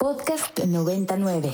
Podcast 0.00 0.60
99. 0.64 1.52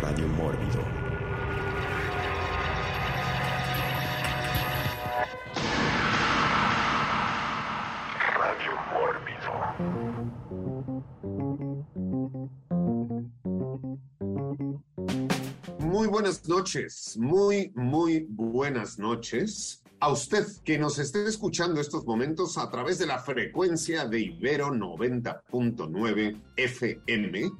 Radio 0.00 0.26
Mórbido. 0.28 0.80
Radio 8.38 8.72
Mórbido. 8.90 9.52
Muy 15.78 16.06
buenas 16.08 16.48
noches, 16.48 17.18
muy, 17.18 17.70
muy 17.74 18.24
buenas 18.30 18.98
noches 18.98 19.82
a 20.00 20.10
usted 20.10 20.46
que 20.64 20.78
nos 20.78 20.98
esté 20.98 21.26
escuchando 21.26 21.80
estos 21.80 22.04
momentos 22.04 22.58
a 22.58 22.70
través 22.70 22.98
de 22.98 23.06
la 23.06 23.18
frecuencia 23.18 24.06
de 24.06 24.20
Ibero 24.20 24.68
90.9 24.68 26.40
FM, 26.56 27.50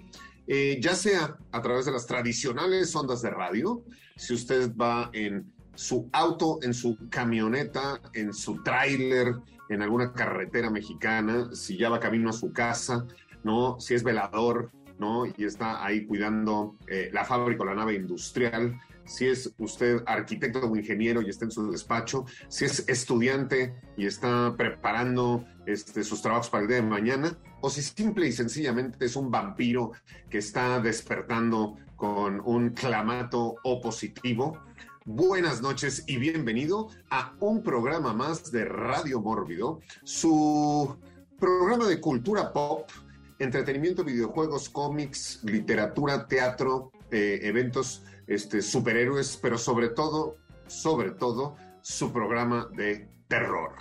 eh, 0.46 0.78
ya 0.80 0.94
sea 0.94 1.36
a 1.52 1.62
través 1.62 1.86
de 1.86 1.92
las 1.92 2.06
tradicionales 2.06 2.94
ondas 2.94 3.22
de 3.22 3.30
radio, 3.30 3.82
si 4.16 4.34
usted 4.34 4.74
va 4.76 5.10
en 5.12 5.52
su 5.74 6.08
auto, 6.12 6.58
en 6.62 6.74
su 6.74 6.96
camioneta, 7.10 8.00
en 8.12 8.32
su 8.32 8.62
tráiler, 8.62 9.34
en 9.68 9.82
alguna 9.82 10.12
carretera 10.12 10.70
mexicana, 10.70 11.48
si 11.52 11.76
ya 11.76 11.88
va 11.88 12.00
camino 12.00 12.30
a 12.30 12.32
su 12.32 12.52
casa, 12.52 13.06
¿no? 13.42 13.80
Si 13.80 13.94
es 13.94 14.02
velador, 14.02 14.70
¿no? 14.98 15.26
Y 15.26 15.44
está 15.44 15.84
ahí 15.84 16.06
cuidando 16.06 16.76
eh, 16.86 17.10
la 17.12 17.24
fábrica 17.24 17.62
o 17.62 17.66
la 17.66 17.74
nave 17.74 17.94
industrial, 17.94 18.78
si 19.06 19.28
es 19.28 19.52
usted 19.58 20.02
arquitecto 20.06 20.60
o 20.60 20.76
ingeniero 20.76 21.22
y 21.22 21.30
está 21.30 21.44
en 21.44 21.50
su 21.50 21.70
despacho, 21.70 22.24
si 22.48 22.64
es 22.64 22.88
estudiante 22.88 23.74
y 23.96 24.06
está 24.06 24.54
preparando 24.56 25.44
este, 25.66 26.04
sus 26.04 26.22
trabajos 26.22 26.50
para 26.50 26.62
el 26.62 26.68
día 26.68 26.76
de 26.76 26.82
mañana, 26.82 27.38
o 27.60 27.70
si 27.70 27.82
simple 27.82 28.26
y 28.28 28.32
sencillamente 28.32 29.04
es 29.04 29.16
un 29.16 29.30
vampiro 29.30 29.92
que 30.28 30.38
está 30.38 30.80
despertando 30.80 31.76
con 31.96 32.40
un 32.44 32.70
clamato 32.70 33.56
opositivo. 33.64 34.58
Buenas 35.04 35.62
noches 35.62 36.04
y 36.06 36.16
bienvenido 36.16 36.88
a 37.10 37.34
un 37.40 37.62
programa 37.62 38.12
más 38.12 38.50
de 38.50 38.64
Radio 38.64 39.20
Mórbido, 39.20 39.80
su 40.02 40.96
programa 41.38 41.86
de 41.86 42.00
cultura 42.00 42.52
pop, 42.52 42.90
entretenimiento, 43.38 44.04
videojuegos, 44.04 44.68
cómics, 44.68 45.40
literatura, 45.44 46.26
teatro, 46.26 46.90
eh, 47.16 47.40
eventos 47.48 48.02
este, 48.26 48.60
superhéroes, 48.60 49.38
pero 49.40 49.56
sobre 49.56 49.88
todo, 49.88 50.36
sobre 50.66 51.12
todo, 51.12 51.56
su 51.80 52.12
programa 52.12 52.68
de 52.76 53.08
terror. 53.26 53.72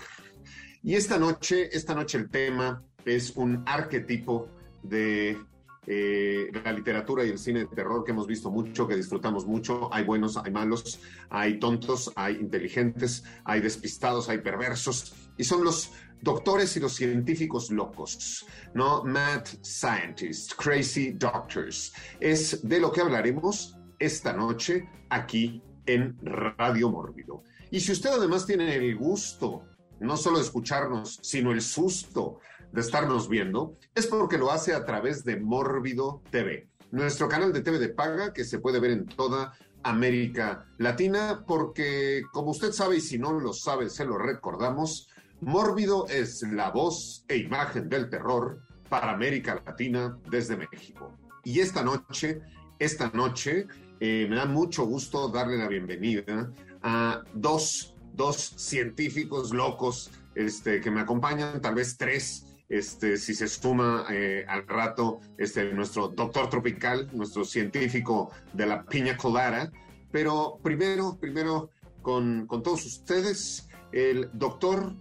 Y 0.82 0.96
esta 0.96 1.18
noche, 1.18 1.76
esta 1.76 1.94
noche 1.94 2.18
el 2.18 2.30
tema 2.30 2.82
es 3.04 3.36
un 3.36 3.64
arquetipo 3.66 4.48
de 4.84 5.38
eh, 5.86 6.50
la 6.64 6.72
literatura 6.72 7.26
y 7.26 7.30
el 7.30 7.38
cine 7.38 7.60
de 7.60 7.66
terror 7.68 8.06
que 8.06 8.12
hemos 8.12 8.26
visto 8.26 8.50
mucho, 8.50 8.88
que 8.88 8.96
disfrutamos 8.96 9.46
mucho. 9.46 9.94
Hay 9.94 10.06
buenos, 10.06 10.38
hay 10.38 10.52
malos, 10.52 11.02
hay 11.30 11.60
tontos, 11.60 12.14
hay 12.16 12.36
inteligentes, 12.36 13.26
hay 13.44 13.60
despistados, 13.60 14.30
hay 14.30 14.38
perversos. 14.38 15.14
Y 15.38 15.44
son 15.44 15.64
los 15.64 15.92
doctores 16.22 16.76
y 16.78 16.80
los 16.80 16.96
científicos 16.96 17.70
locos, 17.72 18.46
¿no? 18.74 19.04
Mad 19.04 19.46
scientists, 19.62 20.54
crazy 20.56 21.12
doctors. 21.12 21.94
Es 22.20 22.68
de 22.68 22.80
lo 22.80 22.92
que 22.92 23.02
hablaremos 23.02 23.78
esta 24.00 24.34
noche 24.34 24.90
aquí 25.10 25.62
en 25.86 26.18
Radio 26.24 26.90
Mórbido. 26.90 27.44
Y 27.72 27.80
si 27.80 27.92
usted 27.92 28.10
además 28.12 28.46
tiene 28.46 28.76
el 28.76 28.96
gusto, 28.96 29.64
no 30.00 30.18
solo 30.18 30.38
de 30.38 30.44
escucharnos, 30.44 31.20
sino 31.22 31.52
el 31.52 31.62
susto 31.62 32.40
de 32.72 32.82
estarnos 32.82 33.30
viendo, 33.30 33.78
es 33.94 34.08
porque 34.08 34.38
lo 34.38 34.52
hace 34.52 34.74
a 34.74 34.86
través 34.86 35.24
de 35.24 35.38
Mórbido 35.40 36.22
TV, 36.30 36.68
nuestro 36.92 37.28
canal 37.28 37.54
de 37.54 37.62
TV 37.62 37.80
de 37.80 37.90
paga 37.90 38.34
que 38.34 38.44
se 38.44 38.60
puede 38.60 38.80
ver 38.80 38.92
en 38.92 39.06
toda 39.06 39.54
América 39.84 40.66
Latina, 40.78 41.44
porque 41.48 42.24
como 42.32 42.52
usted 42.52 42.72
sabe 42.72 42.98
y 42.98 43.02
si 43.02 43.20
no 43.20 43.40
lo 43.40 43.54
sabe, 43.54 43.90
se 43.90 44.04
lo 44.04 44.18
recordamos, 44.18 45.10
Mórbido 45.42 46.08
es 46.08 46.42
la 46.44 46.70
voz 46.72 47.26
e 47.28 47.38
imagen 47.38 47.90
del 47.90 48.10
terror 48.10 48.62
para 48.90 49.12
América 49.12 49.62
Latina 49.66 50.18
desde 50.30 50.56
México. 50.56 51.14
Y 51.44 51.60
esta 51.60 51.84
noche, 51.84 52.42
esta 52.80 53.10
noche, 53.14 53.68
eh, 54.00 54.28
me 54.30 54.38
da 54.38 54.46
mucho 54.46 54.86
gusto 54.86 55.28
darle 55.28 55.58
la 55.58 55.68
bienvenida 55.68 56.52
a 56.82 57.22
dos, 57.34 57.96
dos 58.14 58.36
científicos 58.38 59.54
locos 59.54 60.12
este, 60.36 60.80
que 60.80 60.90
me 60.90 61.02
acompañan, 61.02 61.62
tal 61.62 61.76
vez 61.76 61.98
tres, 61.98 62.48
este, 62.70 63.18
si 63.18 63.36
se 63.36 63.48
suma 63.48 64.06
eh, 64.10 64.46
al 64.48 64.66
rato 64.68 65.20
este, 65.38 65.72
nuestro 65.74 66.08
doctor 66.08 66.50
tropical, 66.50 67.10
nuestro 67.14 67.44
científico 67.44 68.32
de 68.54 68.66
la 68.66 68.86
piña 68.86 69.18
colada. 69.18 69.72
Pero 70.12 70.60
primero, 70.64 71.18
primero 71.20 71.70
con, 72.02 72.48
con 72.48 72.64
todos 72.64 72.86
ustedes, 72.86 73.68
el 73.92 74.30
doctor 74.34 74.96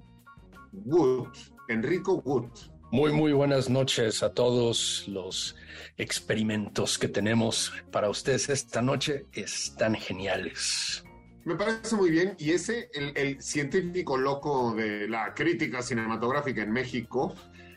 Wood, 0.84 1.28
Enrico 1.68 2.22
Wood. 2.24 2.50
Muy, 2.90 3.12
muy 3.12 3.32
buenas 3.32 3.68
noches 3.70 4.22
a 4.22 4.32
todos 4.32 5.04
los 5.08 5.56
experimentos 5.96 6.98
que 6.98 7.08
tenemos 7.08 7.72
para 7.90 8.08
ustedes 8.08 8.48
esta 8.48 8.82
noche. 8.82 9.26
Están 9.32 9.94
geniales. 9.94 11.04
Me 11.44 11.56
parece 11.56 11.96
muy 11.96 12.10
bien. 12.10 12.36
Y 12.38 12.52
ese, 12.52 12.90
el, 12.94 13.40
científico 13.42 14.16
loco 14.16 14.74
de 14.74 15.08
la 15.08 15.34
crítica 15.34 15.82
cinematográfica 15.82 16.62
en 16.62 16.72
México, 16.72 17.34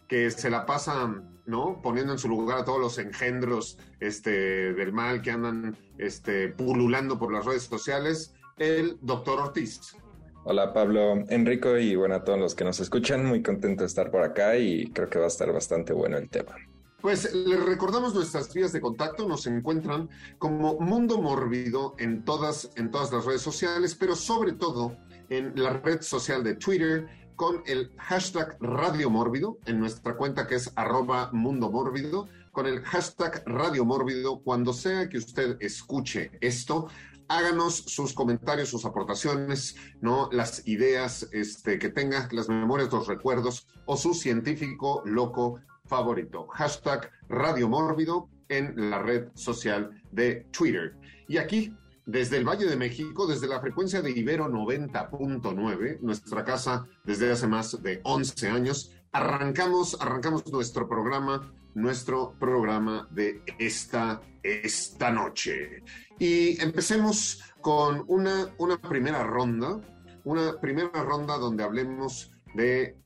que 0.08 0.32
se 0.32 0.50
la 0.50 0.66
pasa, 0.66 1.14
¿no? 1.46 1.82
Poniendo 1.82 2.14
en 2.14 2.20
su 2.20 2.30
lugar 2.30 2.60
a 2.60 2.66
todos 2.66 2.80
los 2.80 2.98
engendros 2.98 3.78
este, 4.00 4.74
del 4.74 4.94
mal 4.94 5.22
que 5.22 5.32
andan 5.32 5.78
este, 5.98 6.50
pululando 6.50 7.20
por 7.20 7.34
las 7.34 7.46
redes 7.46 7.64
sociales, 7.64 8.34
el 8.58 8.98
doctor 9.02 9.40
Ortiz. 9.40 9.96
Hola 10.50 10.72
Pablo, 10.72 11.26
Enrico 11.28 11.78
y 11.78 11.98
bueno 11.98 12.16
a 12.16 12.24
todos 12.24 12.40
los 12.40 12.56
que 12.56 12.64
nos 12.64 12.80
escuchan, 12.80 13.26
muy 13.26 13.44
contento 13.44 13.82
de 13.84 13.88
estar 13.88 14.10
por 14.10 14.22
acá 14.22 14.56
y 14.56 14.88
creo 14.92 15.10
que 15.10 15.20
va 15.20 15.26
a 15.26 15.28
estar 15.28 15.52
bastante 15.52 15.92
bueno 15.92 16.18
el 16.18 16.30
tema. 16.30 16.56
Pues 17.02 17.34
les 17.36 17.62
recordamos 17.66 18.16
nuestras 18.16 18.54
vías 18.54 18.72
de 18.72 18.80
contacto, 18.80 19.28
nos 19.28 19.46
encuentran 19.46 20.10
como 20.38 20.80
Mundo 20.80 21.22
Mórbido 21.22 21.96
en 22.00 22.24
todas, 22.24 22.72
en 22.78 22.92
todas 22.92 23.12
las 23.12 23.26
redes 23.26 23.42
sociales, 23.42 23.94
pero 23.94 24.16
sobre 24.16 24.54
todo 24.54 24.96
en 25.28 25.52
la 25.62 25.74
red 25.74 26.02
social 26.02 26.46
de 26.46 26.56
Twitter 26.56 27.08
con 27.36 27.62
el 27.66 27.92
hashtag 27.98 28.56
Radio 28.62 29.10
Mórbido, 29.10 29.58
en 29.66 29.82
nuestra 29.82 30.16
cuenta 30.16 30.48
que 30.48 30.56
es 30.56 30.72
arroba 30.78 31.30
Mundo 31.34 31.70
Mórbido, 31.70 32.30
con 32.54 32.68
el 32.68 32.84
hashtag 32.84 33.44
Radio 33.46 33.84
Mórbido, 33.84 34.40
cuando 34.40 34.72
sea 34.72 35.10
que 35.10 35.18
usted 35.18 35.58
escuche 35.60 36.32
esto, 36.40 36.88
háganos 37.30 37.76
sus 37.76 38.14
comentarios, 38.14 38.70
sus 38.70 38.86
aportaciones, 38.86 39.76
¿no? 40.02 40.30
Las 40.32 40.68
ideas 40.68 41.28
este, 41.32 41.80
que 41.80 41.90
tenga, 41.90 42.28
las 42.32 42.50
memorias, 42.50 42.92
los 42.92 43.08
recuerdos 43.08 43.68
o 43.86 43.98
su 43.98 44.14
científico 44.14 45.02
loco 45.06 45.60
favorito. 45.86 46.48
Hashtag 46.48 47.12
Radio 47.30 47.70
Mórbido 47.70 48.30
en 48.50 48.90
la 48.90 49.00
red 49.00 49.30
social 49.34 50.02
de 50.12 50.48
Twitter. 50.52 50.96
Y 51.28 51.38
aquí, 51.38 51.74
desde 52.06 52.38
el 52.38 52.48
Valle 52.48 52.66
de 52.66 52.76
México, 52.76 53.28
desde 53.28 53.48
la 53.48 53.60
frecuencia 53.60 54.02
de 54.02 54.12
Ibero 54.12 54.48
90.9, 54.48 56.00
nuestra 56.02 56.44
casa 56.44 56.86
desde 57.04 57.32
hace 57.32 57.48
más 57.48 57.82
de 57.82 58.00
11 58.04 58.50
años, 58.50 58.92
arrancamos, 59.12 59.98
arrancamos 60.00 60.48
nuestro 60.52 60.88
programa, 60.88 61.52
nuestro 61.74 62.34
programa 62.40 63.08
de 63.12 63.42
esta, 63.60 64.22
esta 64.44 65.12
noche. 65.12 65.84
Y 66.20 66.62
empecemos 66.62 67.42
con 67.62 68.04
una, 68.08 68.50
una 68.58 68.80
primera 68.82 69.24
ronda, 69.24 69.80
una 70.24 70.60
primera 70.60 71.04
ronda 71.04 71.38
donde 71.38 71.64
hablemos 71.64 72.32
de 72.56 72.98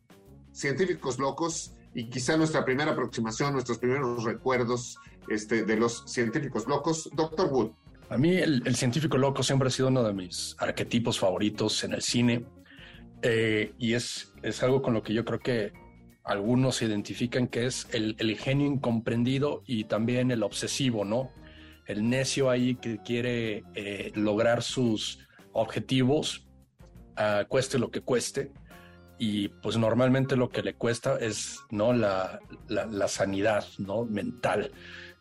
científicos 0.51 1.19
locos 1.19 1.73
y 1.93 2.09
quizá 2.09 2.37
nuestra 2.37 2.63
primera 2.63 2.91
aproximación, 2.91 3.53
nuestros 3.53 3.77
primeros 3.79 4.23
recuerdos 4.23 4.97
este, 5.29 5.63
de 5.63 5.77
los 5.77 6.03
científicos 6.07 6.67
locos. 6.67 7.09
Doctor 7.13 7.51
Wood. 7.51 7.71
A 8.09 8.17
mí 8.17 8.35
el, 8.35 8.75
científico 8.75 9.17
loco 9.17 9.41
siempre 9.43 9.67
ha 9.67 9.71
sido 9.71 9.87
uno 9.87 10.03
de 10.03 10.13
mis 10.13 10.55
arquetipos 10.59 11.17
favoritos 11.17 11.83
en 11.83 11.93
el 11.93 12.01
cine 12.01 12.45
eh, 13.21 13.73
y 13.77 13.93
es, 13.93 14.33
es 14.41 14.61
algo 14.63 14.81
con 14.81 14.93
lo 14.93 15.01
que 15.01 15.13
yo 15.13 15.23
creo 15.23 15.39
que 15.39 15.71
algunos 16.23 16.81
identifican 16.81 17.47
que 17.47 17.65
es 17.65 17.87
el, 17.91 18.15
el 18.19 18.37
genio 18.37 18.67
incomprendido 18.67 19.63
y 19.65 19.85
también 19.85 20.31
el 20.31 20.43
obsesivo, 20.43 21.05
¿no? 21.05 21.31
El 21.91 22.09
necio 22.09 22.49
ahí 22.49 22.75
que 22.75 22.99
quiere 22.99 23.63
eh, 23.75 24.11
lograr 24.15 24.63
sus 24.63 25.19
objetivos, 25.51 26.47
uh, 27.17 27.45
cueste 27.47 27.77
lo 27.77 27.91
que 27.91 27.99
cueste, 27.99 28.51
y 29.19 29.49
pues 29.49 29.77
normalmente 29.77 30.35
lo 30.35 30.49
que 30.49 30.63
le 30.63 30.73
cuesta 30.73 31.19
es 31.19 31.59
no 31.69 31.93
la, 31.93 32.39
la, 32.69 33.07
sanidad 33.07 33.65
no 33.77 34.03
mental. 34.05 34.71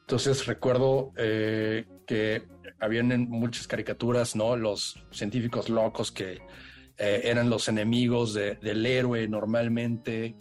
Entonces 0.01 0.47
recuerdo 0.47 1.13
eh, 1.17 1.87
que 2.07 2.45
habían 2.79 3.13
en 3.13 3.29
muchas 3.29 3.67
caricaturas 3.67 4.35
no 4.35 4.57
los 4.57 5.05
científicos 5.11 5.69
locos 5.69 6.11
que 6.11 6.39
eh, 6.97 7.21
eran 7.25 7.51
los 7.51 7.69
enemigos 7.69 8.33
del 8.33 8.87
héroe 8.87 9.29
normalmente, 9.29 10.35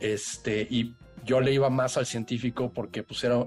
este, 0.00 0.66
y 0.70 0.94
yo 1.24 1.40
le 1.42 1.52
iba 1.52 1.68
más 1.68 1.98
al 1.98 2.06
científico 2.06 2.72
porque 2.72 3.02
pues 3.02 3.22
era, 3.24 3.46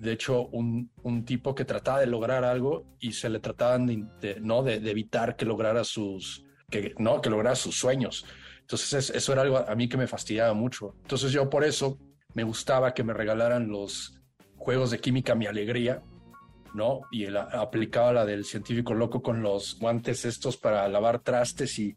de 0.00 0.12
hecho, 0.12 0.46
un, 0.46 0.90
tipo 1.26 1.54
que 1.54 1.66
trataba 1.66 2.00
de 2.00 2.06
lograr 2.06 2.42
algo 2.42 2.86
y 2.98 3.12
se 3.12 3.28
le 3.28 3.38
trataban 3.38 3.86
de, 3.86 4.40
¿no? 4.40 4.62
De, 4.62 4.76
evitar 4.90 5.36
que 5.36 5.44
lograra 5.44 5.84
sus, 5.84 6.42
que, 6.70 6.94
¿no? 6.98 7.20
que 7.20 7.28
lograra 7.28 7.54
sus 7.54 7.78
sueños. 7.78 8.24
Entonces 8.60 9.10
eso 9.10 9.32
era 9.32 9.42
algo 9.42 9.58
a 9.58 9.74
mí 9.74 9.90
que 9.90 9.98
me 9.98 10.06
fastidiaba 10.06 10.54
mucho. 10.54 10.94
Entonces 11.02 11.32
yo 11.32 11.50
por 11.50 11.64
eso 11.64 11.98
me 12.32 12.44
gustaba 12.44 12.94
que 12.94 13.04
me 13.04 13.12
regalaran 13.12 13.68
los 13.68 14.18
juegos 14.56 14.90
de 14.90 15.00
química 15.00 15.34
Mi 15.34 15.44
Alegría, 15.46 16.02
¿no? 16.72 17.02
Y 17.12 17.26
aplicaba 17.34 18.14
la 18.14 18.24
del 18.24 18.46
científico 18.46 18.94
loco 18.94 19.20
con 19.20 19.42
los 19.42 19.78
guantes 19.78 20.24
estos 20.24 20.56
para 20.56 20.88
lavar 20.88 21.18
trastes 21.18 21.78
y, 21.78 21.94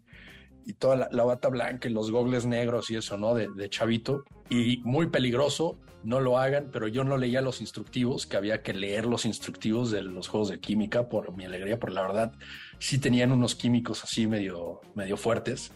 toda 0.72 1.10
la, 1.12 1.24
bata 1.26 1.50
blanca 1.50 1.90
y 1.90 1.92
los 1.92 2.10
gogles 2.10 2.46
negros 2.46 2.90
y 2.90 2.96
eso, 2.96 3.18
¿no? 3.18 3.36
De, 3.36 3.50
de, 3.54 3.70
chavito. 3.70 4.24
Y 4.50 4.78
muy 4.86 5.08
peligroso, 5.08 5.78
no 6.04 6.22
lo 6.22 6.38
hagan, 6.38 6.70
pero 6.72 6.88
yo 6.88 7.04
no 7.04 7.18
leía 7.18 7.42
los 7.42 7.60
instructivos, 7.60 8.26
que 8.26 8.38
había 8.38 8.64
que 8.64 8.74
leer 8.74 9.06
los 9.06 9.26
instructivos 9.26 9.92
de 9.92 10.04
los 10.04 10.30
juegos 10.30 10.50
de 10.50 10.62
química, 10.62 11.10
por 11.10 11.36
mi 11.36 11.44
alegría, 11.44 11.78
por 11.78 11.92
la 11.92 12.02
verdad, 12.04 12.32
sí 12.80 12.98
tenían 12.98 13.34
unos 13.34 13.56
químicos 13.56 14.04
así 14.06 14.26
medio, 14.26 14.80
medio 14.96 15.18
fuertes 15.18 15.72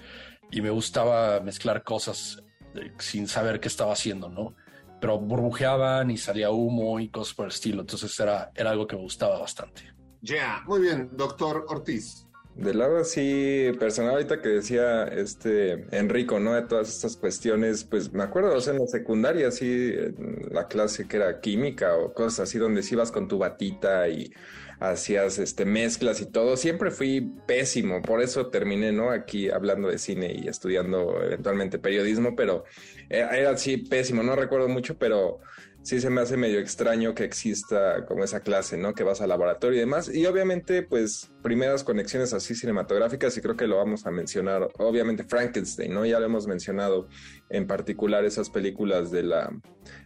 y 0.49 0.61
me 0.61 0.69
gustaba 0.69 1.41
mezclar 1.41 1.83
cosas 1.83 2.41
eh, 2.75 2.93
sin 2.99 3.27
saber 3.27 3.59
qué 3.59 3.67
estaba 3.67 3.91
haciendo, 3.91 4.29
¿no? 4.29 4.55
pero 4.99 5.19
burbujeaban 5.19 6.09
y 6.11 6.17
salía 6.17 6.49
humo 6.51 6.99
y 6.99 7.09
cosas 7.09 7.33
por 7.33 7.45
el 7.45 7.51
estilo. 7.51 7.81
Entonces 7.81 8.19
era, 8.19 8.51
era 8.55 8.71
algo 8.71 8.87
que 8.87 8.95
me 8.95 9.03
gustaba 9.03 9.39
bastante. 9.39 9.83
Ya, 10.21 10.63
muy 10.65 10.81
bien, 10.81 11.09
doctor 11.13 11.65
Ortiz. 11.67 12.26
Del 12.57 12.79
lado 12.79 12.97
así 12.97 13.71
personal, 13.79 14.13
ahorita 14.13 14.41
que 14.41 14.49
decía 14.49 15.03
este 15.03 15.85
Enrico, 15.91 16.39
¿no? 16.39 16.55
De 16.55 16.63
todas 16.63 16.89
estas 16.89 17.15
cuestiones, 17.15 17.83
pues 17.83 18.11
me 18.13 18.23
acuerdo, 18.23 18.55
o 18.55 18.61
sea, 18.61 18.73
en 18.73 18.79
la 18.79 18.87
secundaria, 18.87 19.49
así, 19.49 19.93
la 20.49 20.67
clase 20.67 21.07
que 21.07 21.17
era 21.17 21.39
química 21.39 21.95
o 21.95 22.15
cosas 22.15 22.49
así, 22.49 22.57
donde 22.57 22.81
si 22.81 22.95
ibas 22.95 23.11
con 23.11 23.27
tu 23.27 23.37
batita 23.37 24.09
y 24.09 24.33
hacías 24.79 25.37
este, 25.37 25.65
mezclas 25.65 26.19
y 26.21 26.25
todo. 26.25 26.57
Siempre 26.57 26.89
fui 26.89 27.31
pésimo, 27.45 28.01
por 28.01 28.21
eso 28.21 28.47
terminé, 28.47 28.91
¿no? 28.91 29.11
Aquí 29.11 29.49
hablando 29.51 29.87
de 29.87 29.99
cine 29.99 30.33
y 30.33 30.47
estudiando 30.47 31.21
eventualmente 31.21 31.77
periodismo, 31.77 32.35
pero 32.35 32.63
era 33.09 33.51
así 33.51 33.77
pésimo, 33.77 34.23
no 34.23 34.35
recuerdo 34.35 34.67
mucho, 34.67 34.97
pero 34.97 35.41
sí 35.87 36.01
se 36.01 36.09
me 36.09 36.21
hace 36.21 36.35
medio 36.35 36.59
extraño 36.59 37.15
que 37.15 37.23
exista 37.23 38.05
como 38.05 38.23
esa 38.23 38.41
clase, 38.41 38.77
¿no? 38.77 38.93
Que 38.93 39.03
vas 39.03 39.21
al 39.21 39.29
laboratorio 39.29 39.77
y 39.77 39.79
demás. 39.79 40.13
Y 40.13 40.25
obviamente, 40.25 40.83
pues, 40.83 41.31
primeras 41.47 41.85
conexiones 41.85 42.33
así 42.33 42.55
cinematográficas, 42.55 43.37
y 43.37 43.41
creo 43.41 43.55
que 43.55 43.67
lo 43.67 43.77
vamos 43.77 44.05
a 44.05 44.11
mencionar, 44.11 44.67
obviamente 44.79 45.23
Frankenstein, 45.23 45.93
¿no? 45.93 46.05
Ya 46.05 46.19
lo 46.19 46.25
hemos 46.25 46.45
mencionado 46.45 47.07
en 47.49 47.67
particular 47.67 48.25
esas 48.25 48.49
películas 48.49 49.11
de 49.11 49.23
la, 49.23 49.49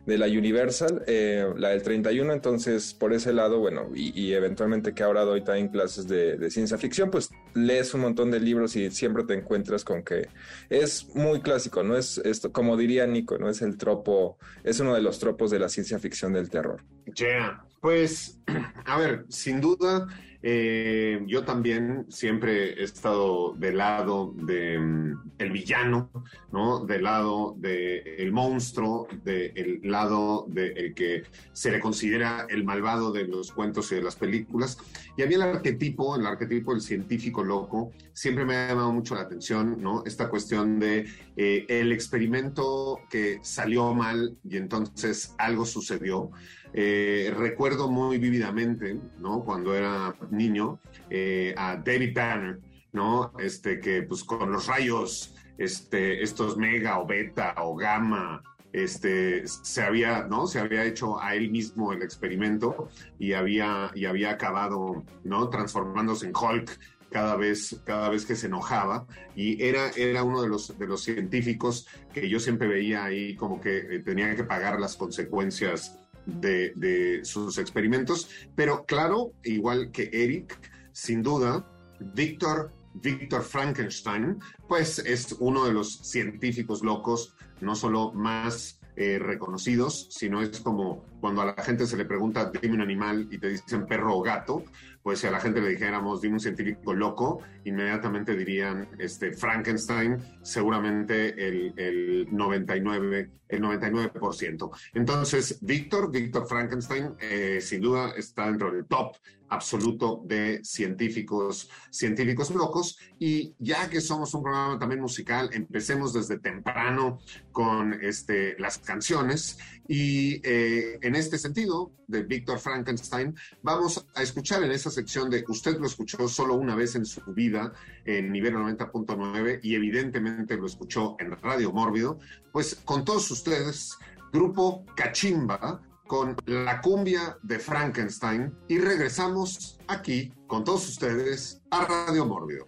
de 0.06 0.20
la 0.20 0.28
Universal, 0.28 1.02
eh, 1.08 1.52
la 1.58 1.70
del 1.70 1.82
31, 1.82 2.32
entonces 2.32 2.94
por 2.94 3.12
ese 3.12 3.34
lado, 3.34 3.58
bueno, 3.58 3.90
y, 3.96 4.34
eventualmente 4.34 4.94
que 4.94 5.02
ahora 5.02 5.24
doy 5.24 5.44
también 5.44 5.70
clases 5.70 6.08
de, 6.08 6.38
de, 6.38 6.52
ciencia 6.52 6.78
ficción, 6.78 7.10
pues 7.10 7.32
lees 7.56 7.92
un 7.96 8.02
montón 8.02 8.30
de 8.30 8.40
libros 8.40 8.76
y 8.76 8.92
siempre 8.92 9.24
te 9.24 9.34
encuentras 9.34 9.84
con 9.84 10.04
que 10.04 10.28
es 10.70 11.08
muy 11.16 11.42
clásico, 11.42 11.82
¿no? 11.82 11.98
Es 11.98 12.20
esto, 12.20 12.52
como 12.52 12.78
diría 12.78 13.08
Nico, 13.08 13.40
¿no? 13.40 13.50
Es 13.50 13.64
el 13.64 13.78
tropo, 13.78 14.38
es 14.64 14.80
uno 14.80 14.94
de 14.94 15.02
los 15.02 15.18
tropos 15.18 15.50
de 15.50 15.58
la 15.58 15.70
ciencia 15.70 15.98
ficción 15.98 16.34
del 16.34 16.52
terror. 16.52 16.84
Ya, 17.16 17.66
pues, 17.82 18.40
a 18.86 19.00
ver, 19.00 19.26
sin 19.30 19.60
duda 19.60 20.08
eh, 20.44 21.24
yo 21.28 21.44
también 21.44 22.06
siempre 22.10 22.82
he 22.82 22.84
estado 22.84 23.54
del 23.54 23.78
lado 23.78 24.34
mm, 24.36 25.14
el 25.38 25.52
villano, 25.52 26.10
¿no? 26.52 26.84
Del 26.86 27.04
lado 27.04 27.56
del 27.58 28.32
monstruo, 28.32 29.08
del 29.24 29.82
lado 29.84 30.46
del 30.50 30.94
que 30.96 31.24
se 31.54 31.72
le 31.72 31.80
considera 31.80 32.48
el 32.50 32.64
malvado 32.64 33.12
de 33.12 33.28
los 33.28 33.52
cuentos 33.52 33.92
y 33.92 33.96
de 33.96 34.04
las 34.04 34.16
películas. 34.16 34.78
Y 35.16 35.22
a 35.22 35.28
mí 35.28 35.36
el 35.36 35.44
arquetipo, 35.44 36.16
el 36.16 36.26
arquetipo 36.26 36.72
del 36.74 36.82
científico 36.82 37.44
loco, 37.44 37.92
siempre 38.14 38.46
me 38.46 38.56
ha 38.56 38.70
llamado 38.70 38.92
mucho 38.92 39.16
la 39.16 39.22
atención, 39.22 39.82
¿no? 39.82 40.04
Esta 40.06 40.30
cuestión 40.30 40.80
de 40.80 41.06
eh, 41.38 41.66
el 41.70 41.92
experimento 41.92 43.00
que 43.10 43.40
salió 43.44 43.94
mal 43.94 44.38
y 44.44 44.58
entonces 44.58 45.36
algo 45.38 45.66
sucedió. 45.66 46.32
Eh, 46.74 47.34
recuerdo 47.36 47.90
muy 47.90 48.18
vívidamente, 48.18 48.98
¿no? 49.20 49.44
Cuando 49.44 49.76
era 49.76 50.14
niño, 50.30 50.80
eh, 51.10 51.54
a 51.58 51.76
David 51.76 52.16
Banner, 52.16 52.60
¿no? 52.94 53.34
Este, 53.40 53.80
que 53.80 54.04
pues 54.04 54.24
con 54.24 54.52
los 54.52 54.68
rayos, 54.68 55.36
este, 55.58 56.24
estos 56.24 56.58
mega 56.58 57.00
o 57.00 57.06
beta 57.06 57.56
o 57.58 57.76
gamma, 57.76 58.42
este, 58.74 59.46
se 59.48 59.82
había, 59.82 60.24
¿no? 60.24 60.48
Se 60.48 60.60
había 60.60 60.86
hecho 60.86 61.22
a 61.22 61.36
él 61.36 61.52
mismo 61.52 61.92
el 61.92 62.02
experimento 62.04 62.88
y 63.20 63.34
había, 63.34 63.92
y 63.94 64.06
había 64.06 64.32
acabado, 64.32 65.04
¿no? 65.24 65.50
Transformándose 65.50 66.28
en 66.28 66.34
Hulk 66.36 66.80
cada 67.12 67.36
vez, 67.36 67.82
cada 67.84 68.10
vez 68.10 68.26
que 68.26 68.38
se 68.38 68.48
enojaba 68.48 69.06
y 69.36 69.62
era, 69.62 69.90
era 69.98 70.24
uno 70.24 70.42
de 70.42 70.48
los, 70.48 70.78
de 70.80 70.88
los 70.88 71.04
científicos 71.04 71.86
que 72.14 72.30
yo 72.30 72.40
siempre 72.40 72.70
veía 72.70 73.04
ahí 73.04 73.36
como 73.36 73.60
que 73.60 73.80
eh, 73.80 74.00
tenía 74.00 74.34
que 74.36 74.46
pagar 74.46 74.80
las 74.80 74.96
consecuencias 74.96 76.01
de, 76.26 77.22
sus 77.24 77.58
experimentos, 77.58 78.30
pero 78.56 78.86
claro, 78.86 79.34
igual 79.44 79.92
que 79.92 80.10
Eric, 80.12 80.60
sin 80.92 81.22
duda, 81.22 81.66
Víctor 82.00 82.72
Víctor 82.94 83.44
Frankenstein, 83.44 84.40
pues 84.68 85.00
es 85.00 85.36
uno 85.40 85.66
de 85.66 85.72
los 85.72 86.00
científicos 86.00 86.84
locos, 86.84 87.36
no 87.62 87.76
solo 87.76 88.12
más 88.12 88.82
eh, 88.98 89.18
reconocidos, 89.18 90.08
sino 90.12 90.42
es 90.42 90.60
como 90.60 91.06
cuando 91.22 91.42
a 91.42 91.46
la 91.46 91.64
gente 91.64 91.86
se 91.86 91.96
le 91.96 92.06
pregunta, 92.06 92.52
dime 92.62 92.76
un 92.76 92.82
animal 92.82 93.28
y 93.32 93.38
te 93.38 93.50
dicen 93.50 93.86
perro 93.86 94.18
o 94.18 94.22
gato, 94.22 94.66
pues 95.04 95.20
si 95.20 95.28
a 95.28 95.32
la 95.32 95.40
gente 95.40 95.62
le 95.62 95.70
dijéramos, 95.70 96.22
dime 96.22 96.36
un 96.36 96.40
científico 96.40 96.94
loco, 96.94 97.42
inmediatamente 97.64 98.36
dirían 98.36 98.88
este, 98.98 99.32
Frankenstein, 99.32 100.18
seguramente 100.42 101.48
el, 101.48 101.74
el 101.78 102.28
99%. 102.30 103.30
El 103.52 103.62
99%. 103.62 104.72
Entonces, 104.94 105.60
Víctor, 105.62 106.10
Víctor 106.10 106.48
Frankenstein, 106.48 107.16
eh, 107.20 107.60
sin 107.62 107.82
duda 107.82 108.14
está 108.16 108.46
dentro 108.46 108.72
del 108.72 108.86
top 108.86 109.18
absoluto 109.52 110.22
de 110.26 110.64
científicos, 110.64 111.70
científicos 111.90 112.50
locos. 112.52 112.98
Y 113.20 113.54
ya 113.60 113.90
que 113.90 114.00
somos 114.02 114.34
un 114.34 114.44
programa 114.44 114.80
también 114.80 115.02
musical, 115.02 115.50
empecemos 115.52 116.14
desde 116.14 116.40
temprano 116.40 117.20
con 117.52 117.94
este, 118.02 118.58
las 118.58 118.78
canciones. 118.78 119.60
Y 119.88 120.42
eh, 120.48 120.98
en 121.02 121.11
este 121.16 121.38
sentido, 121.38 121.92
de 122.08 122.24
Víctor 122.24 122.60
Frankenstein, 122.60 123.36
vamos 123.62 124.06
a 124.16 124.22
escuchar 124.22 124.64
en 124.64 124.72
esa 124.72 124.90
sección 124.90 125.30
de 125.30 125.44
usted 125.48 125.78
lo 125.80 125.88
escuchó 125.88 126.28
solo 126.28 126.56
una 126.56 126.76
vez 126.76 126.96
en 126.96 127.06
su 127.06 127.22
vida 127.34 127.74
en 128.06 128.32
nivel 128.32 128.56
90.9 128.56 129.60
y 129.64 129.76
evidentemente 129.76 130.58
lo 130.58 130.66
escuchó 130.66 131.16
en 131.20 131.32
Radio 131.42 131.72
Mórbido, 131.72 132.20
pues 132.52 132.76
con 132.86 133.06
todos 133.06 133.30
ustedes, 133.32 133.98
grupo 134.32 134.86
Cachimba 134.96 135.82
con 136.08 136.36
la 136.46 136.82
cumbia 136.82 137.38
de 137.42 137.58
Frankenstein 137.58 138.54
y 138.68 138.80
regresamos 138.80 139.80
aquí 139.88 140.34
con 140.46 140.66
todos 140.66 140.90
ustedes 140.90 141.62
a 141.72 141.86
Radio 141.86 142.26
Mórbido. 142.26 142.68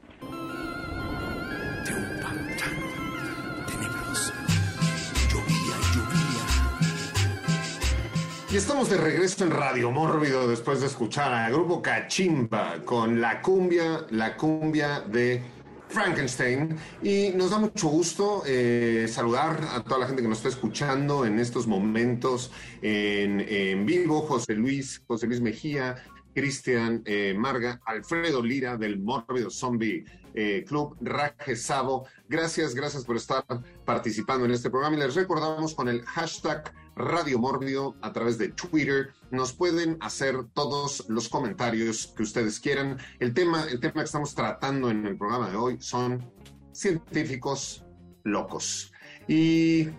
Y 8.53 8.57
estamos 8.57 8.87
de 8.87 8.97
regreso 8.97 9.43
en 9.43 9.49
Radio 9.49 9.89
Mórbido 9.89 10.47
después 10.47 10.79
de 10.79 10.85
escuchar 10.85 11.33
al 11.33 11.51
grupo 11.51 11.81
Cachimba 11.81 12.83
con 12.85 13.19
la 13.19 13.41
cumbia, 13.41 14.05
la 14.11 14.37
cumbia 14.37 14.99
de 14.99 15.41
Frankenstein. 15.87 16.77
Y 17.01 17.29
nos 17.29 17.49
da 17.49 17.57
mucho 17.57 17.87
gusto 17.87 18.43
eh, 18.45 19.07
saludar 19.09 19.59
a 19.71 19.83
toda 19.83 20.01
la 20.01 20.05
gente 20.05 20.21
que 20.21 20.27
nos 20.27 20.37
está 20.37 20.49
escuchando 20.49 21.25
en 21.25 21.39
estos 21.39 21.65
momentos 21.65 22.51
en, 22.83 23.39
en 23.39 23.87
vivo. 23.87 24.21
José 24.21 24.53
Luis, 24.53 25.01
José 25.07 25.25
Luis 25.25 25.41
Mejía, 25.41 25.95
Cristian 26.35 27.01
eh, 27.05 27.33
Marga, 27.35 27.81
Alfredo 27.87 28.43
Lira 28.43 28.77
del 28.77 28.99
Mórbido 28.99 29.49
Zombie 29.49 30.05
eh, 30.35 30.63
Club, 30.67 30.95
Raje 31.01 31.55
Sabo. 31.55 32.05
Gracias, 32.29 32.75
gracias 32.75 33.03
por 33.03 33.15
estar 33.15 33.43
participando 33.83 34.45
en 34.45 34.51
este 34.51 34.69
programa 34.69 34.95
y 34.95 34.99
les 34.99 35.15
recordamos 35.15 35.73
con 35.73 35.89
el 35.89 36.03
hashtag 36.03 36.71
Radio 36.95 37.39
Mórbido 37.39 37.95
a 38.01 38.13
través 38.13 38.37
de 38.37 38.49
Twitter. 38.49 39.13
Nos 39.31 39.53
pueden 39.53 39.97
hacer 40.01 40.35
todos 40.53 41.05
los 41.09 41.29
comentarios 41.29 42.13
que 42.15 42.23
ustedes 42.23 42.59
quieran. 42.59 42.97
El 43.19 43.33
tema, 43.33 43.63
el 43.63 43.79
tema 43.79 44.01
que 44.01 44.05
estamos 44.05 44.35
tratando 44.35 44.89
en 44.89 45.05
el 45.05 45.17
programa 45.17 45.49
de 45.49 45.57
hoy 45.57 45.77
son 45.79 46.23
científicos 46.71 47.85
locos. 48.23 48.91
Y 49.27 49.89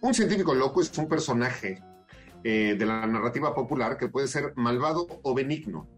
un 0.00 0.14
científico 0.14 0.54
loco 0.54 0.80
es 0.80 0.96
un 0.98 1.08
personaje 1.08 1.82
eh, 2.42 2.76
de 2.78 2.86
la 2.86 3.06
narrativa 3.06 3.54
popular 3.54 3.96
que 3.96 4.08
puede 4.08 4.28
ser 4.28 4.52
malvado 4.56 5.06
o 5.22 5.34
benigno. 5.34 5.88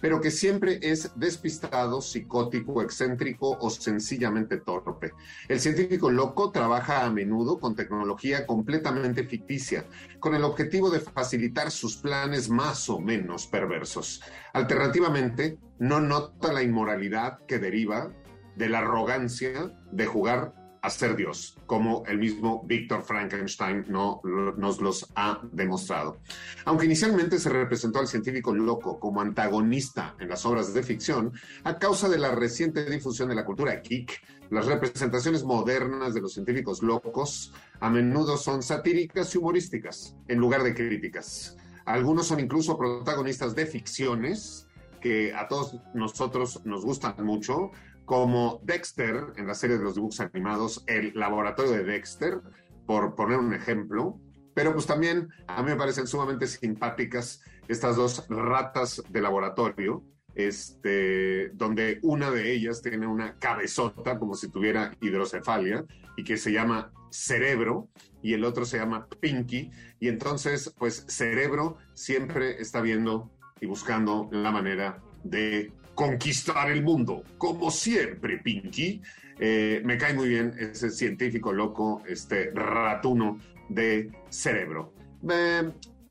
Pero 0.00 0.20
que 0.20 0.30
siempre 0.30 0.78
es 0.82 1.12
despistado, 1.16 2.00
psicótico, 2.00 2.82
excéntrico 2.82 3.56
o 3.60 3.70
sencillamente 3.70 4.58
torpe. 4.58 5.12
El 5.48 5.60
científico 5.60 6.10
loco 6.10 6.50
trabaja 6.50 7.04
a 7.04 7.10
menudo 7.10 7.58
con 7.58 7.74
tecnología 7.74 8.46
completamente 8.46 9.24
ficticia, 9.24 9.84
con 10.18 10.34
el 10.34 10.44
objetivo 10.44 10.90
de 10.90 11.00
facilitar 11.00 11.70
sus 11.70 11.96
planes 11.96 12.48
más 12.48 12.88
o 12.88 12.98
menos 13.00 13.46
perversos. 13.46 14.22
Alternativamente, 14.52 15.58
no 15.78 16.00
nota 16.00 16.52
la 16.52 16.62
inmoralidad 16.62 17.38
que 17.46 17.58
deriva 17.58 18.12
de 18.56 18.68
la 18.68 18.80
arrogancia 18.80 19.72
de 19.90 20.06
jugar 20.06 20.59
a 20.82 20.88
Dios, 21.14 21.58
como 21.66 22.04
el 22.06 22.18
mismo 22.18 22.62
Víctor 22.66 23.02
Frankenstein 23.02 23.84
no, 23.88 24.20
nos 24.24 24.80
los 24.80 25.06
ha 25.14 25.40
demostrado. 25.52 26.20
Aunque 26.64 26.86
inicialmente 26.86 27.38
se 27.38 27.50
representó 27.50 27.98
al 27.98 28.06
científico 28.06 28.54
loco 28.54 28.98
como 28.98 29.20
antagonista 29.20 30.14
en 30.18 30.28
las 30.28 30.44
obras 30.46 30.72
de 30.72 30.82
ficción, 30.82 31.32
a 31.64 31.78
causa 31.78 32.08
de 32.08 32.18
la 32.18 32.34
reciente 32.34 32.84
difusión 32.88 33.28
de 33.28 33.34
la 33.34 33.44
cultura 33.44 33.76
geek, 33.76 34.20
las 34.50 34.66
representaciones 34.66 35.44
modernas 35.44 36.12
de 36.14 36.20
los 36.20 36.32
científicos 36.32 36.82
locos 36.82 37.52
a 37.78 37.88
menudo 37.88 38.36
son 38.36 38.62
satíricas 38.62 39.34
y 39.34 39.38
humorísticas, 39.38 40.16
en 40.28 40.38
lugar 40.38 40.62
de 40.62 40.74
críticas. 40.74 41.56
Algunos 41.84 42.26
son 42.26 42.40
incluso 42.40 42.76
protagonistas 42.76 43.54
de 43.54 43.66
ficciones 43.66 44.66
que 45.00 45.34
a 45.34 45.48
todos 45.48 45.76
nosotros 45.94 46.64
nos 46.64 46.84
gustan 46.84 47.14
mucho, 47.24 47.70
como 48.10 48.60
Dexter 48.64 49.34
en 49.36 49.46
la 49.46 49.54
serie 49.54 49.78
de 49.78 49.84
los 49.84 49.94
dibujos 49.94 50.18
animados, 50.18 50.82
el 50.88 51.12
laboratorio 51.14 51.70
de 51.70 51.84
Dexter, 51.84 52.40
por 52.84 53.14
poner 53.14 53.38
un 53.38 53.54
ejemplo. 53.54 54.18
Pero 54.52 54.72
pues 54.72 54.84
también 54.84 55.28
a 55.46 55.62
mí 55.62 55.70
me 55.70 55.76
parecen 55.76 56.08
sumamente 56.08 56.48
simpáticas 56.48 57.40
estas 57.68 57.94
dos 57.94 58.26
ratas 58.28 59.00
de 59.10 59.20
laboratorio, 59.22 60.02
este, 60.34 61.50
donde 61.50 62.00
una 62.02 62.32
de 62.32 62.52
ellas 62.52 62.82
tiene 62.82 63.06
una 63.06 63.38
cabezota 63.38 64.18
como 64.18 64.34
si 64.34 64.50
tuviera 64.50 64.92
hidrocefalia 65.00 65.84
y 66.16 66.24
que 66.24 66.36
se 66.36 66.50
llama 66.50 66.90
Cerebro 67.12 67.90
y 68.24 68.32
el 68.34 68.42
otro 68.42 68.64
se 68.64 68.78
llama 68.78 69.06
Pinky. 69.20 69.70
Y 70.00 70.08
entonces, 70.08 70.74
pues 70.76 71.04
Cerebro 71.06 71.76
siempre 71.94 72.60
está 72.60 72.80
viendo 72.80 73.30
y 73.60 73.66
buscando 73.66 74.28
la 74.32 74.50
manera 74.50 75.00
de 75.22 75.72
conquistar 76.00 76.70
el 76.70 76.82
mundo, 76.82 77.24
como 77.36 77.70
siempre, 77.70 78.38
Pinky. 78.38 79.02
Eh, 79.38 79.82
me 79.84 79.98
cae 79.98 80.14
muy 80.14 80.30
bien 80.30 80.54
ese 80.58 80.88
científico 80.88 81.52
loco, 81.52 82.02
este 82.06 82.52
ratuno 82.54 83.38
de 83.68 84.10
cerebro. 84.30 84.94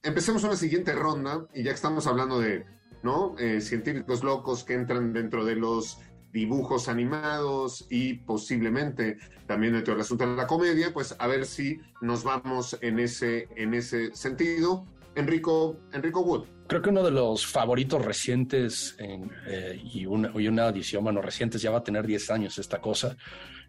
empecemos 0.04 0.44
una 0.44 0.56
siguiente 0.56 0.94
ronda 0.94 1.48
y 1.56 1.64
ya 1.64 1.72
que 1.72 1.76
estamos 1.76 2.06
hablando 2.06 2.40
de 2.40 2.66
¿no? 3.02 3.36
Eh, 3.40 3.62
científicos 3.62 4.24
locos 4.24 4.64
que 4.64 4.76
entran 4.76 5.12
dentro 5.12 5.44
de 5.44 5.56
los 5.56 5.98
dibujos 6.32 6.88
animados 6.88 7.88
y 7.90 8.14
posiblemente 8.14 9.18
también 9.48 9.74
dentro 9.74 9.96
del 9.96 10.02
asunto 10.02 10.28
de 10.28 10.36
la 10.36 10.46
comedia, 10.46 10.94
pues 10.94 11.16
a 11.18 11.26
ver 11.26 11.48
si 11.48 11.82
nos 12.00 12.24
vamos 12.24 12.78
en 12.82 13.00
ese, 13.00 13.48
en 13.56 13.74
ese 13.74 14.14
sentido. 14.14 14.86
Enrico, 15.16 15.78
Enrico 15.92 16.22
Wood. 16.22 16.46
Creo 16.68 16.82
que 16.82 16.90
uno 16.90 17.04
de 17.04 17.12
los 17.12 17.46
favoritos 17.46 18.06
recientes 18.06 18.96
eh, 19.00 19.82
y, 19.84 20.06
una, 20.06 20.32
y 20.36 20.48
una 20.48 20.68
edición, 20.68 21.04
bueno, 21.04 21.22
recientes, 21.22 21.62
ya 21.62 21.72
va 21.72 21.80
a 21.80 21.84
tener 21.84 22.06
10 22.06 22.30
años 22.30 22.60
esta 22.60 22.80
cosa, 22.80 23.18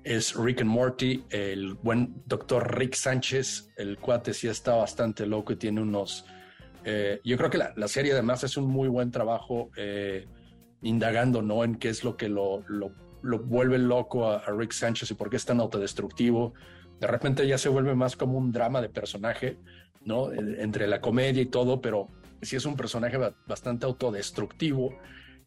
es 0.04 0.35
Rick 0.35 0.62
and 0.62 0.70
Morty, 0.70 1.25
el 1.30 1.75
buen 1.75 2.23
doctor 2.26 2.78
Rick 2.78 2.94
Sánchez, 2.94 3.70
el 3.76 3.99
cuate 3.99 4.32
sí 4.32 4.49
está 4.49 4.75
bastante 4.75 5.26
loco 5.26 5.52
y 5.52 5.56
tiene 5.56 5.80
unos... 5.80 6.25
Eh, 6.85 7.20
yo 7.25 7.37
creo 7.37 7.50
que 7.50 7.59
la, 7.59 7.88
serie 7.88 8.12
además 8.12 8.42
es 8.44 8.56
un 8.56 8.66
muy 8.66 8.88
buen 8.88 9.11
trabajo 9.11 9.70
eh, 9.76 10.26
indagando, 10.80 11.42
¿no? 11.42 11.64
En 11.64 11.75
qué 11.75 11.90
es 11.90 12.04
lo 12.04 12.16
que 12.16 12.30
lo, 12.30 12.64
lo, 12.68 12.92
vuelve 13.40 13.78
loco 13.78 14.28
a, 14.28 14.38
a, 14.38 14.52
Rick 14.52 14.73
Sánchez 14.73 15.11
y 15.11 15.14
por 15.14 15.28
qué 15.28 15.37
es 15.37 15.44
tan 15.44 15.61
autodestructivo. 15.61 16.54
De 16.99 17.06
repente 17.06 17.47
ya 17.47 17.59
se 17.59 17.68
vuelve 17.68 17.94
más 17.94 18.16
como 18.16 18.38
un 18.38 18.52
drama 18.52 18.80
de 18.80 18.88
personaje, 18.88 19.59
¿no? 20.00 20.33
Entre 20.33 20.87
la 20.87 21.00
comedia 21.00 21.42
y 21.42 21.47
todo, 21.47 21.80
pero 21.80 22.09
sí 22.42 22.57
es 22.57 22.64
un 22.64 22.76
personaje 22.76 23.19
bastante 23.47 23.87
autodestructivo 23.87 24.95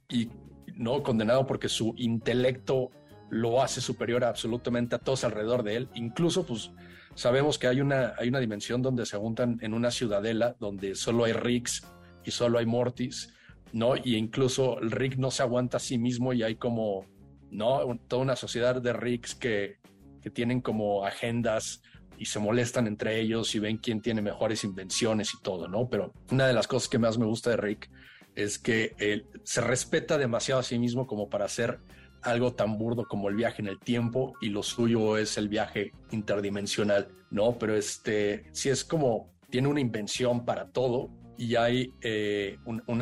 y 0.10 0.30
no 0.76 1.04
condenado 1.04 1.46
porque 1.46 1.70
su 1.70 1.94
intelecto 1.98 2.92
lo 3.30 3.62
hace 3.62 3.82
superior 3.82 4.24
absolutamente 4.24 4.96
a 4.96 5.00
todos 5.00 5.24
alrededor 5.24 5.64
de 5.64 5.76
él. 5.76 5.90
Incluso, 5.96 6.46
pues, 6.46 6.72
sabemos 7.16 7.58
que 7.58 7.68
hay 7.68 7.82
una, 7.82 8.14
hay 8.18 8.30
una 8.30 8.40
dimensión 8.40 8.82
donde 8.82 9.06
se 9.06 9.18
juntan 9.18 9.58
en 9.62 9.74
una 9.74 9.92
ciudadela 9.92 10.56
donde 10.60 10.96
solo 10.96 11.26
hay 11.26 11.34
Ricks 11.34 11.84
y 12.24 12.32
solo 12.32 12.60
hay 12.60 12.66
Mortis, 12.66 13.34
¿no? 13.72 13.96
Y 13.98 14.16
incluso 14.16 14.80
el 14.80 14.92
Rick 14.92 15.18
no 15.18 15.32
se 15.32 15.44
aguanta 15.44 15.78
a 15.78 15.80
sí 15.80 15.98
mismo 15.98 16.32
y 16.34 16.44
hay 16.44 16.56
como, 16.56 17.06
¿no? 17.50 17.98
Toda 18.08 18.22
una 18.22 18.36
sociedad 18.36 18.82
de 18.82 18.94
Ricks 18.94 19.36
que, 19.36 19.78
que 20.22 20.30
tienen 20.30 20.62
como 20.62 21.06
agendas 21.06 21.82
y 22.24 22.26
se 22.26 22.40
molestan 22.40 22.88
entre 22.88 23.20
ellos 23.20 23.54
y 23.54 23.60
ven 23.60 23.80
quién 23.80 24.02
tiene 24.02 24.22
mejores 24.22 24.64
invenciones 24.64 25.34
y 25.34 25.42
todo, 25.42 25.68
¿no? 25.68 25.90
Pero 25.90 26.14
una 26.32 26.48
de 26.48 26.54
las 26.54 26.70
cosas 26.70 26.88
que 26.88 26.98
más 26.98 27.18
me 27.18 27.26
gusta 27.26 27.50
de 27.50 27.58
Rick 27.58 27.90
es 28.34 28.58
que 28.58 28.96
él 28.98 29.26
se 29.44 29.60
respeta 29.60 30.18
demasiado 30.18 30.62
a 30.62 30.64
sí 30.64 30.80
mismo 30.80 31.06
como 31.06 31.28
para 31.28 31.44
hacer 31.44 31.80
algo 32.22 32.54
tan 32.54 32.78
burdo 32.78 33.06
como 33.10 33.28
el 33.28 33.36
viaje 33.36 33.62
en 33.62 33.68
el 33.68 33.78
tiempo 33.78 34.36
y 34.40 34.48
lo 34.48 34.64
suyo 34.64 35.18
es 35.18 35.38
el 35.38 35.50
viaje 35.50 35.92
interdimensional, 36.12 37.10
¿no? 37.30 37.60
Pero 37.60 37.76
este, 37.76 38.46
sí 38.54 38.70
es 38.70 38.86
como, 38.86 39.34
tiene 39.50 39.68
una 39.68 39.82
invención 39.82 40.46
para 40.46 40.70
todo 40.70 41.10
y 41.38 41.58
hay 41.58 41.92
eh, 42.02 42.58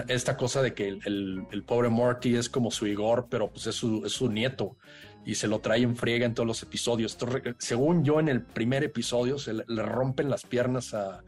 esta 0.07 0.35
cosa 0.35 0.63
de 0.63 0.73
que 0.73 0.87
el, 0.87 1.45
el, 1.51 1.63
pobre 1.63 1.89
Morty 1.89 2.37
es 2.37 2.49
como 2.49 2.71
su 2.71 2.87
Igor, 2.87 3.27
pero 3.29 3.51
pues 3.51 3.67
es 3.67 3.75
su, 3.75 4.03
es 4.03 4.13
su 4.13 4.31
nieto 4.31 4.77
y 5.25 5.35
se 5.35 5.47
lo 5.47 5.59
trae 5.59 5.81
en 5.83 5.95
friega 5.95 6.25
en 6.25 6.33
todos 6.33 6.47
los 6.47 6.63
episodios. 6.63 7.17
según 7.59 8.03
yo, 8.03 8.19
en 8.19 8.29
el 8.29 8.41
primer 8.41 8.83
episodio 8.83 9.37
se 9.37 9.53
le, 9.53 9.63
rompen 9.67 10.29
las 10.29 10.45
piernas 10.45 10.93
a, 10.93 11.23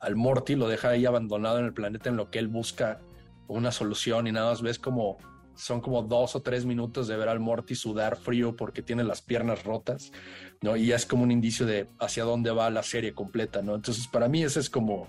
al 0.00 0.16
Morty, 0.16 0.56
lo 0.56 0.68
deja 0.68 0.90
ahí 0.90 1.06
abandonado 1.06 1.58
en 1.58 1.66
el 1.66 1.72
planeta 1.72 2.08
en 2.08 2.16
lo 2.16 2.30
que 2.30 2.38
él 2.38 2.48
busca 2.48 3.00
una 3.48 3.70
solución 3.70 4.26
y 4.26 4.32
nada 4.32 4.50
más 4.50 4.62
ves 4.62 4.78
como 4.78 5.18
son 5.54 5.80
como 5.80 6.02
dos 6.02 6.36
o 6.36 6.42
tres 6.42 6.66
minutos 6.66 7.08
de 7.08 7.16
ver 7.16 7.28
al 7.28 7.40
Morty 7.40 7.74
sudar 7.74 8.16
frío 8.16 8.54
porque 8.56 8.82
tiene 8.82 9.04
las 9.04 9.22
piernas 9.22 9.64
rotas, 9.64 10.12
¿no? 10.60 10.76
Y 10.76 10.86
ya 10.86 10.96
es 10.96 11.06
como 11.06 11.22
un 11.22 11.30
indicio 11.30 11.64
de 11.64 11.86
hacia 11.98 12.24
dónde 12.24 12.50
va 12.50 12.68
la 12.68 12.82
serie 12.82 13.14
completa, 13.14 13.62
¿no? 13.62 13.74
Entonces, 13.74 14.06
para 14.06 14.28
mí 14.28 14.42
ese 14.42 14.60
es 14.60 14.68
como 14.68 15.08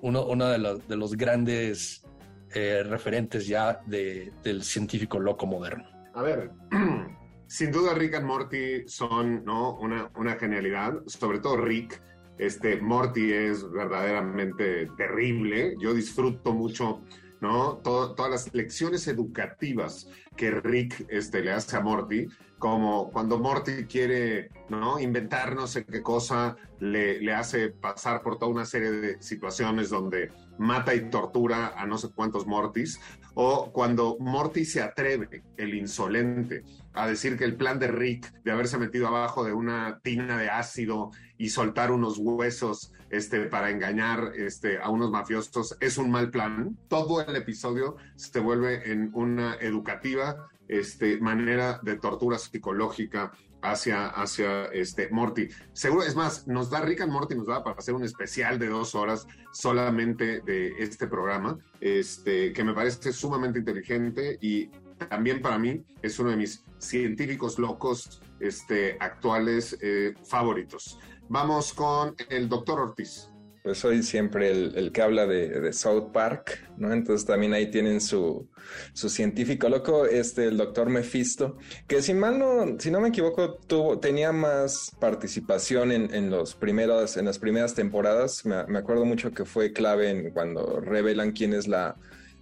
uno, 0.00 0.48
de, 0.48 0.58
los, 0.58 0.88
de 0.88 0.96
los 0.96 1.14
grandes 1.14 2.02
eh, 2.54 2.82
referentes 2.84 3.46
ya 3.46 3.80
de, 3.86 4.32
del 4.42 4.62
científico 4.62 5.20
loco 5.20 5.46
moderno. 5.46 5.84
A 6.14 6.22
ver, 6.22 6.50
Sin 7.52 7.70
duda 7.70 7.92
Rick 7.92 8.14
and 8.14 8.24
Morty 8.24 8.88
son 8.88 9.44
¿no? 9.44 9.74
una, 9.74 10.10
una 10.16 10.36
genialidad, 10.36 11.02
sobre 11.04 11.38
todo 11.38 11.58
Rick. 11.58 12.00
Este, 12.38 12.80
Morty 12.80 13.30
es 13.30 13.70
verdaderamente 13.70 14.86
terrible. 14.96 15.74
Yo 15.78 15.92
disfruto 15.92 16.54
mucho 16.54 17.02
¿no? 17.42 17.76
todas 17.84 18.30
las 18.30 18.54
lecciones 18.54 19.06
educativas 19.06 20.08
que 20.34 20.50
Rick 20.50 21.04
este, 21.10 21.42
le 21.42 21.52
hace 21.52 21.76
a 21.76 21.80
Morty, 21.80 22.26
como 22.58 23.10
cuando 23.10 23.38
Morty 23.38 23.84
quiere 23.84 24.48
¿no? 24.70 24.98
inventar 24.98 25.54
no 25.54 25.66
sé 25.66 25.84
qué 25.84 26.00
cosa, 26.00 26.56
le, 26.80 27.20
le 27.20 27.34
hace 27.34 27.68
pasar 27.68 28.22
por 28.22 28.38
toda 28.38 28.50
una 28.50 28.64
serie 28.64 28.92
de 28.92 29.22
situaciones 29.22 29.90
donde 29.90 30.30
mata 30.58 30.94
y 30.94 31.10
tortura 31.10 31.74
a 31.76 31.84
no 31.84 31.98
sé 31.98 32.08
cuántos 32.14 32.46
Mortys, 32.46 32.98
o 33.34 33.70
cuando 33.72 34.16
Morty 34.20 34.64
se 34.64 34.80
atreve, 34.80 35.42
el 35.56 35.74
insolente, 35.74 36.62
a 36.94 37.06
decir 37.06 37.36
que 37.36 37.44
el 37.44 37.56
plan 37.56 37.78
de 37.78 37.88
Rick 37.88 38.32
de 38.42 38.52
haberse 38.52 38.78
metido 38.78 39.08
abajo 39.08 39.44
de 39.44 39.52
una 39.52 40.00
tina 40.02 40.38
de 40.38 40.50
ácido 40.50 41.10
y 41.38 41.50
soltar 41.50 41.90
unos 41.90 42.18
huesos 42.18 42.92
este, 43.10 43.46
para 43.46 43.70
engañar 43.70 44.32
este, 44.36 44.78
a 44.80 44.88
unos 44.88 45.10
mafiosos 45.10 45.76
es 45.80 45.98
un 45.98 46.10
mal 46.10 46.30
plan. 46.30 46.78
Todo 46.88 47.20
el 47.20 47.36
episodio 47.36 47.96
se 48.16 48.40
vuelve 48.40 48.90
en 48.90 49.10
una 49.12 49.54
educativa 49.56 50.48
este, 50.68 51.18
manera 51.20 51.80
de 51.82 51.96
tortura 51.96 52.38
psicológica 52.38 53.32
hacia, 53.62 54.08
hacia 54.08 54.64
este 54.66 55.08
Morty. 55.10 55.48
Seguro, 55.72 56.02
es 56.02 56.16
más, 56.16 56.46
nos 56.46 56.70
da 56.70 56.80
Rick 56.80 57.02
and 57.02 57.12
Morty, 57.12 57.34
nos 57.34 57.48
va 57.48 57.62
para 57.62 57.76
hacer 57.76 57.94
un 57.94 58.04
especial 58.04 58.58
de 58.58 58.68
dos 58.68 58.94
horas 58.94 59.26
solamente 59.52 60.40
de 60.40 60.74
este 60.78 61.06
programa, 61.06 61.58
este, 61.80 62.52
que 62.52 62.64
me 62.64 62.74
parece 62.74 63.12
sumamente 63.12 63.60
inteligente 63.60 64.38
y 64.40 64.70
también 65.08 65.42
para 65.42 65.58
mí 65.58 65.84
es 66.02 66.18
uno 66.18 66.30
de 66.30 66.36
mis 66.36 66.64
científicos 66.78 67.58
locos 67.58 68.20
este, 68.40 68.96
actuales 69.00 69.78
eh, 69.80 70.14
favoritos. 70.24 70.98
Vamos 71.28 71.72
con 71.72 72.14
el 72.28 72.48
doctor 72.48 72.80
Ortiz. 72.80 73.28
Pues 73.62 73.78
soy 73.78 74.02
siempre 74.02 74.50
el, 74.50 74.90
que 74.90 75.02
habla 75.02 75.24
de, 75.24 75.72
South 75.72 76.10
Park, 76.12 76.68
¿no? 76.78 76.92
Entonces 76.92 77.24
también 77.24 77.54
ahí 77.54 77.70
tienen 77.70 78.00
su, 78.00 78.48
su, 78.92 79.08
científico 79.08 79.68
loco, 79.68 80.04
este, 80.04 80.46
el 80.46 80.56
doctor 80.56 80.90
Mephisto, 80.90 81.56
que 81.86 82.02
si 82.02 82.12
mal 82.12 82.40
no, 82.40 82.76
si 82.80 82.90
no 82.90 83.00
me 83.00 83.10
equivoco, 83.10 83.54
tuvo, 83.54 84.00
tenía 84.00 84.32
más 84.32 84.90
participación 84.98 85.92
en, 85.92 86.12
en 86.12 86.28
los 86.28 86.56
primeros, 86.56 87.16
en 87.16 87.26
las 87.26 87.38
primeras 87.38 87.74
temporadas. 87.74 88.44
Me, 88.44 88.64
me, 88.66 88.80
acuerdo 88.80 89.04
mucho 89.04 89.30
que 89.30 89.44
fue 89.44 89.72
clave 89.72 90.10
en 90.10 90.32
cuando 90.32 90.80
revelan 90.80 91.30
quién 91.30 91.54
es 91.54 91.68
la, 91.68 91.94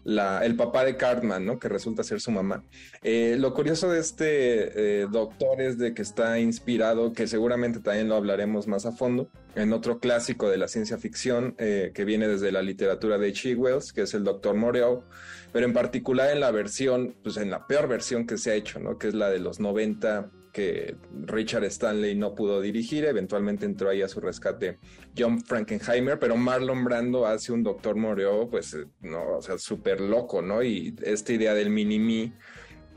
el 0.04 0.56
papá 0.56 0.84
de 0.84 0.96
Cartman, 0.96 1.44
¿no? 1.44 1.58
Que 1.58 1.68
resulta 1.68 2.02
ser 2.02 2.20
su 2.20 2.30
mamá. 2.30 2.64
Eh, 3.02 3.36
lo 3.38 3.52
curioso 3.54 3.90
de 3.90 4.00
este 4.00 5.02
eh, 5.02 5.06
doctor 5.10 5.60
es 5.60 5.78
de 5.78 5.94
que 5.94 6.02
está 6.02 6.38
inspirado, 6.38 7.12
que 7.12 7.26
seguramente 7.26 7.80
también 7.80 8.08
lo 8.08 8.16
hablaremos 8.16 8.66
más 8.66 8.86
a 8.86 8.92
fondo, 8.92 9.28
en 9.54 9.72
otro 9.72 9.98
clásico 9.98 10.48
de 10.48 10.58
la 10.58 10.68
ciencia 10.68 10.98
ficción 10.98 11.54
eh, 11.58 11.92
que 11.94 12.04
viene 12.04 12.28
desde 12.28 12.52
la 12.52 12.62
literatura 12.62 13.18
de 13.18 13.28
H.G. 13.28 13.56
Wells, 13.56 13.92
que 13.92 14.02
es 14.02 14.14
el 14.14 14.24
doctor 14.24 14.54
Moreau, 14.54 15.04
pero 15.52 15.66
en 15.66 15.72
particular 15.72 16.30
en 16.30 16.40
la 16.40 16.50
versión, 16.50 17.14
pues 17.22 17.36
en 17.36 17.50
la 17.50 17.66
peor 17.66 17.88
versión 17.88 18.26
que 18.26 18.38
se 18.38 18.52
ha 18.52 18.54
hecho, 18.54 18.78
¿no? 18.78 18.98
Que 18.98 19.08
es 19.08 19.14
la 19.14 19.28
de 19.28 19.40
los 19.40 19.60
90 19.60 20.30
que 20.52 20.96
Richard 21.26 21.64
Stanley 21.64 22.14
no 22.14 22.34
pudo 22.34 22.60
dirigir, 22.60 23.04
eventualmente 23.04 23.66
entró 23.66 23.90
ahí 23.90 24.02
a 24.02 24.08
su 24.08 24.20
rescate 24.20 24.78
John 25.16 25.40
Frankenheimer, 25.40 26.18
pero 26.18 26.36
Marlon 26.36 26.84
Brando 26.84 27.26
hace 27.26 27.52
un 27.52 27.62
Doctor 27.62 27.96
Moreau, 27.96 28.48
pues, 28.48 28.74
eh, 28.74 28.86
no, 29.02 29.36
o 29.36 29.42
sea, 29.42 29.58
súper 29.58 30.00
loco, 30.00 30.42
¿no? 30.42 30.62
Y 30.62 30.94
esta 31.02 31.32
idea 31.32 31.54
del 31.54 31.70
mini-me 31.70 32.32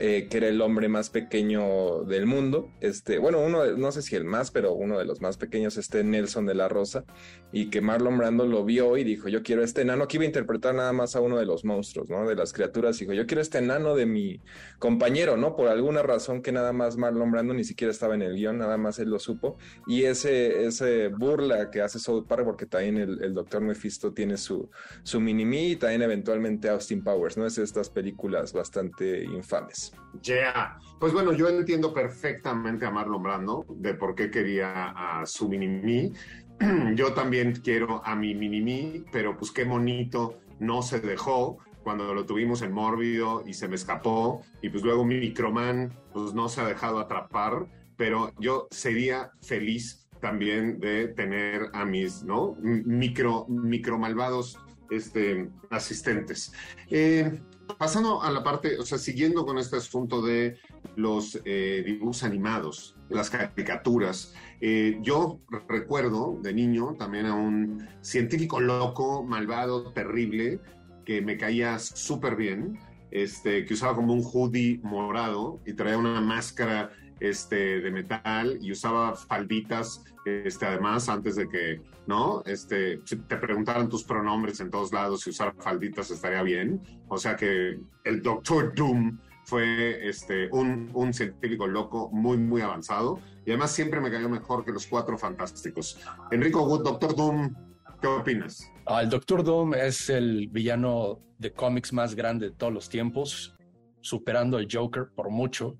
eh, 0.00 0.26
que 0.28 0.38
era 0.38 0.48
el 0.48 0.60
hombre 0.60 0.88
más 0.88 1.08
pequeño 1.08 2.02
del 2.02 2.26
mundo. 2.26 2.68
Este, 2.80 3.18
bueno, 3.18 3.38
uno, 3.38 3.64
no 3.76 3.92
sé 3.92 4.02
si 4.02 4.16
el 4.16 4.24
más, 4.24 4.50
pero 4.50 4.72
uno 4.72 4.98
de 4.98 5.04
los 5.04 5.20
más 5.20 5.36
pequeños, 5.36 5.76
este 5.76 6.02
Nelson 6.02 6.46
de 6.46 6.54
la 6.54 6.68
Rosa, 6.68 7.04
y 7.52 7.70
que 7.70 7.80
Marlon 7.80 8.18
Brando 8.18 8.44
lo 8.44 8.64
vio 8.64 8.96
y 8.96 9.04
dijo, 9.04 9.28
yo 9.28 9.44
quiero 9.44 9.62
este 9.62 9.82
enano, 9.82 10.08
que 10.08 10.16
iba 10.16 10.24
a 10.24 10.26
interpretar 10.26 10.74
nada 10.74 10.92
más 10.92 11.14
a 11.14 11.20
uno 11.20 11.38
de 11.38 11.46
los 11.46 11.64
monstruos, 11.64 12.10
¿no? 12.10 12.26
De 12.26 12.34
las 12.34 12.52
criaturas, 12.52 12.98
dijo, 12.98 13.12
yo 13.12 13.24
quiero 13.26 13.40
este 13.40 13.58
enano 13.58 13.94
de 13.94 14.06
mi 14.06 14.40
compañero, 14.80 15.36
¿no? 15.36 15.54
Por 15.54 15.68
alguna 15.68 16.02
razón 16.02 16.42
que 16.42 16.50
nada 16.50 16.72
más 16.72 16.96
Marlon 16.96 17.30
Brando 17.30 17.54
ni 17.54 17.62
siquiera 17.62 17.92
estaba 17.92 18.16
en 18.16 18.22
el 18.22 18.34
guion, 18.34 18.58
nada 18.58 18.76
más 18.76 18.98
él 18.98 19.10
lo 19.10 19.20
supo, 19.20 19.58
y 19.86 20.04
ese, 20.04 20.64
ese 20.64 21.06
burla 21.06 21.70
que 21.70 21.82
hace 21.82 22.00
South 22.00 22.26
Park, 22.26 22.44
porque 22.44 22.66
también 22.66 22.96
el, 22.96 23.34
Doctor 23.34 23.62
Mephisto 23.62 24.12
tiene 24.12 24.36
su, 24.36 24.68
su 25.04 25.20
mini-me 25.20 25.68
y 25.68 25.76
también 25.76 26.02
eventualmente 26.02 26.68
Austin 26.68 27.04
Powers, 27.04 27.36
¿no? 27.36 27.46
Es 27.46 27.58
estas 27.58 27.90
películas 27.90 28.52
bastante 28.52 29.22
infames. 29.22 29.83
Yeah. 30.22 30.78
Pues 30.98 31.12
bueno, 31.12 31.32
yo 31.32 31.48
entiendo 31.48 31.92
perfectamente 31.92 32.86
a 32.86 32.90
Marlon 32.90 33.22
Brando 33.22 33.66
de 33.68 33.94
por 33.94 34.14
qué 34.14 34.30
quería 34.30 34.90
a 34.90 35.26
su 35.26 35.48
mini-me. 35.48 36.12
Yo 36.94 37.12
también 37.12 37.52
quiero 37.62 38.00
a 38.04 38.14
mi 38.14 38.34
mini-me, 38.34 39.04
pero 39.10 39.36
pues 39.36 39.50
qué 39.50 39.64
bonito 39.64 40.38
no 40.60 40.82
se 40.82 41.00
dejó 41.00 41.58
cuando 41.82 42.14
lo 42.14 42.24
tuvimos 42.24 42.62
en 42.62 42.72
Mórbido 42.72 43.42
y 43.46 43.54
se 43.54 43.68
me 43.68 43.74
escapó. 43.74 44.42
Y 44.62 44.70
pues 44.70 44.82
luego 44.82 45.04
Microman 45.04 45.92
pues 46.12 46.32
no 46.32 46.48
se 46.48 46.60
ha 46.60 46.66
dejado 46.66 46.98
atrapar, 46.98 47.66
pero 47.96 48.32
yo 48.38 48.68
sería 48.70 49.30
feliz 49.42 50.08
también 50.20 50.80
de 50.80 51.08
tener 51.08 51.68
a 51.74 51.84
mis, 51.84 52.22
¿no? 52.22 52.56
Micro, 52.62 53.46
micro 53.46 53.98
malvados 53.98 54.58
este, 54.90 55.50
asistentes. 55.70 56.52
Eh, 56.90 57.40
pasando 57.78 58.22
a 58.22 58.30
la 58.30 58.42
parte, 58.42 58.78
o 58.78 58.84
sea, 58.84 58.98
siguiendo 58.98 59.44
con 59.44 59.58
este 59.58 59.76
asunto 59.76 60.22
de 60.22 60.58
los 60.96 61.40
eh, 61.44 61.82
dibujos 61.84 62.22
animados, 62.22 62.96
las 63.08 63.30
caricaturas, 63.30 64.34
eh, 64.60 64.98
yo 65.02 65.40
recuerdo 65.68 66.38
de 66.42 66.54
niño 66.54 66.94
también 66.98 67.26
a 67.26 67.34
un 67.34 67.86
científico 68.00 68.60
loco, 68.60 69.24
malvado, 69.24 69.92
terrible, 69.92 70.60
que 71.04 71.20
me 71.20 71.36
caía 71.36 71.78
súper 71.78 72.36
bien, 72.36 72.78
este, 73.10 73.64
que 73.64 73.74
usaba 73.74 73.94
como 73.94 74.12
un 74.12 74.22
hoodie 74.24 74.80
morado 74.82 75.60
y 75.66 75.74
traía 75.74 75.98
una 75.98 76.20
máscara 76.20 76.90
este, 77.20 77.80
de 77.80 77.90
metal 77.90 78.58
y 78.60 78.72
usaba 78.72 79.14
falditas, 79.14 80.04
este, 80.24 80.66
además, 80.66 81.08
antes 81.08 81.36
de 81.36 81.48
que, 81.48 81.82
¿no? 82.06 82.42
Este, 82.46 82.98
te 82.98 83.36
preguntaran 83.36 83.88
tus 83.88 84.04
pronombres 84.04 84.60
en 84.60 84.70
todos 84.70 84.92
lados, 84.92 85.22
si 85.22 85.30
usar 85.30 85.54
falditas 85.58 86.10
estaría 86.10 86.42
bien. 86.42 86.80
O 87.08 87.18
sea 87.18 87.36
que 87.36 87.78
el 88.04 88.22
Doctor 88.22 88.74
Doom 88.74 89.18
fue 89.44 90.08
este, 90.08 90.48
un, 90.52 90.90
un 90.94 91.12
científico 91.12 91.66
loco 91.66 92.10
muy, 92.10 92.38
muy 92.38 92.62
avanzado 92.62 93.20
y 93.44 93.50
además 93.50 93.72
siempre 93.72 94.00
me 94.00 94.10
cayó 94.10 94.28
mejor 94.28 94.64
que 94.64 94.72
los 94.72 94.86
cuatro 94.86 95.18
fantásticos. 95.18 96.00
Enrico 96.30 96.62
Wood, 96.62 96.82
Doctor 96.82 97.14
Doom, 97.14 97.54
¿qué 98.00 98.06
opinas? 98.06 98.70
Ah, 98.86 99.02
el 99.02 99.10
Doctor 99.10 99.44
Doom 99.44 99.74
es 99.74 100.08
el 100.08 100.48
villano 100.48 101.20
de 101.38 101.52
cómics 101.52 101.92
más 101.92 102.14
grande 102.14 102.50
de 102.50 102.56
todos 102.56 102.72
los 102.72 102.88
tiempos, 102.88 103.54
superando 104.00 104.56
al 104.56 104.66
Joker 104.70 105.08
por 105.14 105.30
mucho, 105.30 105.76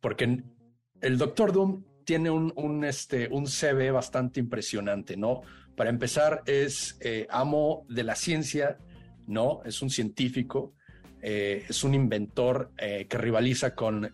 porque 0.00 0.42
el 1.04 1.18
Doctor 1.18 1.52
Doom 1.52 1.84
tiene 2.04 2.30
un, 2.30 2.84
este, 2.84 3.28
un 3.30 3.46
CV 3.46 3.90
bastante 3.90 4.40
impresionante, 4.40 5.16
¿no? 5.16 5.42
Para 5.76 5.90
empezar, 5.90 6.42
es 6.46 6.96
eh, 7.00 7.26
amo 7.30 7.84
de 7.88 8.04
la 8.04 8.14
ciencia, 8.14 8.78
¿no? 9.26 9.60
Es 9.66 9.82
un 9.82 9.90
científico, 9.90 10.72
eh, 11.20 11.64
es 11.68 11.84
un 11.84 11.94
inventor 11.94 12.70
eh, 12.78 13.06
que 13.08 13.18
rivaliza 13.18 13.74
con 13.74 14.10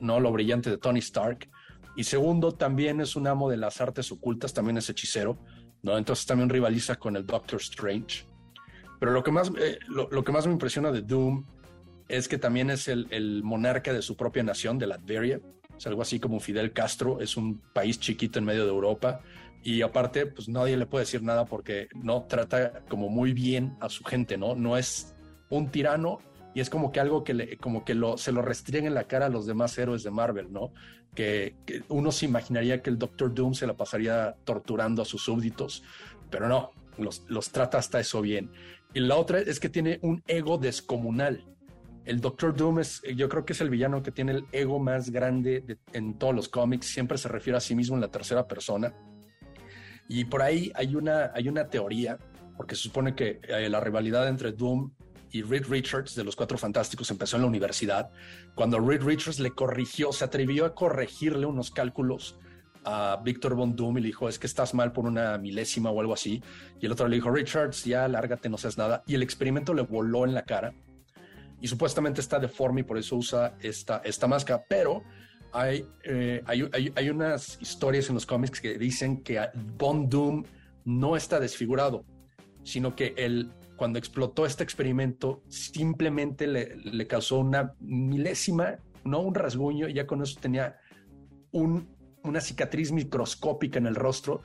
¿no? 0.00 0.20
lo 0.20 0.32
brillante 0.32 0.70
de 0.70 0.78
Tony 0.78 1.00
Stark. 1.00 1.50
Y 1.94 2.04
segundo, 2.04 2.52
también 2.52 3.00
es 3.02 3.16
un 3.16 3.26
amo 3.26 3.50
de 3.50 3.58
las 3.58 3.80
artes 3.82 4.10
ocultas, 4.10 4.54
también 4.54 4.78
es 4.78 4.88
hechicero, 4.88 5.38
¿no? 5.82 5.98
Entonces 5.98 6.24
también 6.24 6.48
rivaliza 6.48 6.96
con 6.96 7.16
el 7.16 7.26
Doctor 7.26 7.60
Strange. 7.60 8.26
Pero 8.98 9.12
lo 9.12 9.22
que 9.22 9.30
más, 9.30 9.52
lo, 9.88 10.24
que 10.24 10.32
más 10.32 10.46
me 10.46 10.52
impresiona 10.52 10.90
de 10.90 11.02
Doom 11.02 11.44
es 12.08 12.28
que 12.28 12.38
también 12.38 12.70
es 12.70 12.88
el, 12.88 13.08
el 13.10 13.42
monarca 13.42 13.92
de 13.92 14.00
su 14.00 14.16
propia 14.16 14.42
nación, 14.42 14.78
de 14.78 14.86
Latveria, 14.86 15.40
es 15.76 15.86
algo 15.86 16.02
así 16.02 16.20
como 16.20 16.40
Fidel 16.40 16.72
Castro, 16.72 17.20
es 17.20 17.36
un 17.36 17.60
país 17.72 17.98
chiquito 17.98 18.38
en 18.38 18.44
medio 18.44 18.64
de 18.64 18.70
Europa 18.70 19.20
y 19.64 19.80
aparte, 19.80 20.26
pues 20.26 20.48
nadie 20.48 20.76
le 20.76 20.84
puede 20.84 21.04
decir 21.04 21.22
nada 21.22 21.46
porque 21.46 21.88
no 21.94 22.24
trata 22.24 22.84
como 22.88 23.08
muy 23.08 23.32
bien 23.32 23.76
a 23.80 23.88
su 23.88 24.04
gente, 24.04 24.36
¿no? 24.36 24.54
No 24.54 24.76
es 24.76 25.14
un 25.48 25.70
tirano 25.70 26.20
y 26.54 26.60
es 26.60 26.68
como 26.68 26.92
que 26.92 27.00
algo 27.00 27.24
que, 27.24 27.56
como 27.56 27.82
que 27.82 27.94
lo, 27.94 28.18
se 28.18 28.30
lo 28.30 28.42
restringen 28.42 28.88
en 28.88 28.94
la 28.94 29.04
cara 29.04 29.26
a 29.26 29.30
los 29.30 29.46
demás 29.46 29.76
héroes 29.78 30.02
de 30.02 30.10
Marvel, 30.10 30.52
¿no? 30.52 30.72
Que, 31.14 31.56
uno 31.88 32.12
se 32.12 32.26
imaginaría 32.26 32.82
que 32.82 32.90
el 32.90 32.98
Doctor 32.98 33.32
Doom 33.32 33.54
se 33.54 33.66
la 33.66 33.74
pasaría 33.74 34.36
torturando 34.44 35.00
a 35.00 35.06
sus 35.06 35.24
súbditos, 35.24 35.82
pero 36.30 36.46
no, 36.46 36.72
los, 36.98 37.24
los 37.28 37.50
trata 37.50 37.78
hasta 37.78 38.00
eso 38.00 38.20
bien. 38.20 38.50
Y 38.92 39.00
la 39.00 39.16
otra 39.16 39.38
es 39.38 39.60
que 39.60 39.70
tiene 39.70 39.98
un 40.02 40.22
ego 40.26 40.58
descomunal 40.58 41.42
el 42.04 42.20
Doctor 42.20 42.54
Doom 42.54 42.80
es, 42.80 43.02
yo 43.16 43.28
creo 43.28 43.44
que 43.44 43.54
es 43.54 43.60
el 43.60 43.70
villano 43.70 44.02
que 44.02 44.12
tiene 44.12 44.32
el 44.32 44.46
ego 44.52 44.78
más 44.78 45.10
grande 45.10 45.78
en 45.92 46.18
todos 46.18 46.34
los 46.34 46.48
cómics. 46.48 46.86
Siempre 46.86 47.16
se 47.16 47.28
refiere 47.28 47.56
a 47.56 47.60
sí 47.60 47.74
mismo 47.74 47.96
en 47.96 48.02
la 48.02 48.10
tercera 48.10 48.46
persona. 48.46 48.94
Y 50.08 50.24
por 50.26 50.42
ahí 50.42 50.70
hay 50.74 50.94
una, 50.96 51.32
hay 51.34 51.48
una 51.48 51.68
teoría, 51.68 52.18
porque 52.56 52.76
se 52.76 52.82
supone 52.82 53.14
que 53.14 53.40
eh, 53.48 53.70
la 53.70 53.80
rivalidad 53.80 54.28
entre 54.28 54.52
Doom 54.52 54.92
y 55.30 55.42
Reed 55.42 55.64
Richards 55.68 56.14
de 56.14 56.24
los 56.24 56.36
Cuatro 56.36 56.58
Fantásticos 56.58 57.10
empezó 57.10 57.36
en 57.36 57.42
la 57.42 57.48
universidad, 57.48 58.10
cuando 58.54 58.78
Reed 58.78 59.02
Richards 59.02 59.40
le 59.40 59.50
corrigió, 59.50 60.12
se 60.12 60.24
atrevió 60.24 60.66
a 60.66 60.74
corregirle 60.74 61.46
unos 61.46 61.70
cálculos 61.70 62.38
a 62.84 63.18
Victor 63.24 63.54
Von 63.54 63.74
Doom 63.74 63.96
y 63.96 64.00
le 64.02 64.06
dijo, 64.08 64.28
es 64.28 64.38
que 64.38 64.46
estás 64.46 64.74
mal 64.74 64.92
por 64.92 65.06
una 65.06 65.38
milésima 65.38 65.90
o 65.90 66.00
algo 66.00 66.12
así. 66.12 66.42
Y 66.80 66.86
el 66.86 66.92
otro 66.92 67.08
le 67.08 67.16
dijo, 67.16 67.30
Richards, 67.30 67.84
ya 67.84 68.06
lárgate, 68.08 68.50
no 68.50 68.58
seas 68.58 68.76
nada. 68.76 69.02
Y 69.06 69.14
el 69.14 69.22
experimento 69.22 69.72
le 69.72 69.82
voló 69.82 70.26
en 70.26 70.34
la 70.34 70.42
cara 70.42 70.74
y 71.64 71.66
supuestamente 71.66 72.20
está 72.20 72.38
deforme 72.38 72.82
y 72.82 72.84
por 72.84 72.98
eso 72.98 73.16
usa 73.16 73.56
esta, 73.58 74.02
esta 74.04 74.26
máscara, 74.26 74.66
pero 74.68 75.02
hay, 75.50 75.86
eh, 76.02 76.42
hay, 76.44 76.92
hay, 76.94 77.08
unas 77.08 77.56
historias 77.58 78.10
en 78.10 78.16
los 78.16 78.26
cómics 78.26 78.60
que 78.60 78.76
dicen 78.76 79.22
que 79.22 79.40
Bond 79.78 80.10
Doom 80.10 80.44
no 80.84 81.16
está 81.16 81.40
desfigurado, 81.40 82.04
sino 82.64 82.94
que 82.94 83.14
él, 83.16 83.50
cuando 83.76 83.98
explotó 83.98 84.44
este 84.44 84.62
experimento, 84.62 85.42
simplemente 85.48 86.46
le, 86.46 86.76
le 86.76 87.06
causó 87.06 87.38
una 87.38 87.72
milésima, 87.80 88.76
no 89.02 89.20
un 89.20 89.34
rasguño, 89.34 89.88
ya 89.88 90.06
con 90.06 90.20
eso 90.20 90.38
tenía 90.38 90.76
un, 91.50 91.96
una 92.24 92.42
cicatriz 92.42 92.92
microscópica 92.92 93.78
en 93.78 93.86
el 93.86 93.94
rostro, 93.94 94.42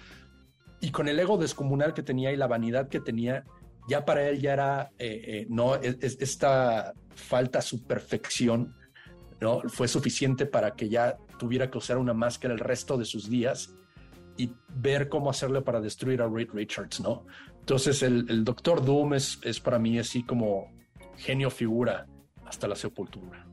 y 0.80 0.92
con 0.92 1.10
el 1.10 1.20
ego 1.20 1.38
descomunal 1.38 1.94
que 1.94 2.02
tenía 2.02 2.32
y 2.32 2.38
la 2.38 2.48
vanidad 2.48 2.88
que 2.88 3.02
tenía, 3.02 3.44
ya 3.88 4.06
para 4.06 4.28
él 4.28 4.40
ya 4.40 4.54
era, 4.54 4.92
eh, 4.98 5.22
eh, 5.26 5.46
no, 5.50 5.76
esta 5.76 6.94
falta 7.16 7.62
su 7.62 7.86
perfección, 7.86 8.76
¿no? 9.40 9.62
Fue 9.68 9.88
suficiente 9.88 10.46
para 10.46 10.72
que 10.72 10.90
ya 10.90 11.18
tuviera 11.38 11.70
que 11.70 11.78
usar 11.78 11.98
una 11.98 12.14
máscara 12.14 12.54
el 12.54 12.60
resto 12.60 12.98
de 12.98 13.06
sus 13.06 13.30
días 13.30 13.74
y 14.38 14.54
ver 14.70 15.10
cómo 15.10 15.30
hacerle 15.30 15.62
para 15.62 15.82
destruir 15.82 16.22
a 16.22 16.28
Reed 16.28 16.50
Richards, 16.54 17.02
¿no? 17.02 17.26
Entonces 17.60 18.02
el, 18.04 18.44
Doctor 18.44 18.84
Doom 18.84 19.14
es, 19.14 19.40
es, 19.44 19.60
para 19.60 19.80
mí 19.80 20.00
así 20.00 20.24
como 20.24 20.72
genio 21.18 21.50
figura 21.50 22.08
hasta 22.46 22.68
la 22.68 22.76
sepultura. 22.76 23.46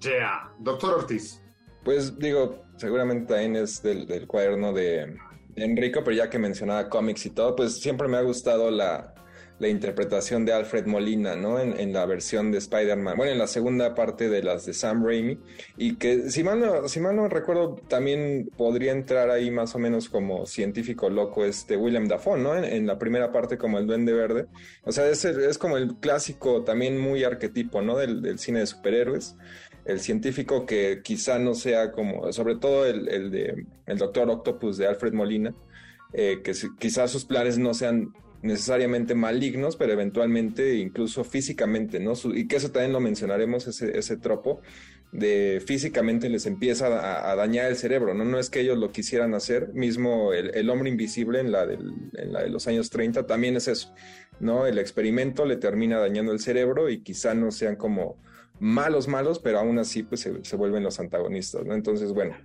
Yeah, 0.00 0.52
Doctor 0.58 0.94
Ortiz. 0.94 1.42
Pues 1.84 2.18
digo, 2.18 2.64
seguramente 2.76 3.34
también 3.34 3.56
es 3.56 3.82
del, 3.82 4.06
del 4.06 4.26
cuaderno 4.26 4.72
de 4.72 5.16
Enrico, 5.54 6.02
pero 6.02 6.16
ya 6.16 6.28
que 6.28 6.38
mencionaba 6.38 6.88
cómics 6.88 7.26
y 7.26 7.30
todo, 7.30 7.54
pues 7.54 7.80
siempre 7.80 8.08
me 8.08 8.16
ha 8.16 8.22
gustado 8.22 8.70
la, 8.70 9.14
la 9.58 9.68
interpretación 9.68 10.44
de 10.44 10.52
Alfred 10.52 10.86
Molina, 10.86 11.34
¿no? 11.34 11.58
En, 11.58 11.92
la 11.92 12.04
versión 12.04 12.52
de 12.52 12.58
Spider-Man, 12.58 13.16
bueno, 13.16 13.32
en 13.32 13.38
la 13.38 13.46
segunda 13.46 13.94
parte 13.94 14.28
de 14.28 14.42
las 14.42 14.66
de 14.66 14.74
Sam 14.74 15.04
Raimi, 15.04 15.38
y 15.78 15.96
que 15.96 16.30
si 16.30 16.44
mal 16.44 16.60
no, 16.60 16.88
si 16.88 17.00
mal 17.00 17.16
no 17.16 17.28
recuerdo, 17.28 17.76
también 17.88 18.50
podría 18.56 18.92
entrar 18.92 19.30
ahí 19.30 19.50
más 19.50 19.74
o 19.74 19.78
menos 19.78 20.08
como 20.08 20.46
científico 20.46 21.08
loco 21.08 21.44
este 21.44 21.76
William 21.76 22.06
Dafoe, 22.06 22.38
¿no? 22.38 22.56
En, 22.56 22.86
la 22.86 22.98
primera 22.98 23.32
parte 23.32 23.56
como 23.56 23.78
el 23.78 23.86
Duende 23.86 24.12
Verde. 24.12 24.46
O 24.84 24.92
sea, 24.92 25.08
es, 25.08 25.24
es 25.24 25.58
como 25.58 25.76
el 25.76 25.96
clásico 25.96 26.62
también 26.62 26.98
muy 26.98 27.24
arquetipo, 27.24 27.82
¿no? 27.82 27.96
Del, 27.96 28.22
del, 28.22 28.38
cine 28.38 28.60
de 28.60 28.66
superhéroes. 28.66 29.36
El 29.86 30.00
científico 30.00 30.66
que 30.66 31.00
quizá 31.02 31.38
no 31.38 31.54
sea 31.54 31.92
como, 31.92 32.32
sobre 32.32 32.56
todo 32.56 32.86
el, 32.86 33.08
el 33.08 33.30
de 33.30 33.66
el 33.86 33.98
Doctor 33.98 34.28
Octopus 34.28 34.76
de 34.76 34.86
Alfred 34.86 35.12
Molina, 35.12 35.54
eh, 36.12 36.40
que 36.42 36.52
quizás 36.78 37.10
sus 37.10 37.24
planes 37.24 37.58
no 37.58 37.74
sean 37.74 38.12
necesariamente 38.42 39.14
malignos, 39.14 39.76
pero 39.76 39.92
eventualmente 39.92 40.76
incluso 40.76 41.24
físicamente, 41.24 42.00
¿no? 42.00 42.12
y 42.34 42.46
que 42.46 42.56
eso 42.56 42.70
también 42.70 42.92
lo 42.92 43.00
mencionaremos, 43.00 43.66
ese, 43.66 43.98
ese 43.98 44.16
tropo, 44.16 44.60
de 45.12 45.62
físicamente 45.64 46.28
les 46.28 46.46
empieza 46.46 47.30
a, 47.30 47.34
dañar 47.36 47.66
el 47.66 47.76
cerebro, 47.76 48.12
¿no? 48.12 48.24
No 48.24 48.38
es 48.38 48.50
que 48.50 48.60
ellos 48.60 48.76
lo 48.76 48.90
quisieran 48.90 49.34
hacer, 49.34 49.72
mismo 49.72 50.32
el, 50.32 50.68
hombre 50.68 50.90
invisible 50.90 51.40
en 51.40 51.52
la, 51.52 51.62
en 51.62 52.32
la, 52.32 52.42
de 52.42 52.50
los 52.50 52.66
años 52.66 52.90
30 52.90 53.26
también 53.26 53.56
es 53.56 53.68
eso, 53.68 53.94
¿no? 54.40 54.66
El 54.66 54.78
experimento 54.78 55.46
le 55.46 55.56
termina 55.56 55.98
dañando 55.98 56.32
el 56.32 56.40
cerebro 56.40 56.90
y 56.90 57.02
quizá 57.02 57.34
no 57.34 57.50
sean 57.50 57.76
como 57.76 58.18
malos, 58.58 59.08
malos, 59.08 59.38
pero 59.38 59.60
aún 59.60 59.78
así 59.78 60.02
pues 60.02 60.20
se, 60.20 60.44
se 60.44 60.56
vuelven 60.56 60.82
los 60.82 60.98
antagonistas, 61.00 61.64
¿no? 61.64 61.74
Entonces, 61.74 62.12
bueno, 62.12 62.36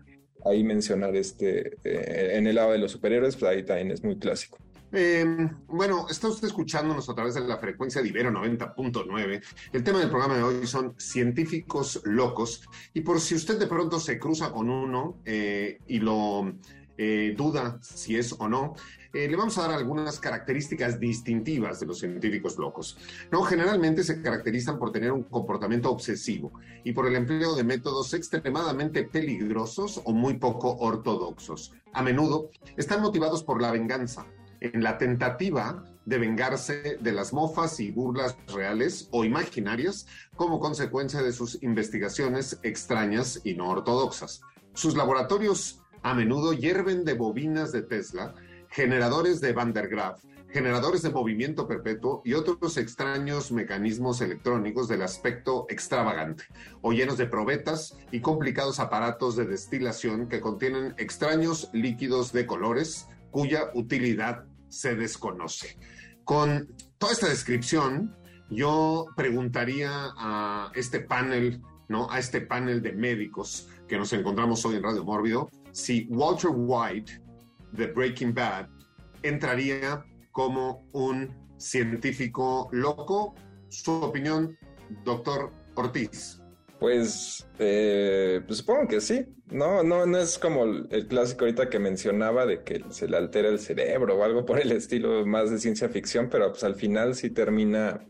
ahí 0.45 0.63
mencionar 0.63 1.15
este, 1.15 1.77
eh, 1.84 2.38
en 2.38 2.47
el 2.47 2.56
lado 2.56 2.71
de 2.71 2.77
los 2.77 2.91
superhéroes, 2.91 3.36
pues 3.36 3.51
ahí 3.51 3.63
también 3.63 3.91
es 3.91 4.04
muy 4.04 4.17
clásico. 4.17 4.58
Em, 4.93 5.49
bueno, 5.67 6.08
está 6.10 6.27
usted 6.27 6.47
escuchándonos 6.47 7.10
a 7.10 7.15
través 7.15 7.36
de 7.36 7.41
la 7.41 7.58
frecuencia 7.58 8.01
de 8.01 8.10
Ibero 8.10 8.32
90.9. 8.32 9.41
El 9.71 9.84
tema 9.84 9.99
del 9.99 10.10
programa 10.10 10.36
de 10.36 10.43
hoy 10.43 10.67
son 10.67 10.95
científicos 10.97 12.01
locos. 12.04 12.67
Y 12.93 13.01
por 13.01 13.21
si 13.21 13.36
usted 13.36 13.58
de 13.58 13.67
pronto 13.67 13.99
se 13.99 14.19
cruza 14.19 14.51
con 14.51 14.69
uno 14.69 15.21
eh, 15.25 15.80
y 15.88 15.99
lo 15.99 16.54
eh, 16.97 17.34
duda 17.38 17.80
si 17.82 18.17
es 18.17 18.36
o 18.38 18.49
no, 18.49 18.75
eh, 19.13 19.27
le 19.27 19.36
vamos 19.36 19.58
a 19.58 19.63
dar 19.63 19.71
algunas 19.71 20.19
características 20.19 20.99
distintivas 20.99 21.80
de 21.80 21.86
los 21.86 21.99
científicos 21.99 22.58
locos. 22.58 22.97
No, 23.32 23.43
generalmente 23.43 24.04
se 24.04 24.21
caracterizan 24.21 24.77
por 24.77 24.91
tener 24.91 25.12
un 25.12 25.23
comportamiento 25.23 25.89
obsesivo 25.89 26.51
y 26.84 26.91
por 26.93 27.08
el 27.08 27.15
empleo 27.15 27.56
de 27.56 27.63
métodos 27.63 28.13
extremadamente 28.13 29.04
peligrosos 29.04 30.01
o 30.04 30.13
muy 30.13 30.36
poco 30.36 30.75
ortodoxos. 30.77 31.73
A 31.93 32.04
menudo 32.04 32.51
están 32.77 33.01
motivados 33.01 33.43
por 33.43 33.62
la 33.62 33.71
venganza, 33.71 34.27
en 34.62 34.82
la 34.82 34.97
tentativa 34.97 35.84
de 36.06 36.17
vengarse 36.17 36.97
de 37.00 37.12
las 37.12 37.34
mofas 37.34 37.80
y 37.80 37.91
burlas 37.91 38.38
reales 38.47 39.10
o 39.12 39.26
imaginarias 39.26 40.08
como 40.36 40.60
consecuencia 40.60 41.21
de 41.21 41.34
sus 41.34 41.62
investigaciones 41.62 42.60
extrañas 42.63 43.41
y 43.43 43.56
no 43.56 43.69
ortodoxas. 43.69 44.41
Sus 44.74 44.95
laboratorios 44.95 45.82
a 46.04 46.13
menudo 46.13 46.54
hierven 46.54 47.06
de 47.06 47.13
bobinas 47.13 47.71
de 47.71 47.84
Tesla, 47.84 48.34
generadores 48.69 49.41
de 49.41 49.54
Van 49.54 49.74
der 49.74 49.89
Graaf, 49.89 50.24
generadores 50.50 51.02
de 51.02 51.12
movimiento 51.12 51.67
perpetuo 51.67 52.21
y 52.26 52.34
otros 52.34 52.78
extraños 52.78 53.52
mecanismos 53.52 54.21
electrónicos 54.21 54.88
del 54.88 55.02
aspecto 55.02 55.65
extravagante, 55.69 56.43
o 56.82 56.91
llenos 56.91 57.17
de 57.17 57.28
probetas 57.28 57.97
y 58.12 58.19
complicados 58.19 58.80
aparatos 58.80 59.36
de 59.36 59.45
destilación 59.45 60.28
que 60.28 60.41
contienen 60.41 60.93
extraños 60.97 61.69
líquidos 61.74 62.32
de 62.34 62.45
colores 62.45 63.08
cuya 63.32 63.71
utilidad 63.74 64.45
se 64.71 64.95
desconoce. 64.95 65.77
Con 66.23 66.73
toda 66.97 67.13
esta 67.13 67.29
descripción, 67.29 68.15
yo 68.49 69.05
preguntaría 69.15 69.89
a 70.17 70.71
este 70.75 71.01
panel, 71.01 71.62
¿no? 71.89 72.10
A 72.10 72.19
este 72.19 72.41
panel 72.41 72.81
de 72.81 72.93
médicos 72.93 73.67
que 73.88 73.97
nos 73.97 74.13
encontramos 74.13 74.65
hoy 74.65 74.75
en 74.77 74.84
Radio 74.84 75.03
Mórbido, 75.03 75.49
si 75.71 76.07
Walter 76.10 76.51
White 76.53 77.21
de 77.73 77.88
Breaking 77.88 78.34
Bad 78.34 78.67
entraría 79.23 80.03
como 80.31 80.88
un 80.93 81.34
científico 81.57 82.69
loco. 82.71 83.36
Su 83.69 83.91
opinión, 83.93 84.57
doctor 85.05 85.51
Ortiz. 85.75 86.40
Pues, 86.82 87.48
eh, 87.60 88.41
pues, 88.48 88.58
supongo 88.58 88.88
que 88.88 89.02
sí. 89.02 89.28
No, 89.52 89.84
no, 89.84 90.08
no 90.08 90.17
es 90.17 90.39
como 90.39 90.63
el 90.63 91.08
clásico 91.08 91.46
ahorita 91.46 91.70
que 91.70 91.78
mencionaba 91.78 92.48
de 92.48 92.63
que 92.63 92.84
se 92.89 93.08
le 93.08 93.17
altera 93.17 93.50
el 93.50 93.60
cerebro 93.60 94.17
o 94.17 94.24
algo 94.24 94.48
por 94.48 94.60
el 94.60 94.72
estilo 94.72 95.24
más 95.28 95.52
de 95.52 95.60
ciencia 95.60 95.89
ficción, 95.89 96.28
pero 96.32 96.50
pues 96.50 96.63
al 96.63 96.74
final 96.74 97.13
sí 97.13 97.30
termina 97.30 98.04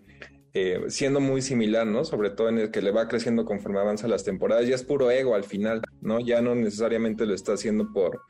eh, 0.53 0.85
siendo 0.87 1.19
muy 1.19 1.41
similar, 1.41 1.85
¿no? 1.85 2.05
Sobre 2.05 2.29
todo 2.29 2.47
en 2.47 2.59
el 2.59 2.71
que 2.71 2.81
le 2.81 2.91
va 2.91 3.09
creciendo 3.09 3.43
conforme 3.43 3.79
avanza 3.79 4.07
las 4.07 4.23
temporadas. 4.23 4.65
Ya 4.65 4.75
es 4.75 4.83
puro 4.83 5.11
ego 5.11 5.35
al 5.35 5.43
final, 5.43 5.81
¿no? 5.99 6.21
Ya 6.21 6.41
no 6.41 6.55
necesariamente 6.55 7.25
lo 7.25 7.33
está 7.33 7.51
haciendo 7.55 7.91
por 7.91 8.21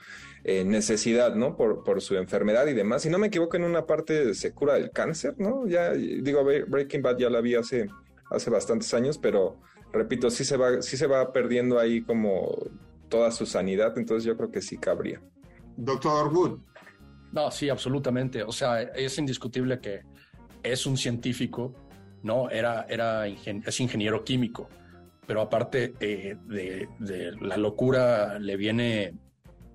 eh, 0.44 0.64
necesidad, 0.66 1.36
¿no? 1.36 1.56
Por, 1.56 1.84
por 1.84 2.02
su 2.02 2.16
enfermedad 2.16 2.66
y 2.66 2.74
demás. 2.74 3.04
Si 3.04 3.10
no 3.12 3.20
me 3.20 3.28
equivoco, 3.28 3.58
en 3.58 3.64
una 3.64 3.86
parte 3.86 4.34
se 4.34 4.56
cura 4.56 4.74
del 4.74 4.90
cáncer, 4.90 5.36
¿no? 5.38 5.68
Ya 5.68 5.92
digo, 5.92 6.44
Breaking 6.44 7.04
Bad 7.04 7.20
ya 7.20 7.30
la 7.30 7.42
vi 7.42 7.54
hace, 7.54 7.90
hace 8.32 8.50
bastantes 8.50 8.92
años, 8.96 9.20
pero 9.20 9.60
repito, 9.94 10.30
sí 10.30 10.44
se 10.46 10.58
va, 10.58 10.82
sí 10.82 10.98
se 10.98 11.08
va 11.08 11.32
perdiendo 11.32 11.80
ahí 11.80 12.02
como 12.02 12.52
toda 13.10 13.32
su 13.32 13.46
sanidad, 13.46 13.98
entonces 13.98 14.24
yo 14.24 14.38
creo 14.38 14.52
que 14.52 14.62
sí 14.62 14.78
cabría. 14.78 15.22
Doctor 15.78 16.34
Wood. 16.34 16.60
No, 17.32 17.50
sí, 17.52 17.70
absolutamente. 17.70 18.44
O 18.44 18.52
sea, 18.52 18.82
es 18.82 19.18
indiscutible 19.18 19.80
que 19.80 20.02
es 20.64 20.86
un 20.86 20.98
científico, 20.98 21.74
¿no? 22.24 22.50
Era, 22.50 22.86
era 22.90 23.28
es 23.28 23.80
ingeniero 23.80 24.24
químico, 24.24 24.70
pero 25.26 25.42
aparte 25.42 25.94
eh, 26.00 26.36
de, 26.46 26.90
de, 27.00 27.32
la 27.42 27.58
locura 27.58 28.38
le 28.40 28.58
viene 28.58 29.14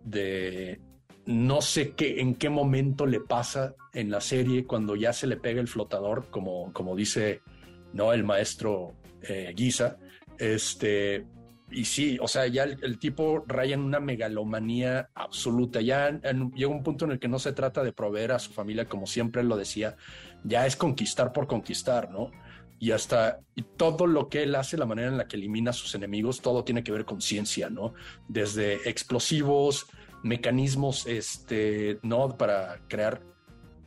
de 0.05 0.81
no 1.27 1.61
sé 1.61 1.93
qué, 1.93 2.21
en 2.21 2.35
qué 2.37 2.49
momento 2.49 3.05
le 3.05 3.21
pasa 3.21 3.75
en 3.93 4.11
la 4.11 4.21
serie 4.21 4.65
cuando 4.65 4.95
ya 4.95 5.13
se 5.13 5.27
le 5.27 5.37
pega 5.37 5.61
el 5.61 5.67
flotador, 5.67 6.27
como, 6.31 6.73
como 6.73 6.95
dice 6.95 7.41
¿no? 7.93 8.13
el 8.13 8.23
maestro 8.23 8.95
eh, 9.23 9.53
Guisa, 9.57 9.99
este, 10.39 11.27
y 11.71 11.85
sí, 11.85 12.17
o 12.21 12.29
sea, 12.29 12.47
ya 12.47 12.63
el, 12.63 12.99
tipo 12.99 13.45
raya 13.47 13.75
en 13.75 13.81
una 13.81 13.99
megalomanía 13.99 15.11
absoluta. 15.15 15.81
Ya 15.81 16.11
llega 16.21 16.71
un 16.71 16.83
punto 16.83 17.05
en 17.05 17.13
el 17.13 17.19
que 17.19 17.29
no 17.29 17.39
se 17.39 17.53
trata 17.53 17.83
de 17.83 17.93
proveer 17.93 18.33
a 18.33 18.39
su 18.39 18.53
familia, 18.53 18.89
como 18.89 19.07
siempre 19.07 19.43
lo 19.43 19.57
decía, 19.57 19.97
ya 20.45 20.67
es 20.67 20.77
conquistar 20.77 21.33
por 21.33 21.47
conquistar, 21.47 22.11
¿no? 22.11 22.31
Y 22.79 22.93
hasta 22.93 23.41
todo 23.77 24.07
lo 24.07 24.29
que 24.29 24.45
él 24.45 24.55
hace, 24.55 24.77
la 24.77 24.87
manera 24.87 25.09
en 25.09 25.17
la 25.17 25.27
que 25.27 25.37
elimina 25.37 25.71
a 25.71 25.75
sus 25.75 25.95
enemigos, 25.95 26.41
todo 26.41 26.63
tiene 26.63 26.85
que 26.85 26.93
ver 26.93 27.05
con 27.05 27.21
ciencia, 27.21 27.69
¿no? 27.69 27.95
Desde 28.29 28.89
explosivos, 28.89 29.87
mecanismos, 30.23 31.07
este, 31.07 31.99
¿no? 32.03 32.37
Para 32.37 32.81
crear 32.87 33.23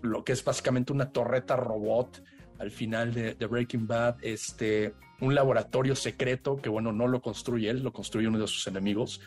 lo 0.01 0.23
que 0.23 0.33
es 0.33 0.43
básicamente 0.43 0.91
una 0.91 1.11
torreta 1.11 1.55
robot 1.55 2.23
al 2.57 2.71
final 2.71 3.13
de, 3.13 3.35
de 3.35 3.45
Breaking 3.45 3.87
Bad, 3.87 4.17
este, 4.21 4.93
un 5.21 5.35
laboratorio 5.35 5.95
secreto 5.95 6.57
que, 6.57 6.69
bueno, 6.69 6.91
no 6.91 7.07
lo 7.07 7.21
construye 7.21 7.69
él, 7.69 7.83
lo 7.83 7.93
construye 7.93 8.27
uno 8.27 8.39
de 8.39 8.47
sus 8.47 8.67
enemigos, 8.67 9.21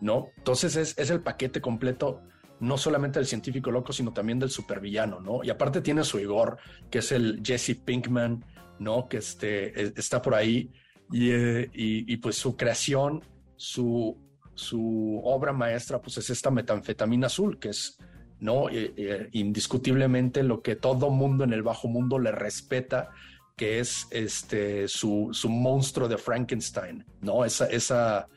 ¿no? 0.00 0.28
Entonces 0.36 0.76
es, 0.76 0.98
es 0.98 1.10
el 1.10 1.20
paquete 1.20 1.60
completo, 1.60 2.22
no 2.60 2.78
solamente 2.78 3.18
del 3.18 3.26
científico 3.26 3.70
loco, 3.70 3.92
sino 3.92 4.12
también 4.12 4.38
del 4.38 4.50
supervillano, 4.50 5.20
¿no? 5.20 5.44
Y 5.44 5.50
aparte 5.50 5.80
tiene 5.80 6.04
su 6.04 6.18
Igor, 6.18 6.58
que 6.90 6.98
es 6.98 7.12
el 7.12 7.42
Jesse 7.44 7.76
Pinkman, 7.84 8.44
¿no? 8.78 9.08
Que 9.08 9.18
este, 9.18 9.80
e, 9.80 9.92
está 9.96 10.22
por 10.22 10.34
ahí, 10.34 10.70
y, 11.12 11.30
eh, 11.30 11.70
y, 11.72 12.16
pues 12.16 12.36
su 12.36 12.56
creación, 12.56 13.22
su, 13.56 14.16
su 14.54 15.20
obra 15.22 15.52
maestra, 15.52 16.00
pues 16.00 16.16
es 16.18 16.30
esta 16.30 16.50
metanfetamina 16.50 17.26
azul, 17.26 17.58
que 17.58 17.68
es 17.68 17.98
¿no? 18.40 18.68
Eh, 18.68 18.92
eh, 18.96 19.28
indiscutiblemente 19.32 20.42
lo 20.42 20.60
que 20.60 20.76
todo 20.76 21.10
mundo 21.10 21.44
en 21.44 21.52
el 21.52 21.62
bajo 21.62 21.88
mundo 21.88 22.18
le 22.18 22.32
respeta 22.32 23.10
que 23.56 23.78
es 23.78 24.06
este, 24.10 24.88
su, 24.88 25.28
su 25.32 25.48
monstruo 25.48 26.08
de 26.08 26.18
Frankenstein, 26.18 27.04
¿no? 27.20 27.44
Esa, 27.44 27.66
esa, 27.66 28.28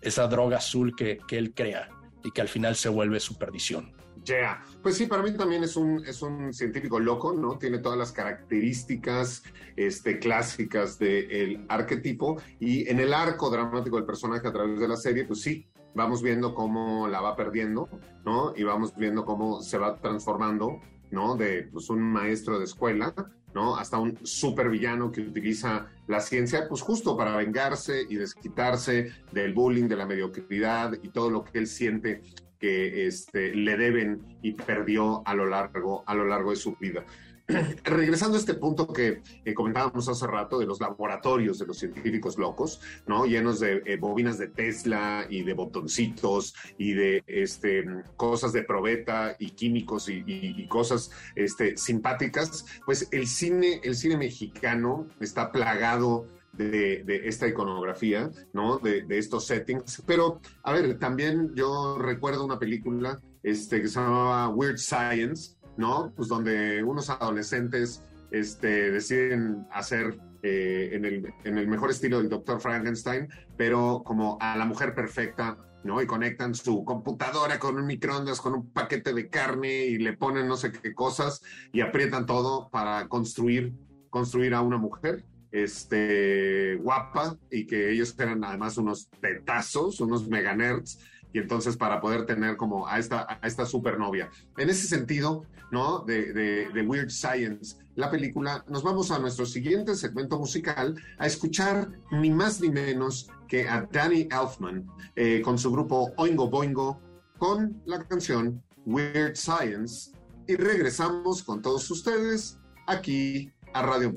esa 0.00 0.28
droga 0.28 0.58
azul 0.58 0.94
que, 0.94 1.18
que 1.26 1.38
él 1.38 1.54
crea 1.54 1.88
y 2.22 2.30
que 2.30 2.40
al 2.40 2.48
final 2.48 2.76
se 2.76 2.88
vuelve 2.88 3.18
su 3.20 3.36
perdición. 3.36 3.92
Yeah. 4.24 4.62
Pues 4.82 4.96
sí, 4.96 5.06
para 5.06 5.22
mí 5.22 5.32
también 5.32 5.64
es 5.64 5.76
un, 5.76 6.04
es 6.06 6.20
un 6.22 6.52
científico 6.52 7.00
loco, 7.00 7.32
¿no? 7.32 7.58
Tiene 7.58 7.78
todas 7.78 7.98
las 7.98 8.12
características 8.12 9.42
este, 9.76 10.18
clásicas 10.18 10.98
del 10.98 11.64
arquetipo 11.68 12.40
y 12.58 12.88
en 12.88 13.00
el 13.00 13.14
arco 13.14 13.50
dramático 13.50 13.96
del 13.96 14.04
personaje 14.04 14.46
a 14.46 14.52
través 14.52 14.78
de 14.78 14.88
la 14.88 14.96
serie, 14.96 15.24
pues 15.24 15.40
sí, 15.40 15.66
vamos 15.94 16.22
viendo 16.22 16.54
cómo 16.54 17.08
la 17.08 17.20
va 17.20 17.34
perdiendo, 17.34 17.88
¿no? 18.24 18.52
Y 18.54 18.62
vamos 18.62 18.94
viendo 18.94 19.24
cómo 19.24 19.62
se 19.62 19.78
va 19.78 19.96
transformando, 19.96 20.80
¿no? 21.10 21.34
De 21.36 21.68
pues, 21.72 21.88
un 21.88 22.02
maestro 22.02 22.58
de 22.58 22.66
escuela 22.66 23.14
¿no? 23.54 23.76
Hasta 23.76 23.98
un 23.98 24.18
supervillano 24.22 25.10
que 25.10 25.20
utiliza 25.20 25.86
la 26.06 26.20
ciencia, 26.20 26.66
pues 26.68 26.80
justo 26.82 27.16
para 27.16 27.36
vengarse 27.36 28.06
y 28.08 28.16
desquitarse 28.16 29.12
del 29.32 29.52
bullying, 29.52 29.88
de 29.88 29.96
la 29.96 30.06
mediocridad 30.06 30.92
y 31.02 31.08
todo 31.08 31.30
lo 31.30 31.44
que 31.44 31.58
él 31.58 31.66
siente 31.66 32.22
que 32.58 33.06
este, 33.06 33.54
le 33.54 33.76
deben 33.76 34.38
y 34.42 34.52
perdió 34.52 35.26
a 35.26 35.34
lo 35.34 35.46
largo, 35.46 36.04
a 36.06 36.14
lo 36.14 36.26
largo 36.26 36.50
de 36.50 36.56
su 36.56 36.76
vida. 36.76 37.04
regresando 37.84 38.36
a 38.36 38.40
este 38.40 38.54
punto 38.54 38.92
que 38.92 39.22
comentábamos 39.54 40.08
hace 40.08 40.26
rato 40.26 40.58
de 40.58 40.66
los 40.66 40.80
laboratorios 40.80 41.58
de 41.58 41.66
los 41.66 41.78
científicos 41.78 42.38
locos, 42.38 42.80
¿no? 43.06 43.24
Llenos 43.26 43.60
de 43.60 43.82
eh, 43.86 43.96
bobinas 43.96 44.38
de 44.38 44.48
Tesla 44.48 45.26
y 45.28 45.42
de 45.42 45.54
botoncitos 45.54 46.54
y 46.78 46.92
de 46.92 47.22
este, 47.26 47.84
cosas 48.16 48.52
de 48.52 48.62
probeta 48.62 49.36
y 49.38 49.50
químicos 49.50 50.08
y, 50.08 50.66
cosas 50.68 51.10
este, 51.34 51.76
simpáticas, 51.76 52.64
pues 52.84 53.08
el 53.10 53.26
cine, 53.26 53.80
el 53.82 53.96
cine 53.96 54.16
mexicano 54.16 55.06
está 55.20 55.50
plagado 55.50 56.26
de, 56.52 57.22
esta 57.24 57.48
iconografía, 57.48 58.30
¿no? 58.52 58.78
De, 58.78 59.02
de, 59.02 59.18
estos 59.18 59.46
settings. 59.46 60.02
Pero, 60.06 60.40
a 60.62 60.72
ver, 60.72 60.98
también 60.98 61.54
yo 61.54 61.98
recuerdo 61.98 62.44
una 62.44 62.58
película 62.58 63.20
este, 63.42 63.80
que 63.80 63.88
se 63.88 64.00
llamaba 64.00 64.48
Weird 64.48 64.78
Science, 64.78 65.56
¿no? 65.80 66.12
Pues 66.14 66.28
donde 66.28 66.84
unos 66.84 67.10
adolescentes 67.10 68.04
este, 68.30 68.92
deciden 68.92 69.66
hacer 69.72 70.20
eh, 70.42 70.90
en, 70.92 71.04
el, 71.04 71.34
en, 71.44 71.58
el, 71.58 71.66
mejor 71.66 71.90
estilo 71.90 72.18
del 72.18 72.28
Dr. 72.28 72.60
Frankenstein, 72.60 73.28
pero 73.56 74.02
como 74.04 74.38
a 74.40 74.56
la 74.56 74.66
mujer 74.66 74.94
perfecta, 74.94 75.58
¿no? 75.82 76.00
Y 76.00 76.06
conectan 76.06 76.54
su 76.54 76.84
computadora 76.84 77.58
con 77.58 77.76
un 77.76 77.86
microondas, 77.86 78.40
con 78.40 78.54
un 78.54 78.70
paquete 78.70 79.12
de 79.14 79.28
carne 79.28 79.86
y 79.86 79.98
le 79.98 80.12
ponen 80.12 80.46
no 80.46 80.56
sé 80.56 80.70
qué 80.70 80.94
cosas 80.94 81.42
y 81.72 81.80
aprietan 81.80 82.26
todo 82.26 82.68
para 82.70 83.08
construir, 83.08 83.72
construir 84.10 84.54
a 84.54 84.60
una 84.60 84.76
mujer 84.76 85.24
este, 85.50 86.76
guapa 86.76 87.36
y 87.50 87.66
que 87.66 87.90
ellos 87.90 88.14
eran 88.18 88.44
además 88.44 88.76
unos 88.76 89.08
petazos, 89.20 90.00
unos 90.00 90.28
mega 90.28 90.54
nerds 90.54 91.00
y 91.32 91.38
entonces 91.38 91.76
para 91.76 92.00
poder 92.00 92.26
tener 92.26 92.56
como 92.56 92.86
a 92.86 92.98
esta, 92.98 93.38
a 93.40 93.46
esta 93.46 93.66
supernovia. 93.66 94.30
En 94.56 94.70
ese 94.70 94.86
sentido, 94.86 95.44
¿no? 95.70 96.00
De, 96.00 96.32
de, 96.32 96.82
Weird 96.82 97.10
Science, 97.10 97.76
la 97.94 98.10
película, 98.10 98.64
nos 98.68 98.82
vamos 98.82 99.10
a 99.10 99.18
nuestro 99.18 99.46
siguiente 99.46 99.94
segmento 99.94 100.38
musical 100.38 100.96
a 101.18 101.26
escuchar 101.26 101.90
ni 102.10 102.30
más 102.30 102.60
ni 102.60 102.70
menos 102.70 103.30
que 103.46 103.68
a 103.68 103.86
Danny 103.90 104.28
Elfman 104.30 104.86
eh, 105.16 105.40
con 105.42 105.58
su 105.58 105.70
grupo 105.70 106.12
Oingo 106.16 106.48
Boingo 106.48 107.00
con 107.38 107.80
la 107.86 108.02
canción 108.04 108.62
Weird 108.86 109.36
Science 109.36 110.12
y 110.46 110.56
regresamos 110.56 111.42
con 111.42 111.62
todos 111.62 111.88
ustedes 111.90 112.58
aquí 112.86 113.52
a 113.72 113.82
Radio 113.82 114.12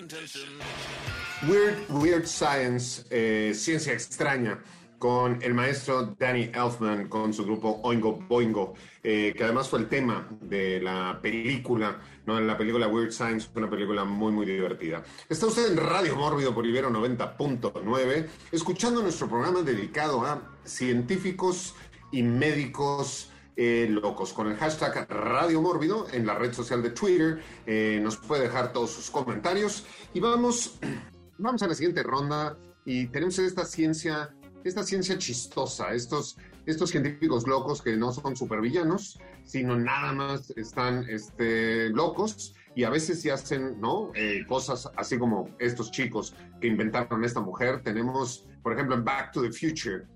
intention? 0.00 0.48
Weird, 1.48 1.90
Weird 1.90 2.26
Science, 2.26 3.04
eh, 3.10 3.52
Ciencia 3.54 3.92
Extraña, 3.92 4.62
con 4.98 5.42
el 5.42 5.54
maestro 5.54 6.14
Danny 6.18 6.50
Elfman, 6.54 7.08
con 7.08 7.34
su 7.34 7.44
grupo 7.44 7.80
Oingo 7.82 8.12
Boingo, 8.28 8.74
eh, 9.02 9.34
que 9.36 9.44
además 9.44 9.68
fue 9.68 9.80
el 9.80 9.88
tema 9.88 10.28
de 10.40 10.80
la 10.80 11.18
película, 11.20 12.00
¿no? 12.26 12.40
La 12.40 12.56
película 12.56 12.86
Weird 12.86 13.12
Science, 13.12 13.50
una 13.54 13.68
película 13.68 14.04
muy, 14.04 14.32
muy 14.32 14.46
divertida. 14.46 15.02
Está 15.28 15.46
usted 15.46 15.72
en 15.72 15.76
Radio 15.76 16.16
Mórbido 16.16 16.54
por 16.54 16.64
Ibero 16.64 16.90
90.9, 16.90 18.28
escuchando 18.52 19.02
nuestro 19.02 19.28
programa 19.28 19.62
dedicado 19.62 20.24
a 20.24 20.40
científicos 20.64 21.74
y 22.12 22.22
médicos 22.22 23.30
eh, 23.56 23.86
locos. 23.88 24.32
Con 24.32 24.48
el 24.48 24.56
hashtag 24.56 25.08
Radio 25.08 25.62
Mórbido 25.62 26.06
en 26.12 26.26
la 26.26 26.34
red 26.34 26.52
social 26.52 26.82
de 26.82 26.90
Twitter. 26.90 27.40
Eh, 27.66 28.00
nos 28.02 28.16
puede 28.16 28.42
dejar 28.42 28.72
todos 28.72 28.90
sus 28.90 29.10
comentarios. 29.10 29.84
Y 30.12 30.20
vamos, 30.20 30.78
vamos 31.38 31.62
a 31.62 31.68
la 31.68 31.74
siguiente 31.74 32.02
ronda. 32.02 32.56
Y 32.84 33.06
tenemos 33.08 33.38
esta 33.38 33.64
ciencia, 33.64 34.34
esta 34.64 34.82
ciencia 34.82 35.16
chistosa, 35.18 35.94
estos, 35.94 36.36
estos 36.66 36.90
científicos 36.90 37.46
locos 37.46 37.80
que 37.80 37.96
no 37.96 38.12
son 38.12 38.36
supervillanos, 38.36 39.18
sino 39.44 39.76
nada 39.76 40.12
más 40.12 40.50
están 40.56 41.08
este, 41.08 41.90
locos 41.90 42.54
y 42.74 42.84
a 42.84 42.90
veces 42.90 43.22
sí 43.22 43.30
hacen 43.30 43.80
¿no? 43.80 44.10
Eh, 44.14 44.44
cosas 44.48 44.90
así 44.96 45.16
como 45.16 45.48
estos 45.58 45.90
chicos 45.92 46.34
que 46.60 46.66
inventaron 46.66 47.24
esta 47.24 47.40
mujer. 47.40 47.82
Tenemos, 47.82 48.46
por 48.62 48.72
ejemplo, 48.72 48.96
en 48.96 49.04
Back 49.04 49.32
to 49.32 49.42
the 49.42 49.52
Future, 49.52 50.06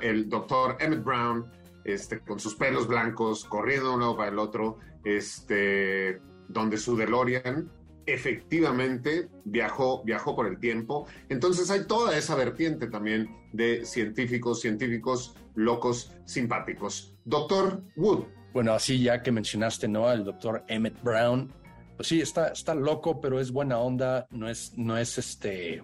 el 0.00 0.28
doctor 0.28 0.76
Emmett 0.80 1.04
Brown, 1.04 1.50
este, 1.88 2.20
con 2.20 2.38
sus 2.38 2.54
pelos 2.54 2.86
blancos, 2.86 3.44
corriendo 3.44 3.88
de 3.88 3.94
un 3.94 4.00
lado 4.00 4.16
para 4.16 4.30
el 4.30 4.38
otro, 4.38 4.78
este, 5.04 6.20
donde 6.48 6.76
su 6.76 6.96
DeLorean 6.96 7.70
efectivamente 8.06 9.28
viajó, 9.44 10.02
viajó 10.04 10.34
por 10.34 10.46
el 10.46 10.58
tiempo. 10.58 11.06
Entonces 11.28 11.70
hay 11.70 11.86
toda 11.86 12.16
esa 12.16 12.34
vertiente 12.34 12.86
también 12.88 13.28
de 13.52 13.84
científicos, 13.84 14.60
científicos 14.60 15.34
locos, 15.54 16.12
simpáticos. 16.24 17.14
Doctor 17.24 17.82
Wood. 17.96 18.24
Bueno, 18.52 18.72
así 18.72 19.02
ya 19.02 19.22
que 19.22 19.30
mencionaste, 19.30 19.88
¿no? 19.88 20.08
Al 20.08 20.24
doctor 20.24 20.64
Emmett 20.68 21.02
Brown. 21.02 21.52
Pues 21.96 22.08
sí, 22.08 22.20
está, 22.20 22.48
está 22.48 22.74
loco, 22.74 23.20
pero 23.20 23.40
es 23.40 23.50
buena 23.50 23.78
onda. 23.78 24.26
No 24.30 24.48
es, 24.48 24.72
no 24.76 24.96
es 24.96 25.18
este, 25.18 25.82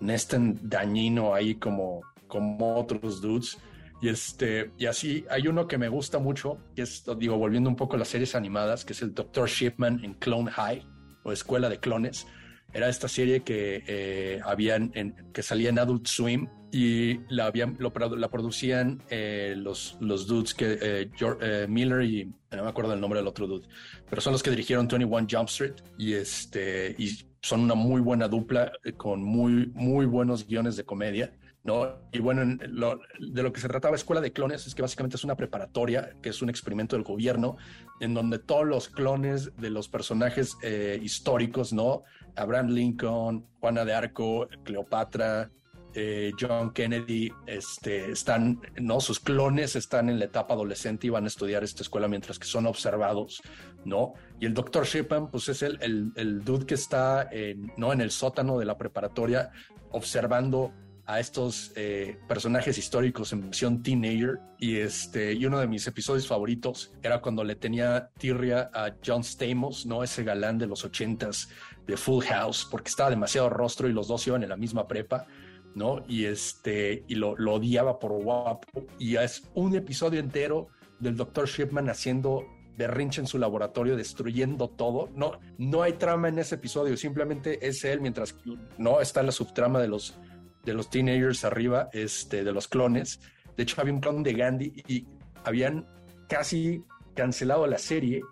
no 0.00 0.12
es 0.12 0.26
tan 0.26 0.58
dañino 0.68 1.34
ahí 1.34 1.54
como, 1.54 2.00
como 2.26 2.76
otros 2.76 3.20
dudes. 3.20 3.58
Y, 4.00 4.08
este, 4.08 4.72
y 4.78 4.86
así 4.86 5.24
hay 5.30 5.46
uno 5.46 5.66
que 5.66 5.76
me 5.76 5.88
gusta 5.88 6.18
mucho, 6.18 6.58
que 6.74 6.82
es, 6.82 7.04
digo, 7.18 7.36
volviendo 7.36 7.68
un 7.68 7.76
poco 7.76 7.96
a 7.96 7.98
las 7.98 8.08
series 8.08 8.34
animadas, 8.34 8.84
que 8.84 8.94
es 8.94 9.02
el 9.02 9.14
Dr. 9.14 9.48
Shipman 9.48 10.04
en 10.04 10.14
Clone 10.14 10.50
High 10.50 10.86
o 11.22 11.32
Escuela 11.32 11.68
de 11.68 11.78
Clones. 11.78 12.26
Era 12.72 12.88
esta 12.88 13.08
serie 13.08 13.42
que, 13.42 13.82
eh, 13.86 14.40
habían 14.44 14.92
en, 14.94 15.32
que 15.32 15.42
salía 15.42 15.68
en 15.68 15.78
Adult 15.78 16.06
Swim 16.06 16.48
y 16.72 17.18
la, 17.28 17.46
habían, 17.46 17.76
lo, 17.78 17.92
la 18.16 18.28
producían 18.28 19.02
eh, 19.10 19.54
los, 19.56 19.96
los 20.00 20.26
dudes 20.26 20.54
que 20.54 20.78
eh, 20.80 21.10
eh, 21.40 21.66
Miller 21.68 22.02
y 22.02 22.24
no 22.52 22.62
me 22.62 22.68
acuerdo 22.68 22.92
el 22.94 23.00
nombre 23.00 23.18
del 23.18 23.26
otro 23.26 23.46
dude, 23.46 23.66
pero 24.08 24.22
son 24.22 24.32
los 24.32 24.42
que 24.42 24.50
dirigieron 24.50 24.86
21 24.86 25.26
Jump 25.30 25.48
Street 25.48 25.74
y, 25.98 26.14
este, 26.14 26.94
y 26.98 27.10
son 27.42 27.60
una 27.60 27.74
muy 27.74 28.00
buena 28.00 28.28
dupla 28.28 28.72
con 28.96 29.22
muy, 29.22 29.66
muy 29.74 30.06
buenos 30.06 30.46
guiones 30.46 30.76
de 30.76 30.84
comedia. 30.84 31.32
¿No? 31.62 31.98
Y 32.12 32.20
bueno, 32.20 32.56
de 32.56 33.42
lo 33.42 33.52
que 33.52 33.60
se 33.60 33.68
trataba 33.68 33.96
Escuela 33.96 34.20
de 34.20 34.32
Clones 34.32 34.66
es 34.66 34.74
que 34.74 34.82
básicamente 34.82 35.16
es 35.16 35.24
una 35.24 35.36
preparatoria, 35.36 36.16
que 36.22 36.30
es 36.30 36.40
un 36.40 36.48
experimento 36.48 36.96
del 36.96 37.04
gobierno, 37.04 37.56
en 38.00 38.14
donde 38.14 38.38
todos 38.38 38.66
los 38.66 38.88
clones 38.88 39.54
de 39.56 39.70
los 39.70 39.88
personajes 39.88 40.56
eh, 40.62 40.98
históricos, 41.02 41.72
¿no? 41.72 42.02
Abraham 42.36 42.68
Lincoln, 42.68 43.46
Juana 43.60 43.84
de 43.84 43.92
Arco, 43.92 44.48
Cleopatra, 44.64 45.50
eh, 45.92 46.30
John 46.40 46.72
Kennedy, 46.72 47.30
este, 47.46 48.12
están, 48.12 48.60
¿no? 48.80 49.00
Sus 49.00 49.20
clones 49.20 49.76
están 49.76 50.08
en 50.08 50.18
la 50.18 50.26
etapa 50.26 50.54
adolescente 50.54 51.08
y 51.08 51.10
van 51.10 51.24
a 51.24 51.28
estudiar 51.28 51.62
esta 51.62 51.82
escuela 51.82 52.08
mientras 52.08 52.38
que 52.38 52.46
son 52.46 52.66
observados, 52.66 53.42
¿no? 53.84 54.14
Y 54.38 54.46
el 54.46 54.54
doctor 54.54 54.86
Shipham, 54.86 55.30
pues 55.30 55.48
es 55.50 55.62
el, 55.62 55.78
el, 55.82 56.12
el 56.16 56.42
dude 56.42 56.64
que 56.64 56.74
está, 56.74 57.28
¿no? 57.76 57.92
En 57.92 58.00
el 58.00 58.12
sótano 58.12 58.58
de 58.58 58.64
la 58.64 58.78
preparatoria 58.78 59.50
observando 59.92 60.72
a 61.10 61.18
estos 61.18 61.72
eh, 61.74 62.20
personajes 62.28 62.78
históricos 62.78 63.32
en 63.32 63.40
versión 63.40 63.82
teenager 63.82 64.38
y 64.58 64.76
este 64.76 65.32
y 65.32 65.44
uno 65.44 65.58
de 65.58 65.66
mis 65.66 65.84
episodios 65.88 66.28
favoritos 66.28 66.92
era 67.02 67.20
cuando 67.20 67.42
le 67.42 67.56
tenía 67.56 68.10
tirria 68.16 68.70
a 68.72 68.94
John 69.04 69.24
Stamos, 69.24 69.86
no 69.86 70.04
ese 70.04 70.22
galán 70.22 70.56
de 70.56 70.68
los 70.68 70.84
ochentas 70.84 71.48
de 71.84 71.96
Full 71.96 72.22
House 72.26 72.64
porque 72.70 72.90
estaba 72.90 73.10
demasiado 73.10 73.50
rostro 73.50 73.88
y 73.88 73.92
los 73.92 74.06
dos 74.06 74.24
iban 74.28 74.44
en 74.44 74.50
la 74.50 74.56
misma 74.56 74.86
prepa. 74.86 75.26
¿no? 75.74 76.04
Y 76.08 76.24
este, 76.24 77.04
y 77.06 77.14
lo, 77.14 77.36
lo 77.36 77.54
odiaba 77.54 78.00
por 78.00 78.12
guapo. 78.20 78.86
Y 78.98 79.14
es 79.16 79.48
un 79.54 79.76
episodio 79.76 80.18
entero 80.18 80.66
del 80.98 81.16
Dr. 81.16 81.46
Shipman 81.46 81.88
haciendo 81.88 82.44
berrinche 82.76 83.20
en 83.20 83.28
su 83.28 83.38
laboratorio, 83.38 83.96
destruyendo 83.96 84.68
todo. 84.68 85.10
No, 85.14 85.38
no 85.58 85.82
hay 85.82 85.92
trama 85.92 86.28
en 86.28 86.40
ese 86.40 86.56
episodio, 86.56 86.96
simplemente 86.96 87.64
es 87.66 87.84
él, 87.84 88.00
mientras 88.00 88.34
no 88.78 89.00
está 89.00 89.22
la 89.22 89.30
subtrama 89.30 89.80
de 89.80 89.86
los 89.86 90.18
de 90.64 90.74
los 90.74 90.90
teenagers 90.90 91.44
arriba, 91.44 91.88
este, 91.92 92.44
de 92.44 92.52
los 92.52 92.68
clones. 92.68 93.20
De 93.56 93.62
hecho, 93.62 93.80
había 93.80 93.92
un 93.92 94.00
clon 94.00 94.22
de 94.22 94.32
Gandhi 94.34 94.72
y 94.86 95.06
habían 95.44 95.86
casi 96.28 96.84
cancelado 97.14 97.66
la 97.66 97.78
serie 97.78 98.22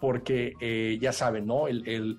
porque 0.00 0.54
eh, 0.60 0.98
ya 1.00 1.12
saben, 1.12 1.46
¿no? 1.46 1.68
El, 1.68 2.18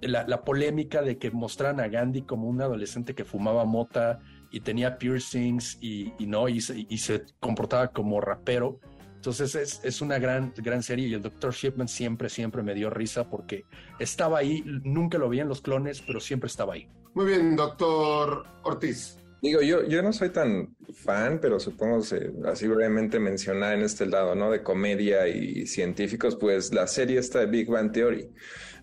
la, 0.00 0.44
polémica 0.44 1.02
de 1.02 1.18
que 1.18 1.30
mostraran 1.30 1.80
a 1.80 1.88
Gandhi 1.88 2.22
como 2.22 2.48
un 2.48 2.60
adolescente 2.62 3.14
que 3.14 3.24
fumaba 3.24 3.64
mota 3.64 4.20
y 4.50 4.60
tenía 4.60 4.98
piercings 4.98 5.78
y, 5.80 6.12
no 6.20 6.48
y 6.48 6.60
se, 6.60 7.26
comportaba 7.38 7.88
como 7.88 8.20
rapero. 8.20 8.80
Entonces 9.16 9.54
es, 9.54 9.80
es, 9.84 10.00
una 10.00 10.18
gran, 10.18 10.54
gran 10.56 10.82
serie 10.82 11.06
y 11.06 11.14
el 11.14 11.20
Dr. 11.20 11.52
Shipman 11.52 11.88
siempre, 11.88 12.30
siempre 12.30 12.62
me 12.62 12.74
dio 12.74 12.88
risa 12.88 13.28
porque 13.28 13.64
estaba 13.98 14.38
ahí, 14.38 14.62
nunca 14.64 15.18
lo 15.18 15.28
vi 15.28 15.40
en 15.40 15.48
los 15.48 15.60
clones, 15.60 16.00
pero 16.00 16.20
siempre 16.20 16.46
estaba 16.46 16.74
ahí. 16.74 16.88
Muy 17.14 17.26
bien, 17.26 17.56
doctor 17.56 18.44
Ortiz. 18.62 19.16
Digo, 19.42 19.62
yo, 19.62 19.84
yo 19.84 20.02
no 20.02 20.12
soy 20.12 20.28
tan 20.28 20.76
fan, 20.92 21.38
pero 21.40 21.58
supongo 21.58 22.02
que 22.02 22.30
así 22.46 22.68
brevemente 22.68 23.18
mencionar 23.18 23.74
en 23.74 23.82
este 23.82 24.04
lado, 24.06 24.34
¿no? 24.34 24.50
De 24.50 24.62
comedia 24.62 25.26
y 25.28 25.66
científicos, 25.66 26.36
pues 26.36 26.74
la 26.74 26.86
serie 26.86 27.18
está 27.18 27.40
de 27.40 27.46
Big 27.46 27.68
Bang 27.68 27.90
Theory, 27.90 28.28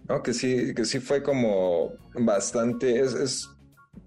¿no? 0.09 0.23
Que 0.23 0.33
sí, 0.33 0.73
que 0.73 0.85
sí 0.85 0.99
fue 0.99 1.21
como 1.21 1.93
bastante, 2.15 2.99
es, 2.99 3.13
es 3.13 3.49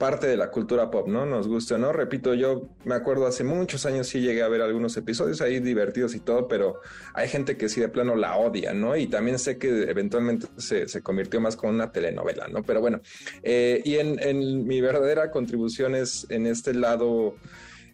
parte 0.00 0.26
de 0.26 0.38
la 0.38 0.50
cultura 0.50 0.90
pop, 0.90 1.06
¿no? 1.06 1.26
Nos 1.26 1.46
gusta, 1.46 1.76
¿no? 1.76 1.92
Repito, 1.92 2.32
yo 2.32 2.70
me 2.84 2.94
acuerdo 2.94 3.26
hace 3.26 3.44
muchos 3.44 3.84
años 3.84 4.08
sí 4.08 4.20
llegué 4.20 4.42
a 4.42 4.48
ver 4.48 4.62
algunos 4.62 4.96
episodios 4.96 5.42
ahí 5.42 5.60
divertidos 5.60 6.14
y 6.14 6.20
todo, 6.20 6.48
pero 6.48 6.80
hay 7.12 7.28
gente 7.28 7.58
que 7.58 7.68
sí 7.68 7.82
de 7.82 7.90
plano 7.90 8.16
la 8.16 8.38
odia, 8.38 8.72
¿no? 8.72 8.96
Y 8.96 9.08
también 9.08 9.38
sé 9.38 9.58
que 9.58 9.82
eventualmente 9.82 10.46
se, 10.56 10.88
se 10.88 11.02
convirtió 11.02 11.38
más 11.42 11.54
con 11.54 11.74
una 11.74 11.92
telenovela, 11.92 12.48
¿no? 12.48 12.62
Pero 12.62 12.80
bueno, 12.80 13.02
eh, 13.42 13.82
y 13.84 13.96
en, 13.96 14.18
en 14.20 14.66
mi 14.66 14.80
verdadera 14.80 15.30
contribución 15.30 15.94
es 15.94 16.26
en 16.30 16.46
este 16.46 16.72
lado 16.72 17.36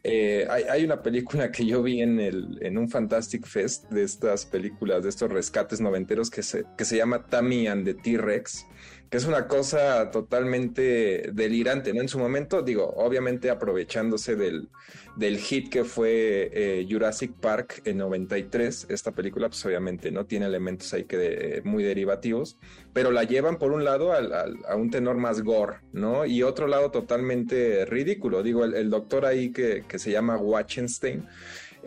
eh, 0.08 0.46
hay, 0.48 0.84
una 0.84 1.02
película 1.02 1.50
que 1.50 1.66
yo 1.66 1.82
vi 1.82 2.00
en, 2.00 2.20
el, 2.20 2.58
en 2.60 2.78
un 2.78 2.88
Fantastic 2.88 3.44
Fest 3.44 3.90
de 3.90 4.04
estas 4.04 4.46
películas, 4.46 5.02
de 5.02 5.08
estos 5.08 5.28
rescates 5.32 5.80
noventeros 5.80 6.30
que 6.30 6.44
se, 6.44 6.64
que 6.78 6.84
se 6.84 6.96
llama 6.96 7.26
Tammy 7.26 7.66
and 7.66 7.84
the 7.84 7.94
T-Rex 7.94 8.64
que 9.10 9.16
es 9.16 9.24
una 9.24 9.46
cosa 9.46 10.10
totalmente 10.10 11.30
delirante, 11.32 11.92
¿no? 11.92 12.00
En 12.00 12.08
su 12.08 12.18
momento, 12.18 12.62
digo, 12.62 12.92
obviamente 12.96 13.50
aprovechándose 13.50 14.36
del, 14.36 14.68
del 15.16 15.38
hit 15.38 15.68
que 15.70 15.84
fue 15.84 16.50
eh, 16.52 16.86
Jurassic 16.88 17.32
Park 17.32 17.82
en 17.84 17.98
93, 17.98 18.86
esta 18.88 19.12
película, 19.12 19.48
pues 19.48 19.64
obviamente 19.64 20.10
no 20.10 20.26
tiene 20.26 20.46
elementos 20.46 20.92
ahí 20.92 21.04
que 21.04 21.62
muy 21.64 21.84
derivativos, 21.84 22.58
pero 22.92 23.10
la 23.10 23.24
llevan 23.24 23.58
por 23.58 23.72
un 23.72 23.84
lado 23.84 24.12
a 24.12 24.76
un 24.76 24.90
tenor 24.90 25.16
más 25.16 25.42
gore, 25.42 25.78
¿no? 25.92 26.26
Y 26.26 26.42
otro 26.42 26.66
lado 26.66 26.90
totalmente 26.90 27.84
ridículo, 27.84 28.42
digo, 28.42 28.64
el, 28.64 28.90
doctor 28.90 29.24
ahí 29.24 29.52
que, 29.52 29.84
que 29.86 29.98
se 29.98 30.10
llama 30.10 30.36
Wachenstein, 30.36 31.26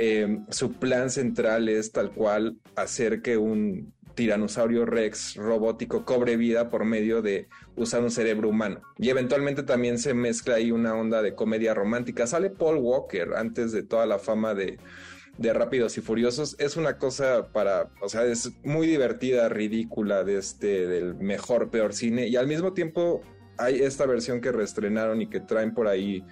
eh, 0.02 0.40
su 0.50 0.72
plan 0.72 1.10
central 1.10 1.68
es 1.68 1.92
tal 1.92 2.12
cual 2.12 2.58
hacer 2.76 3.22
que 3.22 3.36
un 3.36 3.94
tiranosaurio 4.20 4.86
rex 4.86 5.38
robótico 5.38 6.04
cobre 6.04 6.36
vida 6.36 6.68
por 6.68 6.84
medio 6.84 7.22
de 7.22 7.48
usar 7.78 8.04
un 8.04 8.12
cerebro 8.12 8.50
humano. 8.50 8.82
Y 8.98 9.08
eventualmente 9.08 9.64
también 9.64 9.98
se 9.98 10.14
mezcla 10.14 10.56
ahí 10.56 10.72
una 10.72 10.94
onda 10.94 11.22
de 11.22 11.36
comedia 11.36 11.74
romántica. 11.74 12.28
Sale 12.28 12.50
Paul 12.50 12.80
Walker 12.80 13.30
antes 13.38 13.72
de 13.72 13.82
toda 13.82 14.06
la 14.06 14.20
fama 14.20 14.54
de, 14.54 14.78
de 15.38 15.54
Rápidos 15.54 15.98
y 15.98 16.02
Furiosos. 16.02 16.58
Es 16.60 16.76
una 16.76 16.98
cosa 16.98 17.54
para, 17.54 17.92
o 18.02 18.10
sea, 18.10 18.26
es 18.26 18.52
muy 18.66 18.88
divertida, 18.88 19.48
ridícula 19.48 20.26
de 20.26 20.40
este, 20.40 20.86
del 20.86 21.16
mejor, 21.16 21.70
peor 21.70 21.94
cine. 21.94 22.28
Y 22.28 22.36
al 22.36 22.46
mismo 22.46 22.74
tiempo 22.74 23.22
hay 23.58 23.80
esta 23.80 24.06
versión 24.06 24.42
que 24.42 24.52
reestrenaron 24.52 25.22
y 25.22 25.30
que 25.30 25.40
traen 25.40 25.74
por 25.74 25.88
ahí 25.88 26.26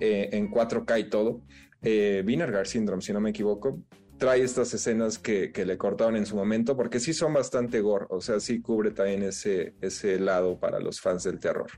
eh, 0.00 0.30
en 0.32 0.50
4K 0.50 1.00
y 1.00 1.10
todo. 1.10 1.42
Eh, 1.82 2.22
Vinegar 2.24 2.66
Syndrome, 2.66 3.02
si 3.02 3.12
no 3.12 3.20
me 3.20 3.28
equivoco, 3.28 3.82
trae 4.18 4.42
estas 4.42 4.72
escenas 4.74 5.18
que, 5.18 5.52
le 5.54 5.78
cortaron 5.78 6.16
en 6.16 6.26
su 6.26 6.36
momento, 6.36 6.76
porque 6.76 7.00
sí 7.00 7.12
son 7.12 7.34
bastante 7.34 7.80
gore, 7.80 8.06
o 8.10 8.20
sea, 8.20 8.40
sí 8.40 8.60
cubre 8.60 8.90
también 8.90 9.22
ese, 9.22 9.74
ese 9.80 10.18
lado 10.18 10.58
para 10.58 10.80
los 10.80 11.00
fans 11.00 11.24
del 11.24 11.38
terror. 11.38 11.70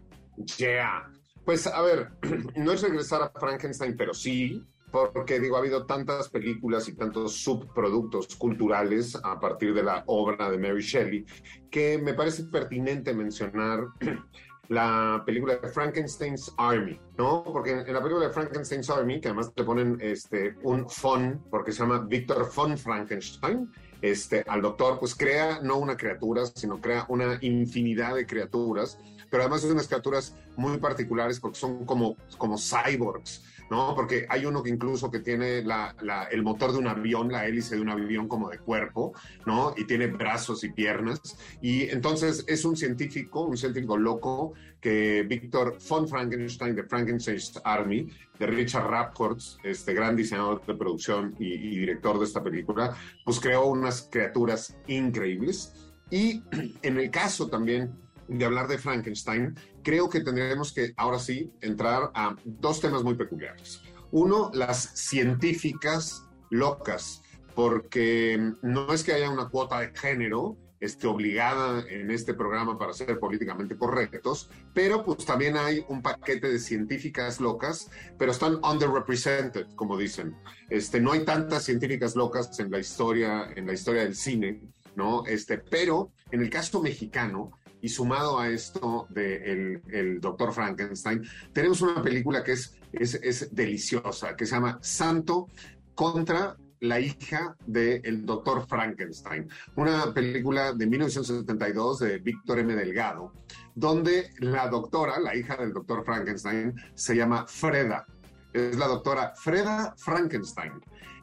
Yeah. 0.58 1.10
Pues 1.44 1.66
a 1.66 1.80
ver, 1.82 2.10
no 2.56 2.72
es 2.72 2.82
regresar 2.82 3.22
a 3.22 3.30
Frankenstein, 3.30 3.96
pero 3.96 4.14
sí, 4.14 4.62
porque 4.90 5.38
digo, 5.38 5.56
ha 5.56 5.60
habido 5.60 5.86
tantas 5.86 6.28
películas 6.28 6.88
y 6.88 6.94
tantos 6.94 7.34
subproductos 7.34 8.36
culturales 8.36 9.16
a 9.22 9.38
partir 9.38 9.74
de 9.74 9.82
la 9.82 10.02
obra 10.06 10.50
de 10.50 10.58
Mary 10.58 10.82
Shelley, 10.82 11.26
que 11.70 11.98
me 11.98 12.14
parece 12.14 12.44
pertinente 12.44 13.14
mencionar 13.14 13.86
la 14.68 15.22
película 15.24 15.56
de 15.56 15.68
Frankenstein's 15.68 16.52
Army, 16.58 17.00
¿no? 17.16 17.42
Porque 17.42 17.70
en, 17.70 17.92
la 17.92 18.00
película 18.02 18.26
de 18.26 18.32
Frankenstein's 18.32 18.90
Army, 18.90 19.20
que 19.20 19.28
además 19.28 19.50
le 19.56 19.64
ponen 19.64 19.98
este, 20.00 20.56
un 20.62 20.86
von, 21.02 21.42
porque 21.50 21.72
se 21.72 21.80
llama 21.80 22.00
Victor 22.00 22.50
von 22.54 22.76
Frankenstein, 22.76 23.72
este, 24.02 24.44
al 24.46 24.62
doctor, 24.62 24.98
pues 24.98 25.14
crea 25.14 25.60
no 25.62 25.78
una 25.78 25.96
criatura, 25.96 26.44
sino 26.46 26.80
crea 26.80 27.06
una 27.08 27.38
infinidad 27.40 28.14
de 28.14 28.26
criaturas, 28.26 28.98
pero 29.30 29.42
además 29.42 29.62
son 29.62 29.72
unas 29.72 29.88
criaturas 29.88 30.34
muy 30.56 30.78
particulares 30.78 31.40
porque 31.40 31.58
son 31.58 31.84
como, 31.84 32.16
como 32.36 32.56
cyborgs, 32.58 33.42
¿no? 33.70 33.94
Porque 33.94 34.26
hay 34.28 34.46
uno 34.46 34.62
que 34.62 34.70
incluso 34.70 35.10
que 35.10 35.20
tiene 35.20 35.62
la, 35.62 35.94
el 36.30 36.42
motor 36.42 36.72
de 36.72 36.78
un 36.78 36.86
avión, 36.86 37.30
la 37.30 37.46
hélice 37.46 37.76
de 37.76 37.82
un 37.82 37.90
avión 37.90 38.28
como 38.28 38.48
de 38.48 38.58
cuerpo, 38.58 39.12
¿no? 39.46 39.74
Y 39.76 39.84
tiene 39.84 40.06
brazos 40.06 40.64
y 40.64 40.70
piernas. 40.70 41.20
Y 41.60 41.88
entonces 41.90 42.44
es 42.48 42.64
un 42.64 42.76
científico, 42.76 43.42
un 43.42 43.56
científico 43.56 43.96
loco 43.96 44.54
que 44.80 45.24
Víctor 45.28 45.78
von 45.88 46.08
Frankenstein 46.08 46.74
de 46.74 46.84
Frankenstein's 46.84 47.60
Army, 47.64 48.08
de 48.38 48.46
Richard 48.46 48.88
Rapport, 48.88 49.40
este 49.64 49.92
gran 49.92 50.14
diseñador 50.14 50.64
de 50.64 50.74
producción 50.74 51.34
y 51.38 51.78
director 51.80 52.18
de 52.18 52.24
esta 52.24 52.42
película, 52.42 52.96
pues 53.24 53.40
creó 53.40 53.66
unas 53.66 54.08
criaturas 54.10 54.76
increíbles. 54.86 55.74
Y 56.10 56.42
en 56.82 56.98
el 56.98 57.10
caso 57.10 57.48
también 57.48 57.92
de 58.28 58.44
hablar 58.44 58.68
de 58.68 58.78
Frankenstein, 58.78 59.56
creo 59.88 60.10
que 60.10 60.20
tendremos 60.20 60.70
que 60.70 60.92
ahora 60.98 61.18
sí 61.18 61.50
entrar 61.62 62.10
a 62.12 62.36
dos 62.44 62.78
temas 62.78 63.02
muy 63.02 63.14
peculiares. 63.14 63.80
Uno, 64.10 64.50
las 64.52 64.82
científicas 64.82 66.26
locas, 66.50 67.22
porque 67.54 68.52
no 68.60 68.92
es 68.92 69.02
que 69.02 69.14
haya 69.14 69.30
una 69.30 69.48
cuota 69.48 69.80
de 69.80 69.90
género 69.94 70.58
este, 70.78 71.06
obligada 71.06 71.82
en 71.88 72.10
este 72.10 72.34
programa 72.34 72.78
para 72.78 72.92
ser 72.92 73.18
políticamente 73.18 73.78
correctos, 73.78 74.50
pero 74.74 75.06
pues 75.06 75.24
también 75.24 75.56
hay 75.56 75.82
un 75.88 76.02
paquete 76.02 76.50
de 76.50 76.58
científicas 76.58 77.40
locas, 77.40 77.90
pero 78.18 78.32
están 78.32 78.60
underrepresented, 78.62 79.68
como 79.74 79.96
dicen. 79.96 80.36
Este, 80.68 81.00
no 81.00 81.12
hay 81.12 81.24
tantas 81.24 81.64
científicas 81.64 82.14
locas 82.14 82.60
en 82.60 82.70
la 82.70 82.78
historia, 82.78 83.48
en 83.56 83.66
la 83.66 83.72
historia 83.72 84.02
del 84.02 84.14
cine, 84.14 84.60
¿no? 84.96 85.24
Este, 85.24 85.56
pero 85.56 86.12
en 86.30 86.42
el 86.42 86.50
caso 86.50 86.82
mexicano, 86.82 87.57
y 87.80 87.88
sumado 87.88 88.38
a 88.38 88.48
esto 88.48 89.06
del 89.10 89.82
de 89.84 89.98
el 90.00 90.20
doctor 90.20 90.52
Frankenstein, 90.52 91.22
tenemos 91.52 91.80
una 91.82 92.02
película 92.02 92.42
que 92.42 92.52
es, 92.52 92.74
es, 92.92 93.54
deliciosa, 93.54 94.36
que 94.36 94.46
se 94.46 94.54
llama 94.54 94.78
Santo 94.80 95.48
contra 95.94 96.56
la 96.80 97.00
hija 97.00 97.56
del 97.66 98.24
doctor 98.24 98.66
Frankenstein, 98.66 99.48
una 99.76 100.12
película 100.14 100.72
de 100.72 100.86
1972 100.86 101.98
de 101.98 102.18
Víctor 102.18 102.60
M. 102.60 102.74
Delgado, 102.74 103.32
donde 103.74 104.30
la 104.38 104.68
doctora, 104.68 105.18
la 105.18 105.34
hija 105.34 105.56
del 105.56 105.72
doctor 105.72 106.04
Frankenstein, 106.04 106.74
se 106.94 107.16
llama 107.16 107.46
Freda. 107.48 108.06
Es 108.52 108.76
la 108.76 108.86
doctora 108.86 109.34
Freda 109.36 109.94
Frankenstein. 109.96 110.72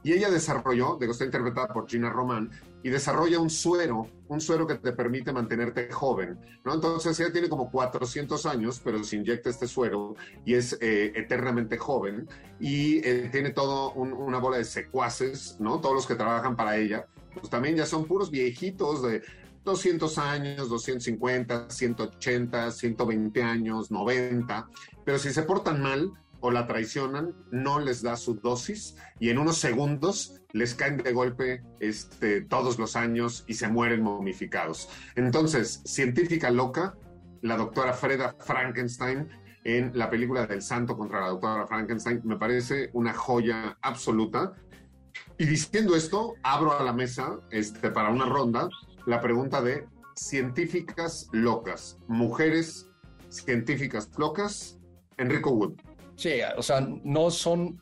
Y 0.03 0.13
ella 0.13 0.29
desarrolló, 0.29 0.97
digo, 0.99 1.13
está 1.13 1.25
interpretada 1.25 1.67
por 1.69 1.89
Gina 1.89 2.11
Román, 2.11 2.51
y 2.85 2.89
desarrolla 2.89 3.39
un 3.39 3.49
suero, 3.49 4.07
un 4.27 4.39
suero 4.39 4.67
que 4.67 4.75
te 4.75 4.91
permite 4.91 5.33
mantenerte 5.33 5.91
joven, 5.91 6.39
¿no? 6.63 6.75
Entonces 6.75 7.19
ella 7.19 7.31
tiene 7.31 7.49
como 7.49 7.71
400 7.71 8.45
años, 8.45 8.79
pero 8.83 9.03
se 9.03 9.15
inyecta 9.15 9.49
este 9.49 9.67
suero 9.67 10.13
y 10.45 10.53
es 10.53 10.77
eh, 10.79 11.11
eternamente 11.15 11.79
joven 11.79 12.29
y 12.59 12.97
eh, 12.99 13.29
tiene 13.31 13.49
todo 13.49 13.91
una 13.93 14.37
bola 14.37 14.57
de 14.57 14.65
secuaces, 14.65 15.57
¿no? 15.59 15.81
Todos 15.81 15.95
los 15.95 16.05
que 16.05 16.13
trabajan 16.13 16.55
para 16.55 16.77
ella, 16.77 17.07
pues 17.33 17.49
también 17.49 17.75
ya 17.75 17.87
son 17.87 18.05
puros 18.05 18.29
viejitos 18.29 19.01
de 19.01 19.23
200 19.63 20.19
años, 20.19 20.69
250, 20.69 21.71
180, 21.71 22.69
120 22.69 23.41
años, 23.41 23.89
90, 23.89 24.69
pero 25.03 25.17
si 25.17 25.33
se 25.33 25.41
portan 25.41 25.81
mal, 25.81 26.11
o 26.39 26.51
la 26.51 26.67
traicionan, 26.67 27.33
no 27.51 27.79
les 27.79 28.01
da 28.01 28.15
su 28.15 28.35
dosis 28.35 28.95
y 29.19 29.29
en 29.29 29.37
unos 29.37 29.57
segundos 29.57 30.41
les 30.51 30.73
caen 30.75 30.97
de 30.97 31.11
golpe 31.11 31.63
este, 31.79 32.41
todos 32.41 32.77
los 32.79 32.95
años 32.95 33.43
y 33.47 33.55
se 33.55 33.67
mueren 33.67 34.01
momificados. 34.01 34.89
Entonces, 35.15 35.81
científica 35.85 36.49
loca, 36.51 36.95
la 37.41 37.57
doctora 37.57 37.93
Freda 37.93 38.35
Frankenstein 38.39 39.27
en 39.65 39.91
la 39.97 40.09
película 40.09 40.45
del 40.45 40.61
santo 40.61 40.95
contra 40.95 41.21
la 41.21 41.29
doctora 41.29 41.67
Frankenstein, 41.67 42.21
me 42.23 42.37
parece 42.37 42.91
una 42.93 43.13
joya 43.13 43.77
absoluta. 43.81 44.53
Y 45.37 45.45
diciendo 45.45 45.95
esto, 45.95 46.35
abro 46.43 46.79
a 46.79 46.83
la 46.83 46.93
mesa 46.93 47.39
este, 47.49 47.89
para 47.89 48.09
una 48.11 48.25
ronda 48.25 48.69
la 49.05 49.21
pregunta 49.21 49.61
de 49.61 49.87
científicas 50.15 51.27
locas, 51.31 51.97
mujeres 52.07 52.89
científicas 53.29 54.09
locas, 54.17 54.79
Enrico 55.17 55.51
Wood. 55.51 55.73
Sí, 56.15 56.39
o 56.55 56.63
sea, 56.63 56.87
no 57.03 57.29
son 57.29 57.81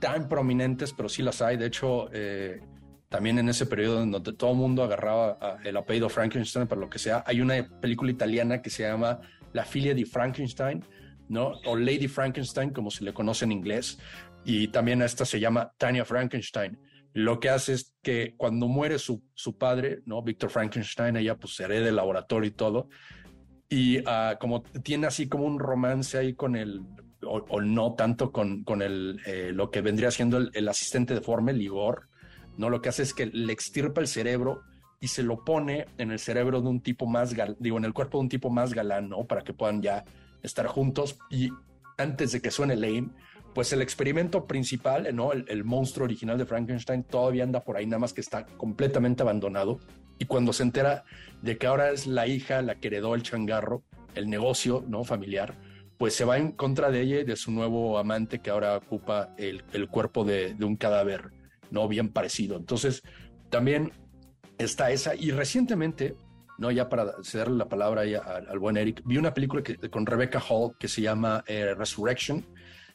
tan 0.00 0.28
prominentes, 0.28 0.92
pero 0.92 1.08
sí 1.08 1.22
las 1.22 1.42
hay. 1.42 1.56
De 1.56 1.66
hecho, 1.66 2.08
eh, 2.12 2.60
también 3.08 3.38
en 3.38 3.48
ese 3.48 3.66
periodo 3.66 4.02
en 4.02 4.10
donde 4.10 4.32
todo 4.32 4.52
el 4.52 4.56
mundo 4.56 4.82
agarraba 4.82 5.58
el 5.64 5.76
apellido 5.76 6.08
Frankenstein 6.08 6.66
para 6.66 6.80
lo 6.80 6.88
que 6.88 6.98
sea, 6.98 7.22
hay 7.26 7.40
una 7.40 7.68
película 7.80 8.10
italiana 8.10 8.62
que 8.62 8.70
se 8.70 8.84
llama 8.84 9.20
La 9.52 9.64
filia 9.64 9.94
di 9.94 10.04
Frankenstein, 10.04 10.84
¿no? 11.28 11.52
O 11.66 11.76
Lady 11.76 12.08
Frankenstein, 12.08 12.70
como 12.70 12.90
se 12.90 13.04
le 13.04 13.12
conoce 13.12 13.44
en 13.44 13.52
inglés. 13.52 13.98
Y 14.44 14.68
también 14.68 15.02
esta 15.02 15.24
se 15.24 15.38
llama 15.38 15.72
Tanya 15.76 16.04
Frankenstein. 16.04 16.78
Lo 17.12 17.38
que 17.38 17.50
hace 17.50 17.74
es 17.74 17.94
que 18.02 18.34
cuando 18.36 18.66
muere 18.66 18.98
su, 18.98 19.22
su 19.34 19.58
padre, 19.58 20.00
¿no? 20.06 20.22
Víctor 20.22 20.50
Frankenstein, 20.50 21.16
ella 21.16 21.36
pues 21.36 21.60
hereda 21.60 21.88
el 21.88 21.96
laboratorio 21.96 22.48
y 22.48 22.52
todo. 22.52 22.88
Y 23.68 24.02
ah, 24.06 24.36
como 24.40 24.62
tiene 24.62 25.06
así 25.06 25.28
como 25.28 25.44
un 25.44 25.58
romance 25.58 26.16
ahí 26.16 26.34
con 26.34 26.56
el 26.56 26.82
o, 27.24 27.60
no 27.60 27.94
tanto 27.94 28.32
con, 28.32 28.64
con 28.64 28.82
el, 28.82 29.20
eh, 29.26 29.50
lo 29.52 29.70
que 29.70 29.80
vendría 29.80 30.10
siendo 30.10 30.38
el, 30.38 30.68
asistente 30.68 31.14
deforme, 31.14 31.52
Ligor, 31.52 32.08
¿no? 32.56 32.70
Lo 32.70 32.80
que 32.80 32.88
hace 32.88 33.02
es 33.02 33.14
que 33.14 33.26
le 33.26 33.52
extirpa 33.52 34.00
el 34.00 34.08
cerebro 34.08 34.62
y 35.00 35.08
se 35.08 35.22
lo 35.22 35.44
pone 35.44 35.86
en 35.98 36.10
el 36.10 36.18
cerebro 36.18 36.60
de 36.60 36.68
un 36.68 36.80
tipo 36.80 37.06
más, 37.06 37.34
digo, 37.58 37.78
en 37.78 37.84
el 37.84 37.92
cuerpo 37.92 38.18
de 38.18 38.22
un 38.22 38.28
tipo 38.28 38.50
más 38.50 38.74
galán, 38.74 39.08
¿no? 39.08 39.24
Para 39.24 39.42
que 39.42 39.52
puedan 39.52 39.82
ya 39.82 40.04
estar 40.42 40.66
juntos. 40.66 41.18
Y 41.30 41.50
antes 41.98 42.32
de 42.32 42.40
que 42.40 42.50
suene 42.50 42.76
lame, 42.76 43.10
pues 43.54 43.72
el 43.72 43.82
experimento 43.82 44.46
principal, 44.46 45.14
¿no? 45.14 45.32
El, 45.32 45.64
monstruo 45.64 46.04
original 46.04 46.38
de 46.38 46.46
Frankenstein 46.46 47.04
todavía 47.04 47.44
anda 47.44 47.60
por 47.60 47.76
ahí, 47.76 47.86
nada 47.86 47.98
más 47.98 48.12
que 48.12 48.20
está 48.20 48.46
completamente 48.46 49.22
abandonado. 49.22 49.80
Y 50.18 50.26
cuando 50.26 50.52
se 50.52 50.62
entera 50.62 51.04
de 51.42 51.58
que 51.58 51.66
ahora 51.66 51.90
es 51.90 52.06
la 52.06 52.26
hija 52.26 52.62
la 52.62 52.76
que 52.76 52.88
heredó 52.88 53.14
el 53.14 53.22
changarro, 53.22 53.82
el 54.14 54.30
negocio, 54.30 54.84
¿no? 54.86 55.04
Familiar, 55.04 55.54
pues 56.02 56.16
se 56.16 56.24
va 56.24 56.36
en 56.36 56.50
contra 56.50 56.90
de 56.90 57.00
ella 57.00 57.20
y 57.20 57.22
de 57.24 57.36
su 57.36 57.52
nuevo 57.52 57.96
amante 57.96 58.40
que 58.40 58.50
ahora 58.50 58.76
ocupa 58.76 59.36
el, 59.36 59.62
cuerpo 59.88 60.24
de, 60.24 60.52
un 60.60 60.74
cadáver, 60.74 61.30
¿no? 61.70 61.86
Bien 61.86 62.08
parecido. 62.08 62.56
Entonces, 62.56 63.04
también 63.50 63.92
está 64.58 64.90
esa. 64.90 65.14
Y 65.14 65.30
recientemente, 65.30 66.16
¿no? 66.58 66.72
Ya 66.72 66.88
para 66.88 67.22
cederle 67.22 67.56
la 67.56 67.68
palabra 67.68 68.02
al, 68.02 68.58
buen 68.58 68.78
Eric, 68.78 69.02
vi 69.04 69.16
una 69.16 69.32
película 69.32 69.62
que, 69.62 69.76
con 69.90 70.04
Rebecca 70.04 70.40
Hall 70.40 70.72
que 70.76 70.88
se 70.88 71.02
llama 71.02 71.44
eh, 71.46 71.72
Resurrection 71.72 72.44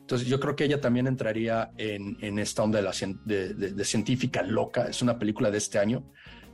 entonces 0.01 0.27
yo 0.27 0.37
creo 0.41 0.57
que 0.57 0.65
ella 0.65 0.81
también 0.81 1.07
entraría 1.07 1.71
en, 1.77 2.39
esta 2.39 2.63
onda 2.63 2.81
de, 2.81 2.83
la, 2.83 2.93
de, 3.25 3.85
científica 3.85 4.43
loca. 4.43 4.87
Es 4.87 5.01
una 5.01 5.17
película 5.17 5.49
de 5.49 5.57
este 5.59 5.79
año. 5.79 6.03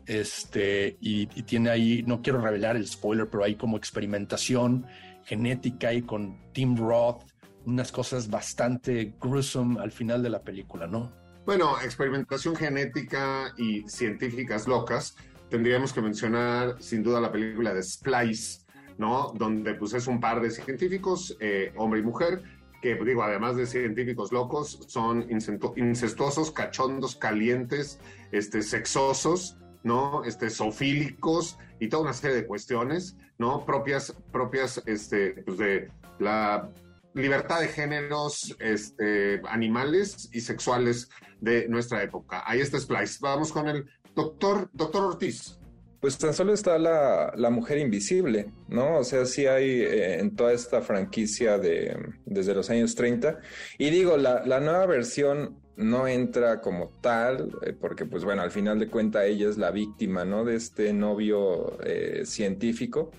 Este, 0.05 0.97
y, 1.01 1.25
tiene 1.27 1.71
ahí, 1.71 2.03
no 2.05 2.21
quiero 2.21 2.41
revelar 2.41 2.75
el 2.75 2.87
spoiler, 2.87 3.27
pero 3.27 3.43
hay 3.43 3.55
como 3.55 3.77
experimentación 3.77 4.85
genética 5.25 5.93
y 5.93 6.01
con 6.01 6.37
Tim 6.53 6.75
Roth, 6.77 7.23
unas 7.65 7.91
cosas 7.91 8.29
bastante 8.29 9.15
gruesome 9.19 9.79
al 9.79 9.91
final 9.91 10.21
de 10.21 10.29
la 10.29 10.41
película, 10.41 10.87
¿no? 10.87 11.11
Bueno, 11.45 11.75
experimentación 11.81 12.55
genética 12.55 13.53
y 13.57 13.87
científicas 13.87 14.67
locas. 14.67 15.15
Tendríamos 15.49 15.93
que 15.93 16.01
mencionar 16.01 16.81
sin 16.81 17.03
duda 17.03 17.19
la 17.19 17.31
película 17.31 17.73
de 17.73 17.83
Splice, 17.83 18.61
¿no? 18.97 19.33
Donde 19.35 19.75
pues 19.75 19.93
es 19.93 20.07
un 20.07 20.19
par 20.19 20.41
de 20.41 20.49
científicos, 20.49 21.35
eh, 21.39 21.73
hombre 21.75 21.99
y 21.99 22.03
mujer, 22.03 22.43
que 22.81 22.95
digo, 22.95 23.23
además 23.23 23.55
de 23.55 23.65
científicos 23.65 24.31
locos, 24.31 24.79
son 24.87 25.25
incestuosos, 25.29 26.51
cachondos, 26.51 27.15
calientes, 27.15 27.99
este, 28.31 28.61
sexosos, 28.61 29.57
¿no? 29.83 30.23
Este, 30.23 30.49
sofílicos 30.49 31.57
y 31.79 31.89
toda 31.89 32.03
una 32.03 32.13
serie 32.13 32.37
de 32.37 32.47
cuestiones, 32.47 33.15
¿no? 33.37 33.65
Propias, 33.65 34.15
propias, 34.31 34.81
este, 34.85 35.43
pues 35.45 35.57
de 35.57 35.91
la 36.19 36.69
libertad 37.13 37.61
de 37.61 37.67
géneros 37.67 38.55
este, 38.59 39.41
animales 39.47 40.29
y 40.33 40.41
sexuales 40.41 41.09
de 41.41 41.67
nuestra 41.67 42.01
época. 42.01 42.43
Ahí 42.45 42.61
está 42.61 42.79
Splice. 42.79 43.19
Vamos 43.21 43.51
con 43.51 43.67
el 43.67 43.85
doctor, 44.15 44.69
doctor 44.73 45.03
Ortiz. 45.03 45.59
Pues 45.99 46.17
tan 46.17 46.33
solo 46.33 46.53
está 46.53 46.77
la, 46.77 47.31
la 47.37 47.49
mujer 47.49 47.77
invisible, 47.77 48.51
¿no? 48.67 48.97
O 48.97 49.03
sea, 49.05 49.25
sí 49.25 49.45
hay 49.45 49.81
eh, 49.81 50.19
en 50.19 50.35
toda 50.35 50.51
esta 50.51 50.81
franquicia 50.81 51.57
de 51.57 51.97
desde 52.25 52.53
los 52.53 52.69
años 52.69 52.93
30. 52.95 53.39
Y 53.77 53.89
digo, 53.89 54.17
la, 54.17 54.45
la 54.45 54.59
nueva 54.59 54.85
versión 54.85 55.62
no 55.75 56.07
entra 56.07 56.61
como 56.61 56.89
tal, 57.01 57.51
eh, 57.63 57.73
porque 57.73 58.05
pues 58.05 58.23
bueno, 58.23 58.41
al 58.41 58.51
final 58.51 58.79
de 58.79 58.89
cuentas 58.89 59.25
ella 59.25 59.49
es 59.49 59.57
la 59.57 59.71
víctima, 59.71 60.25
¿no? 60.25 60.45
De 60.45 60.55
este 60.55 60.93
novio 60.93 61.77
eh, 61.83 62.23
científico. 62.25 63.11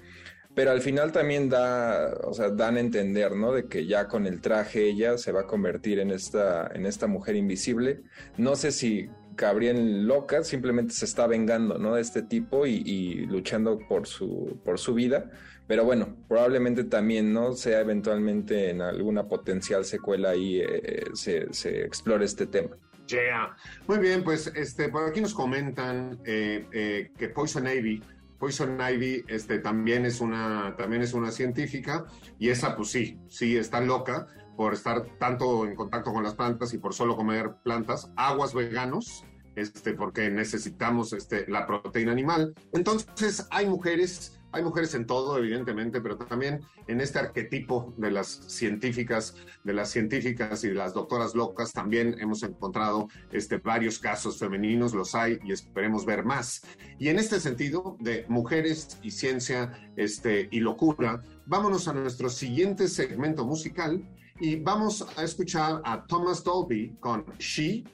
Pero 0.55 0.71
al 0.71 0.81
final 0.81 1.11
también 1.11 1.49
da, 1.49 2.15
o 2.23 2.33
sea, 2.33 2.51
dan 2.51 2.77
a 2.77 2.81
entender, 2.81 3.35
¿no? 3.35 3.53
De 3.53 3.67
que 3.67 3.87
ya 3.87 4.07
con 4.07 4.25
el 4.25 4.41
traje 4.41 4.85
ella 4.89 5.19
se 5.19 5.33
va 5.33 5.41
a 5.41 5.47
convertir 5.47 5.99
en 5.99 6.13
esta, 6.13 6.71
en 6.73 6.87
esta 6.87 7.09
mujer 7.09 7.35
invisible. 7.35 8.03
No 8.37 8.55
sé 8.55 8.71
si 8.71 9.11
Gabriel 9.37 10.07
loca, 10.07 10.45
simplemente 10.45 10.95
se 10.95 11.07
está 11.07 11.27
vengando, 11.27 11.79
¿no? 11.79 11.97
De 11.97 12.03
este 12.03 12.23
tipo 12.23 12.67
y, 12.67 13.27
luchando 13.27 13.81
por 13.81 14.07
su, 14.07 14.61
por 14.65 14.79
su 14.79 14.95
vida. 14.95 15.29
Pero 15.67 15.85
bueno, 15.85 16.17
probablemente 16.29 16.85
también, 16.85 17.33
¿no? 17.33 17.53
Sea 17.55 17.81
eventualmente 17.81 18.71
en 18.71 18.83
alguna 18.83 19.27
potencial 19.27 19.85
secuela 19.85 20.31
ahí 20.31 20.61
eh, 20.61 21.05
se, 21.15 21.53
se, 21.53 21.85
explore 21.85 22.25
este 22.25 22.47
tema. 22.47 22.77
Yeah. 23.07 23.57
Muy 23.87 23.99
bien, 23.99 24.25
pues 24.25 24.51
este, 24.55 24.89
por 24.89 25.09
aquí 25.09 25.21
nos 25.21 25.35
comentan 25.35 26.19
eh, 26.25 26.67
eh, 26.73 27.13
que 27.19 27.29
Poison 27.29 27.67
Ivy, 27.67 28.03
Poison 28.39 28.79
Ivy 28.81 29.25
este, 29.29 29.59
también, 29.59 30.05
es 30.07 30.21
una, 30.21 30.75
también 30.77 31.03
es 31.03 31.13
una 31.15 31.31
científica 31.31 32.07
y 32.39 32.49
esa 32.49 32.77
pues 32.77 32.91
sí, 32.91 33.19
sí 33.29 33.57
está 33.57 33.81
loca 33.81 34.27
por 34.57 34.73
estar 34.73 35.05
tanto 35.19 35.67
en 35.67 35.75
contacto 35.75 36.13
con 36.13 36.23
las 36.23 36.35
plantas 36.35 36.73
y 36.75 36.79
por 36.79 36.95
solo 36.95 37.17
comer 37.17 37.55
plantas, 37.63 38.11
aguas 38.17 38.55
veganos, 38.55 39.25
este, 39.57 39.95
porque 39.95 40.31
necesitamos 40.31 41.13
este, 41.13 41.47
la 41.49 41.67
proteína 41.67 42.13
animal. 42.13 42.55
Entonces, 42.73 43.47
hay 43.51 43.67
mujeres, 43.67 44.41
hay 44.55 44.63
mujeres 44.63 44.95
en 44.95 45.07
todo, 45.07 45.37
evidentemente, 45.37 46.01
pero 46.01 46.17
también 46.17 46.61
en 46.87 47.01
este 47.01 47.19
arquetipo 47.19 47.93
de 47.97 48.13
las 48.13 48.29
científicas, 48.29 49.35
de 49.65 49.73
las 49.73 49.91
científicas 49.91 50.63
y 50.63 50.69
de 50.69 50.75
las 50.75 50.95
doctoras 50.95 51.35
locas, 51.35 51.73
también 51.73 52.17
hemos 52.21 52.43
encontrado 52.45 53.09
este, 53.33 53.59
varios 53.59 53.99
casos 53.99 54.39
femeninos, 54.39 54.95
los 54.95 55.15
hay 55.15 55.39
y 55.45 55.53
esperemos 55.53 56.07
ver 56.07 56.25
más. 56.25 56.63
Y 56.99 57.09
en 57.09 57.19
este 57.19 57.41
sentido, 57.41 57.97
de 57.99 58.25
mujeres 58.29 58.97
y 59.03 59.11
ciencia 59.11 59.73
este, 59.97 60.49
y 60.53 60.61
locura, 60.61 61.21
vámonos 61.47 61.89
a 61.89 61.93
nuestro 61.93 62.29
siguiente 62.29 62.87
segmento 62.87 63.45
musical 63.45 64.09
y 64.41 64.57
vamos 64.57 65.05
a 65.17 65.25
escuchar 65.25 65.83
a 65.85 66.05
Thomas 66.07 66.45
Dolby 66.45 66.97
con 67.01 67.25
She 67.39 67.85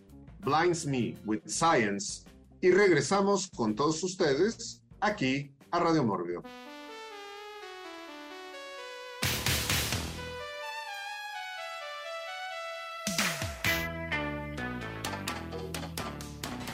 Blinds 0.40 0.86
Me 0.86 1.14
with 1.24 1.42
Science 1.46 2.24
y 2.60 2.70
regresamos 2.70 3.48
con 3.50 3.74
todos 3.74 4.02
ustedes 4.02 4.82
aquí 5.00 5.54
a 5.72 5.78
Radio 5.78 6.02
Mórbido. 6.02 6.42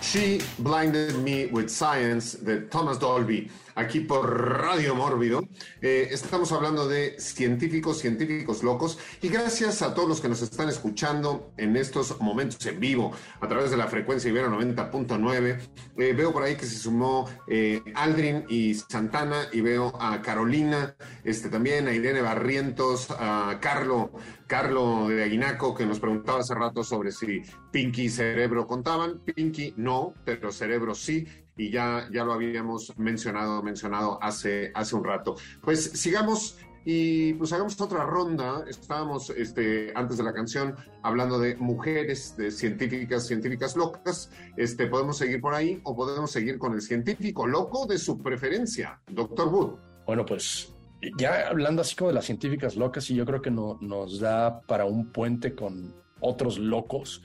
She 0.01 0.41
Blinded 0.59 1.17
Me 1.17 1.47
with 1.47 1.69
Science 1.69 2.35
de 2.35 2.61
Thomas 2.71 2.97
Dolby 2.97 3.51
aquí 3.77 4.01
por 4.01 4.59
Radio 4.61 4.95
Mórbido. 4.95 5.47
Eh, 5.81 6.09
estamos 6.11 6.51
hablando 6.51 6.89
de 6.89 7.21
científicos, 7.21 7.99
científicos 7.99 8.63
locos, 8.63 8.99
y 9.23 9.29
gracias 9.29 9.83
a 9.83 9.95
todos 9.95 10.09
los 10.09 10.21
que 10.21 10.29
nos 10.29 10.43
están 10.43 10.69
escuchando 10.69 11.53
en 11.59 11.77
estos 11.77 12.21
momentos 12.21 12.65
en 12.67 12.81
vivo 12.81 13.13
a 13.41 13.47
través 13.47 13.71
de 13.71 13.77
la 13.77 13.87
frecuencia 13.87 14.31
Ibero 14.31 14.51
90.9. 14.51 15.59
Eh, 15.99 16.13
veo 16.15 16.33
por 16.33 16.43
ahí 16.43 16.57
que 16.57 16.67
se 16.67 16.79
sumó 16.79 17.29
eh, 17.47 17.83
Aldrin 17.95 18.47
y 18.49 18.75
Santana, 18.75 19.49
y 19.53 19.61
veo 19.61 19.93
a 20.01 20.23
Carolina, 20.23 20.97
este 21.23 21.49
también, 21.51 21.87
a 21.87 21.93
Irene 21.93 22.23
Barrientos, 22.23 23.09
a 23.11 23.59
Carlo. 23.61 24.11
Carlo 24.47 25.09
de 25.09 25.25
Aguinaco, 25.25 25.75
que 25.75 25.85
nos 25.85 25.99
preguntaba 25.99 26.39
hace 26.39 26.55
rato 26.55 26.85
sobre 26.85 27.11
si 27.11 27.43
Pinky 27.73 28.05
y 28.05 28.09
Cerebro 28.09 28.65
contaban. 28.65 29.19
Pinky 29.19 29.75
no, 29.77 30.15
pero 30.25 30.53
Cerebro 30.53 30.95
sí 30.95 31.27
y 31.57 31.71
ya, 31.71 32.09
ya 32.13 32.25
lo 32.25 32.33
habíamos 32.33 32.97
mencionado, 32.99 33.63
mencionado 33.63 34.19
hace, 34.23 34.71
hace 34.75 34.95
un 34.95 35.05
rato. 35.05 35.37
Pues 35.63 35.85
sigamos 35.85 36.59
y 36.85 37.35
pues 37.35 37.53
hagamos 37.53 37.81
otra 37.81 38.05
ronda. 38.05 38.65
Estábamos 38.69 39.31
este, 39.31 39.93
antes 39.97 40.19
de 40.19 40.23
la 40.23 40.33
canción 40.33 40.77
hablando 41.03 41.39
de 41.41 41.57
mujeres, 41.57 42.37
de 42.37 42.51
científicas, 42.51 43.27
científicas 43.27 43.77
locas. 43.77 44.31
Este, 44.57 44.87
podemos 44.87 45.19
seguir 45.19 45.41
por 45.41 45.55
ahí 45.55 45.81
o 45.83 45.97
podemos 45.97 46.31
seguir 46.31 46.59
con 46.59 46.75
el 46.75 46.81
científico 46.81 47.47
loco 47.47 47.87
de 47.87 47.99
su 47.99 48.23
preferencia, 48.23 49.01
doctor 49.09 49.49
Wood. 49.49 49.79
Bueno, 50.07 50.25
pues 50.25 50.73
ya 51.19 51.49
hablando 51.49 51.83
así 51.83 51.97
como 51.97 52.09
de 52.09 52.15
las 52.15 52.27
científicas 52.27 52.77
locas, 52.77 53.11
y 53.11 53.17
yo 53.17 53.27
creo 53.27 53.43
que 53.43 53.51
no, 53.51 53.79
nos 53.81 54.21
da 54.21 54.61
para 54.63 54.85
un 54.85 55.11
puente 55.11 55.55
con 55.55 55.95
otros 56.21 56.59
locos. 56.59 57.23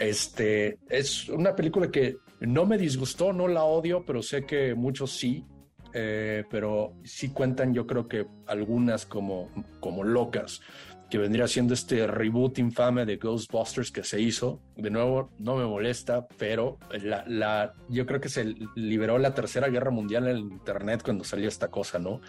Este 0.00 0.78
es 0.88 1.28
una 1.28 1.54
película 1.54 1.90
que 1.90 2.16
no 2.40 2.66
me 2.66 2.78
disgustó, 2.78 3.32
no 3.32 3.48
la 3.48 3.64
odio, 3.64 4.04
pero 4.04 4.22
sé 4.22 4.44
que 4.44 4.74
muchos 4.74 5.12
sí. 5.12 5.44
Eh, 5.92 6.44
pero 6.48 6.94
sí 7.02 7.30
cuentan, 7.30 7.74
yo 7.74 7.84
creo 7.84 8.06
que 8.06 8.24
algunas 8.46 9.06
como, 9.06 9.50
como 9.80 10.04
locas, 10.04 10.60
que 11.10 11.18
vendría 11.18 11.48
siendo 11.48 11.74
este 11.74 12.06
reboot 12.06 12.60
infame 12.60 13.04
de 13.04 13.16
Ghostbusters 13.16 13.90
que 13.90 14.04
se 14.04 14.20
hizo. 14.20 14.60
De 14.76 14.88
nuevo, 14.90 15.30
no 15.38 15.56
me 15.56 15.64
molesta, 15.64 16.28
pero 16.38 16.78
la, 17.02 17.24
la, 17.26 17.74
yo 17.88 18.06
creo 18.06 18.20
que 18.20 18.28
se 18.28 18.54
liberó 18.76 19.18
la 19.18 19.34
Tercera 19.34 19.68
Guerra 19.68 19.90
Mundial 19.90 20.28
en 20.28 20.36
el 20.36 20.42
Internet 20.42 21.02
cuando 21.04 21.24
salió 21.24 21.48
esta 21.48 21.68
cosa, 21.68 21.98
¿no? 21.98 22.20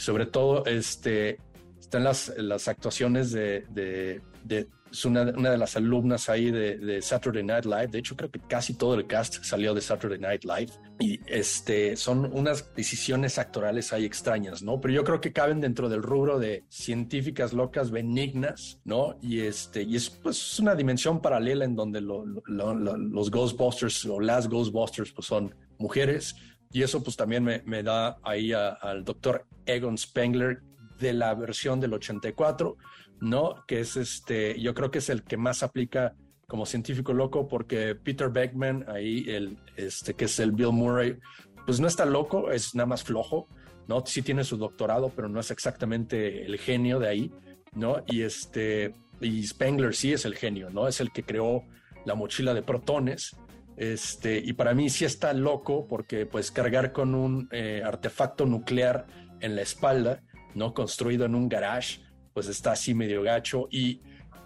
sobre 0.00 0.24
todo, 0.24 0.64
este, 0.64 1.38
están 1.78 2.04
las, 2.04 2.32
las 2.38 2.68
actuaciones 2.68 3.32
de, 3.32 3.66
de, 3.68 4.22
de 4.44 4.66
es 4.90 5.04
una, 5.04 5.22
una, 5.22 5.50
de 5.50 5.58
las 5.58 5.76
alumnas 5.76 6.28
ahí 6.28 6.50
de, 6.50 6.76
de, 6.78 7.02
Saturday 7.02 7.42
Night 7.42 7.64
Live. 7.64 7.88
De 7.88 7.98
hecho, 7.98 8.16
creo 8.16 8.30
que 8.30 8.40
casi 8.40 8.74
todo 8.74 8.94
el 8.94 9.06
cast 9.06 9.42
salió 9.44 9.74
de 9.74 9.80
Saturday 9.80 10.18
Night 10.18 10.44
Live. 10.44 10.72
Y 10.98 11.20
este, 11.26 11.96
son 11.96 12.30
unas 12.32 12.74
decisiones 12.74 13.38
actorales 13.38 13.92
ahí 13.92 14.04
extrañas, 14.04 14.62
¿no? 14.62 14.80
Pero 14.80 14.94
yo 14.94 15.04
creo 15.04 15.20
que 15.20 15.32
caben 15.32 15.60
dentro 15.60 15.88
del 15.88 16.02
rubro 16.02 16.38
de 16.38 16.64
científicas 16.68 17.52
locas 17.52 17.90
benignas, 17.90 18.80
¿no? 18.84 19.16
Y, 19.22 19.40
este, 19.40 19.82
y 19.82 19.96
es 19.96 20.10
pues, 20.10 20.58
una 20.58 20.74
dimensión 20.74 21.20
paralela 21.20 21.64
en 21.64 21.76
donde 21.76 22.00
los 22.00 23.30
Ghostbusters 23.30 24.04
o 24.06 24.20
las 24.20 24.48
Ghostbusters 24.48 25.12
pues, 25.12 25.26
son 25.26 25.54
mujeres. 25.78 26.34
Y 26.72 26.82
eso 26.82 27.02
pues 27.02 27.16
también 27.16 27.42
me, 27.42 27.62
me 27.64 27.82
da 27.82 28.18
ahí 28.22 28.52
al 28.52 29.04
doctor 29.04 29.46
Egon 29.66 29.98
Spengler 29.98 30.62
de 31.00 31.12
la 31.14 31.34
versión 31.34 31.80
del 31.80 31.94
84 31.94 32.76
¿no? 33.20 33.64
Que 33.66 33.80
es 33.80 33.96
este, 33.96 34.60
yo 34.60 34.74
creo 34.74 34.90
que 34.90 34.98
es 34.98 35.08
el 35.08 35.22
que 35.22 35.36
más 35.36 35.62
aplica 35.62 36.14
como 36.46 36.66
científico 36.66 37.12
loco 37.12 37.46
porque 37.46 37.94
Peter 37.94 38.28
Beckman, 38.28 38.84
ahí, 38.88 39.24
el, 39.28 39.58
este, 39.76 40.14
que 40.14 40.24
es 40.24 40.38
el 40.40 40.52
Bill 40.52 40.72
Murray, 40.72 41.16
pues 41.64 41.78
no 41.78 41.86
está 41.86 42.04
loco, 42.04 42.50
es 42.50 42.74
nada 42.74 42.86
más 42.86 43.04
flojo, 43.04 43.46
¿no? 43.86 44.04
Sí 44.04 44.22
tiene 44.22 44.42
su 44.44 44.56
doctorado, 44.56 45.12
pero 45.14 45.28
no 45.28 45.38
es 45.40 45.50
exactamente 45.50 46.44
el 46.44 46.58
genio 46.58 46.98
de 46.98 47.08
ahí, 47.08 47.32
¿no? 47.72 48.02
Y 48.06 48.22
este, 48.22 48.94
y 49.20 49.46
Spengler 49.46 49.94
sí 49.94 50.12
es 50.12 50.24
el 50.24 50.34
genio, 50.34 50.70
¿no? 50.70 50.88
Es 50.88 51.00
el 51.00 51.12
que 51.12 51.22
creó 51.22 51.62
la 52.04 52.14
mochila 52.14 52.54
de 52.54 52.62
protones, 52.62 53.36
este, 53.76 54.38
y 54.44 54.52
para 54.52 54.74
mí 54.74 54.90
sí 54.90 55.06
está 55.06 55.32
loco 55.32 55.86
porque 55.88 56.26
pues 56.26 56.50
cargar 56.50 56.92
con 56.92 57.14
un 57.14 57.48
eh, 57.50 57.82
artefacto 57.82 58.44
nuclear 58.44 59.06
en 59.40 59.56
la 59.56 59.62
espalda, 59.62 60.22
¿no? 60.54 60.74
Construido 60.74 61.24
en 61.24 61.34
un 61.34 61.48
garage, 61.48 62.00
pues 62.32 62.48
está 62.48 62.72
así 62.72 62.94
medio 62.94 63.22
gacho 63.22 63.68
y 63.70 64.00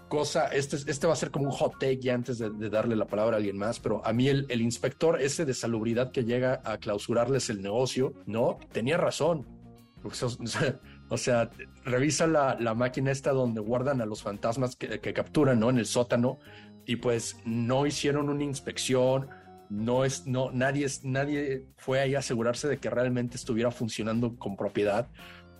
cosa, 0.07 0.47
este, 0.47 0.77
este 0.89 1.07
va 1.07 1.13
a 1.13 1.15
ser 1.15 1.31
como 1.31 1.45
un 1.45 1.51
hot 1.51 1.73
take 1.73 1.99
ya 1.99 2.13
antes 2.13 2.37
de, 2.37 2.69
darle 2.69 2.95
la 2.95 3.07
palabra 3.07 3.35
a 3.35 3.37
alguien 3.37 3.57
más, 3.57 3.79
pero 3.79 4.05
a 4.05 4.13
mí 4.13 4.27
el, 4.27 4.61
inspector 4.61 5.21
ese 5.21 5.45
de 5.45 5.53
salubridad 5.53 6.11
que 6.11 6.23
llega 6.23 6.61
a 6.63 6.77
clausurarles 6.77 7.49
el 7.49 7.61
negocio, 7.61 8.13
no, 8.25 8.59
tenía 8.71 8.97
razón. 8.97 9.45
O 11.07 11.17
sea, 11.17 11.51
revisa 11.83 12.25
la, 12.25 12.57
la, 12.59 12.73
máquina 12.73 13.11
esta 13.11 13.31
donde 13.31 13.61
guardan 13.61 14.01
a 14.01 14.07
los 14.07 14.23
fantasmas 14.23 14.75
que, 14.75 14.99
que, 14.99 15.13
capturan, 15.13 15.59
¿no? 15.59 15.69
En 15.69 15.77
el 15.77 15.85
sótano 15.85 16.39
y 16.87 16.95
pues 16.95 17.37
no 17.45 17.85
hicieron 17.85 18.29
una 18.29 18.43
inspección, 18.43 19.29
no 19.69 20.05
es, 20.05 20.25
no, 20.27 20.51
nadie, 20.51 20.87
nadie 21.03 21.67
fue 21.77 21.99
ahí 21.99 22.15
a 22.15 22.19
asegurarse 22.19 22.67
de 22.67 22.77
que 22.77 22.89
realmente 22.89 23.35
estuviera 23.35 23.71
funcionando 23.71 24.35
con 24.37 24.55
propiedad 24.55 25.09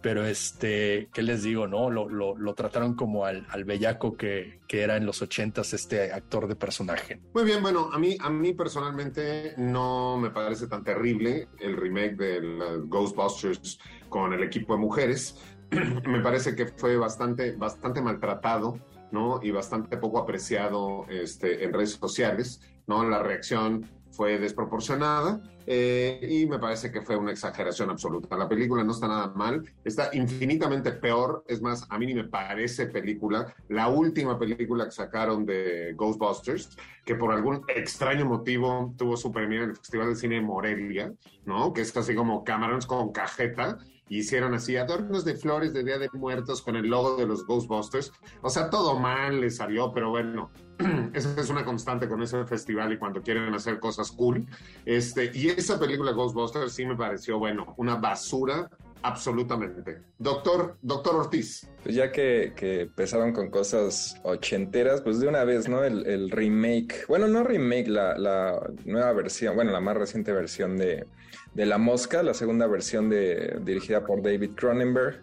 pero 0.05 0.23
este, 0.23 1.09
¿qué 1.11 1.23
les 1.23 1.41
digo? 1.41 1.67
No, 1.67 1.89
lo, 1.89 2.07
lo, 2.07 2.53
trataron 2.53 2.93
como 2.93 3.25
al, 3.25 3.47
al 3.49 3.63
bellaco 3.63 4.15
que, 4.15 4.59
que, 4.67 4.83
era 4.83 4.97
en 4.97 5.05
los 5.07 5.23
ochentas 5.23 5.73
este 5.73 6.13
actor 6.13 6.47
de 6.47 6.55
personaje. 6.55 7.19
Muy 7.33 7.43
bien, 7.43 7.63
bueno, 7.63 7.89
a 7.91 7.97
mí, 7.97 8.15
a 8.19 8.29
mí 8.29 8.53
personalmente 8.53 9.55
no 9.57 10.19
me 10.19 10.29
parece 10.29 10.67
tan 10.67 10.83
terrible 10.83 11.47
el 11.59 11.75
remake 11.75 12.17
de 12.17 12.39
Ghostbusters 12.85 13.79
con 14.07 14.31
el 14.31 14.43
equipo 14.43 14.75
de 14.75 14.79
mujeres. 14.79 15.39
me 16.07 16.19
parece 16.19 16.55
que 16.55 16.67
fue 16.67 16.97
bastante, 16.97 17.53
bastante 17.53 17.99
maltratado, 17.99 18.77
¿no? 19.11 19.39
Y 19.41 19.49
bastante 19.49 19.97
poco 19.97 20.19
apreciado 20.19 21.07
este, 21.09 21.63
en 21.63 21.73
redes 21.73 21.93
sociales, 21.93 22.61
¿no? 22.85 23.09
La 23.09 23.23
reacción 23.23 23.89
fue 24.15 24.39
desproporcionada 24.39 25.41
eh, 25.67 26.19
y 26.21 26.45
me 26.45 26.59
parece 26.59 26.91
que 26.91 27.01
fue 27.01 27.15
una 27.15 27.31
exageración 27.31 27.89
absoluta. 27.89 28.37
La 28.37 28.47
película 28.47 28.83
no 28.83 28.91
está 28.91 29.07
nada 29.07 29.27
mal, 29.35 29.63
está 29.83 30.09
infinitamente 30.13 30.91
peor, 30.91 31.43
es 31.47 31.61
más, 31.61 31.85
a 31.89 31.97
mí 31.97 32.05
ni 32.05 32.13
me 32.13 32.25
parece 32.25 32.87
película. 32.87 33.53
La 33.69 33.87
última 33.87 34.37
película 34.37 34.85
que 34.85 34.91
sacaron 34.91 35.45
de 35.45 35.93
Ghostbusters, 35.95 36.77
que 37.03 37.15
por 37.15 37.31
algún 37.31 37.63
extraño 37.67 38.25
motivo 38.25 38.93
tuvo 38.97 39.17
su 39.17 39.31
premio 39.31 39.63
en 39.63 39.71
el 39.71 39.75
Festival 39.75 40.09
de 40.09 40.15
Cine 40.15 40.35
de 40.35 40.41
Morelia, 40.41 41.13
¿no? 41.45 41.73
Que 41.73 41.81
es 41.81 41.95
así 41.97 42.15
como 42.15 42.43
Camarons 42.43 42.85
con 42.85 43.11
cajeta, 43.11 43.79
hicieron 44.09 44.53
así 44.53 44.77
adornos 44.77 45.25
de 45.25 45.35
flores 45.35 45.73
de 45.73 45.83
Día 45.83 45.97
de 45.97 46.09
Muertos 46.13 46.61
con 46.61 46.75
el 46.75 46.87
logo 46.87 47.17
de 47.17 47.25
los 47.25 47.45
Ghostbusters. 47.45 48.11
O 48.41 48.49
sea, 48.49 48.69
todo 48.69 48.99
mal 48.99 49.41
le 49.41 49.49
salió, 49.49 49.91
pero 49.91 50.09
bueno, 50.09 50.51
esa 51.13 51.39
es 51.39 51.49
una 51.49 51.65
constante 51.65 52.07
con 52.07 52.21
ese 52.21 52.45
festival 52.45 52.93
y 52.93 52.97
cuando 52.97 53.21
quieren 53.21 53.53
hacer 53.53 53.79
cosas 53.79 54.11
cool. 54.11 54.45
Este, 54.85 55.31
y 55.33 55.49
esa 55.49 55.79
película 55.79 56.11
Ghostbusters 56.11 56.73
sí 56.73 56.85
me 56.85 56.95
pareció, 56.95 57.39
bueno, 57.39 57.73
una 57.77 57.95
basura 57.95 58.69
absolutamente. 59.05 60.01
Doctor, 60.17 60.77
doctor 60.81 61.15
Ortiz. 61.15 61.69
Pues 61.83 61.95
ya 61.95 62.11
que, 62.11 62.53
que 62.55 62.81
empezaron 62.81 63.33
con 63.33 63.49
cosas 63.49 64.19
ochenteras, 64.23 65.01
pues 65.01 65.19
de 65.19 65.27
una 65.27 65.43
vez, 65.43 65.69
¿no? 65.69 65.83
El, 65.83 66.31
remake, 66.31 67.05
bueno, 67.07 67.27
no 67.27 67.43
remake, 67.43 67.87
la, 67.87 68.17
la, 68.17 68.59
nueva 68.85 69.13
versión, 69.13 69.55
bueno, 69.55 69.71
la 69.71 69.79
más 69.79 69.95
reciente 69.95 70.31
versión 70.31 70.77
de, 70.77 71.05
de 71.53 71.65
La 71.65 71.77
Mosca, 71.77 72.23
la 72.23 72.33
segunda 72.33 72.67
versión 72.67 73.09
de, 73.09 73.59
dirigida 73.61 74.05
por 74.05 74.21
David 74.21 74.51
Cronenberg 74.55 75.21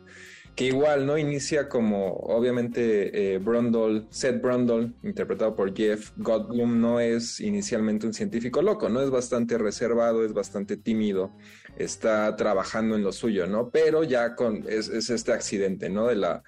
que 0.54 0.66
igual 0.66 1.06
no 1.06 1.16
inicia 1.16 1.68
como 1.68 2.12
obviamente 2.12 3.34
eh, 3.34 3.38
Brundle, 3.38 4.06
Seth 4.10 4.42
Brundle, 4.42 4.92
interpretado 5.02 5.56
por 5.56 5.74
Jeff 5.74 6.12
Goldblum, 6.18 6.80
no 6.80 7.00
es 7.00 7.40
inicialmente 7.40 8.06
un 8.06 8.12
científico 8.12 8.60
loco, 8.60 8.88
no 8.88 9.00
es 9.00 9.10
bastante 9.10 9.56
reservado, 9.56 10.24
es 10.24 10.34
bastante 10.34 10.76
tímido, 10.76 11.32
está 11.78 12.36
trabajando 12.36 12.96
en 12.96 13.02
lo 13.02 13.12
suyo, 13.12 13.46
¿no? 13.46 13.70
Pero 13.70 14.04
ya 14.04 14.34
con 14.34 14.64
es, 14.68 14.88
este 14.88 15.32
accidente, 15.32 15.88
¿no? 15.88 16.06
De 16.06 16.16
la 16.16 16.42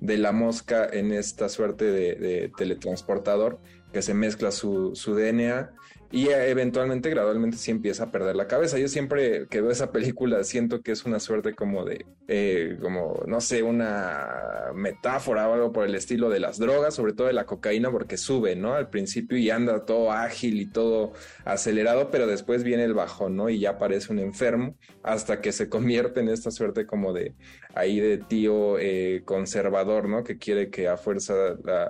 de 0.00 0.18
la 0.18 0.32
mosca 0.32 0.86
en 0.92 1.10
esta 1.10 1.48
suerte 1.48 1.86
de, 1.86 2.52
teletransportador 2.58 3.58
que 3.94 4.02
se 4.02 4.12
mezcla 4.12 4.50
su, 4.50 4.94
su 4.94 5.14
DNA 5.14 5.72
y 6.12 6.28
eventualmente, 6.28 7.10
gradualmente, 7.10 7.56
sí 7.56 7.70
empieza 7.70 8.04
a 8.04 8.10
perder 8.10 8.36
la 8.36 8.46
cabeza. 8.46 8.78
Yo 8.78 8.88
siempre 8.88 9.46
que 9.48 9.60
veo 9.60 9.70
esa 9.70 9.90
película 9.90 10.44
siento 10.44 10.80
que 10.80 10.92
es 10.92 11.04
una 11.04 11.20
suerte 11.20 11.54
como 11.54 11.84
de, 11.84 12.06
eh, 12.28 12.78
como, 12.80 13.22
no 13.26 13.40
sé, 13.40 13.62
una 13.62 14.70
metáfora 14.74 15.48
o 15.48 15.54
algo 15.54 15.72
por 15.72 15.86
el 15.86 15.94
estilo 15.94 16.30
de 16.30 16.40
las 16.40 16.58
drogas, 16.58 16.94
sobre 16.94 17.12
todo 17.12 17.26
de 17.26 17.32
la 17.32 17.46
cocaína, 17.46 17.90
porque 17.90 18.16
sube, 18.16 18.54
¿no? 18.56 18.74
Al 18.74 18.88
principio 18.88 19.36
y 19.36 19.50
anda 19.50 19.84
todo 19.84 20.12
ágil 20.12 20.60
y 20.60 20.66
todo 20.66 21.12
acelerado, 21.44 22.10
pero 22.10 22.26
después 22.26 22.62
viene 22.62 22.84
el 22.84 22.94
bajón, 22.94 23.36
¿no? 23.36 23.48
Y 23.48 23.58
ya 23.58 23.78
parece 23.78 24.12
un 24.12 24.20
enfermo 24.20 24.76
hasta 25.02 25.40
que 25.40 25.52
se 25.52 25.68
convierte 25.68 26.20
en 26.20 26.28
esta 26.28 26.50
suerte 26.50 26.86
como 26.86 27.12
de, 27.12 27.34
ahí 27.76 28.00
de 28.00 28.18
tío 28.18 28.78
eh, 28.78 29.22
conservador, 29.24 30.08
¿no? 30.08 30.24
Que 30.24 30.38
quiere 30.38 30.70
que 30.70 30.88
a 30.88 30.96
fuerza 30.96 31.34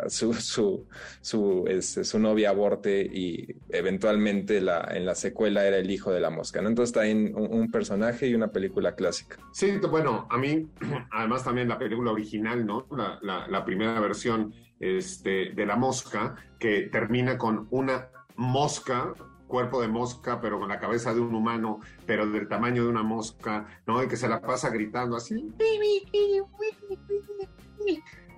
su, 0.09 0.35
su, 0.35 0.87
su, 1.21 1.65
este, 1.69 2.05
su 2.05 2.19
novia 2.19 2.51
aborte 2.51 3.03
y 3.03 3.55
eventualmente 3.69 4.61
la, 4.61 4.89
en 4.93 5.07
la 5.07 5.15
secuela 5.15 5.65
era 5.65 5.79
el 5.79 5.89
hijo 5.91 6.13
de 6.13 6.21
la 6.21 6.31
mosca, 6.31 6.61
¿no? 6.61 6.69
Entonces 6.69 6.91
está 6.91 7.07
en 7.07 7.35
un, 7.37 7.71
personaje 7.71 8.27
y 8.27 8.35
una 8.35 8.49
película 8.49 8.95
clásica. 8.95 9.39
Sí, 9.53 9.79
bueno, 9.91 10.27
a 10.31 10.39
mí, 10.39 10.69
además 11.13 11.45
también 11.45 11.69
la 11.69 11.79
película 11.79 12.11
original, 12.11 12.67
¿no? 12.67 12.87
La, 13.23 13.47
la, 13.47 13.65
primera 13.65 13.99
versión 14.01 14.53
este, 14.81 15.53
de 15.55 15.67
la 15.67 15.77
mosca, 15.77 16.35
que 16.59 16.83
termina 16.83 17.39
con 17.39 17.69
una 17.71 18.09
mosca 18.37 19.15
cuerpo 19.47 19.81
de 19.81 19.89
mosca, 19.89 20.41
pero 20.41 20.59
con 20.59 20.69
la 20.69 20.79
cabeza 20.79 21.15
de 21.15 21.21
un 21.21 21.35
humano, 21.35 21.81
pero 22.07 22.27
del 22.27 22.49
tamaño 22.49 22.85
de 22.85 22.91
una 22.91 23.03
mosca, 23.03 23.67
¿no? 23.87 24.03
Y 24.03 24.09
que 24.09 24.17
se 24.17 24.29
la 24.29 24.41
pasa 24.41 24.71
gritando 24.71 25.17
así. 25.17 25.53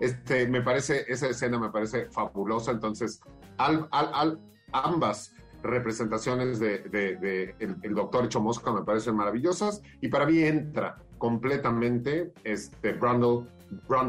Este, 0.01 0.47
me 0.47 0.63
parece, 0.63 1.05
esa 1.09 1.29
escena 1.29 1.59
me 1.59 1.71
parece 1.71 2.07
fabulosa, 2.11 2.71
entonces, 2.71 3.21
al, 3.57 3.89
al, 3.91 4.11
al, 4.13 4.41
ambas 4.73 5.35
representaciones 5.63 6.61
de, 6.61 7.55
el, 7.59 7.95
doctor 7.95 8.27
hecho 8.27 8.41
mosca 8.41 8.73
me 8.73 8.83
parecen 8.83 9.17
maravillosas 9.17 9.83
y 10.01 10.09
para 10.09 10.27
mí 10.27 10.39
entra 10.39 11.03
completamente 11.19 12.33
este 12.45 12.93
Brundle, 12.93 13.47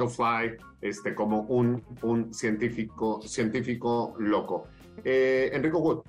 Fly 0.08 0.58
este, 0.82 1.16
como 1.16 1.42
un, 1.42 1.84
un 2.04 2.34
científico, 2.34 3.22
científico 3.22 4.16
loco. 4.20 4.66
Eh, 5.04 5.50
Enrico 5.54 5.80
Wood. 5.80 6.02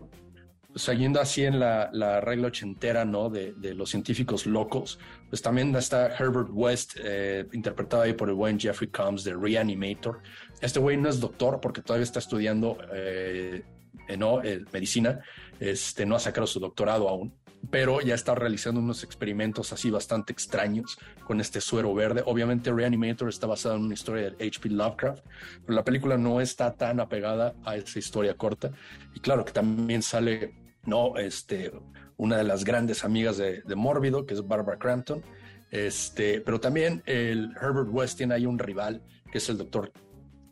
Siguiendo 0.75 1.21
así 1.21 1.45
en 1.45 1.59
la, 1.59 1.91
la 1.93 2.21
regla 2.21 2.49
ochentera, 2.49 3.05
¿no? 3.05 3.29
De, 3.29 3.53
de, 3.55 3.75
los 3.75 3.91
científicos 3.91 4.47
locos, 4.47 4.99
pues 5.29 5.43
también 5.43 5.75
está 5.75 6.15
Herbert 6.17 6.49
West, 6.53 6.97
eh, 7.03 7.47
interpretado 7.53 8.05
ahí 8.05 8.13
por 8.13 8.29
el 8.29 8.37
buen 8.37 8.59
Jeffrey 8.59 8.89
Combs 8.89 9.25
de 9.25 9.35
Reanimator. 9.35 10.21
Este 10.61 10.79
güey 10.79 10.97
no 10.97 11.09
es 11.09 11.19
doctor 11.19 11.61
porque 11.61 11.83
todavía 11.83 12.05
está 12.05 12.21
estudiando 12.21 12.79
eh, 12.93 13.65
eh, 14.11 14.17
¿no? 14.17 14.43
Eh, 14.43 14.65
medicina, 14.73 15.21
este, 15.61 16.05
no 16.05 16.17
ha 16.17 16.19
sacado 16.19 16.47
su 16.47 16.59
doctorado 16.59 17.09
aún, 17.09 17.33
pero 17.71 18.01
ya 18.01 18.15
está 18.15 18.35
realizando 18.35 18.81
unos 18.81 19.05
experimentos 19.05 19.73
así 19.73 19.91
bastante 19.91 20.33
extraños 20.33 20.99
con 21.25 21.41
este 21.41 21.61
suero 21.61 21.95
verde. 21.95 22.23
Obviamente 22.25 22.73
Reanimator 22.73 23.29
está 23.29 23.47
basado 23.47 23.77
en 23.77 23.83
una 23.83 23.95
historia 23.95 24.31
de 24.31 24.47
H.P. 24.47 24.71
Lovecraft, 24.71 25.25
pero 25.67 25.75
la 25.75 25.85
película 25.85 26.17
no 26.17 26.41
está 26.41 26.75
tan 26.75 27.01
apegada 27.01 27.55
a 27.65 27.77
esa 27.77 27.99
historia 27.99 28.35
corta. 28.35 28.71
Y 29.15 29.21
claro 29.21 29.45
que 29.45 29.53
también 29.53 30.03
sale, 30.03 30.55
¿no? 30.85 31.17
Este, 31.17 31.73
una 32.17 32.39
de 32.39 32.45
las 32.45 32.65
grandes 32.65 33.05
amigas 33.05 33.37
de, 33.37 33.63
de 33.63 33.75
Mórbido, 33.75 34.27
que 34.27 34.35
es 34.35 34.47
Barbara 34.47 34.79
Crampton. 34.79 35.23
Este, 35.71 36.41
pero 36.41 36.59
también 36.59 37.03
el 37.07 37.53
Herbert 37.61 37.89
West 37.91 38.19
tiene 38.19 38.35
ahí 38.35 38.47
un 38.47 38.59
rival, 38.59 39.03
que 39.31 39.39
es 39.39 39.49
el 39.49 39.59
doctor, 39.59 39.93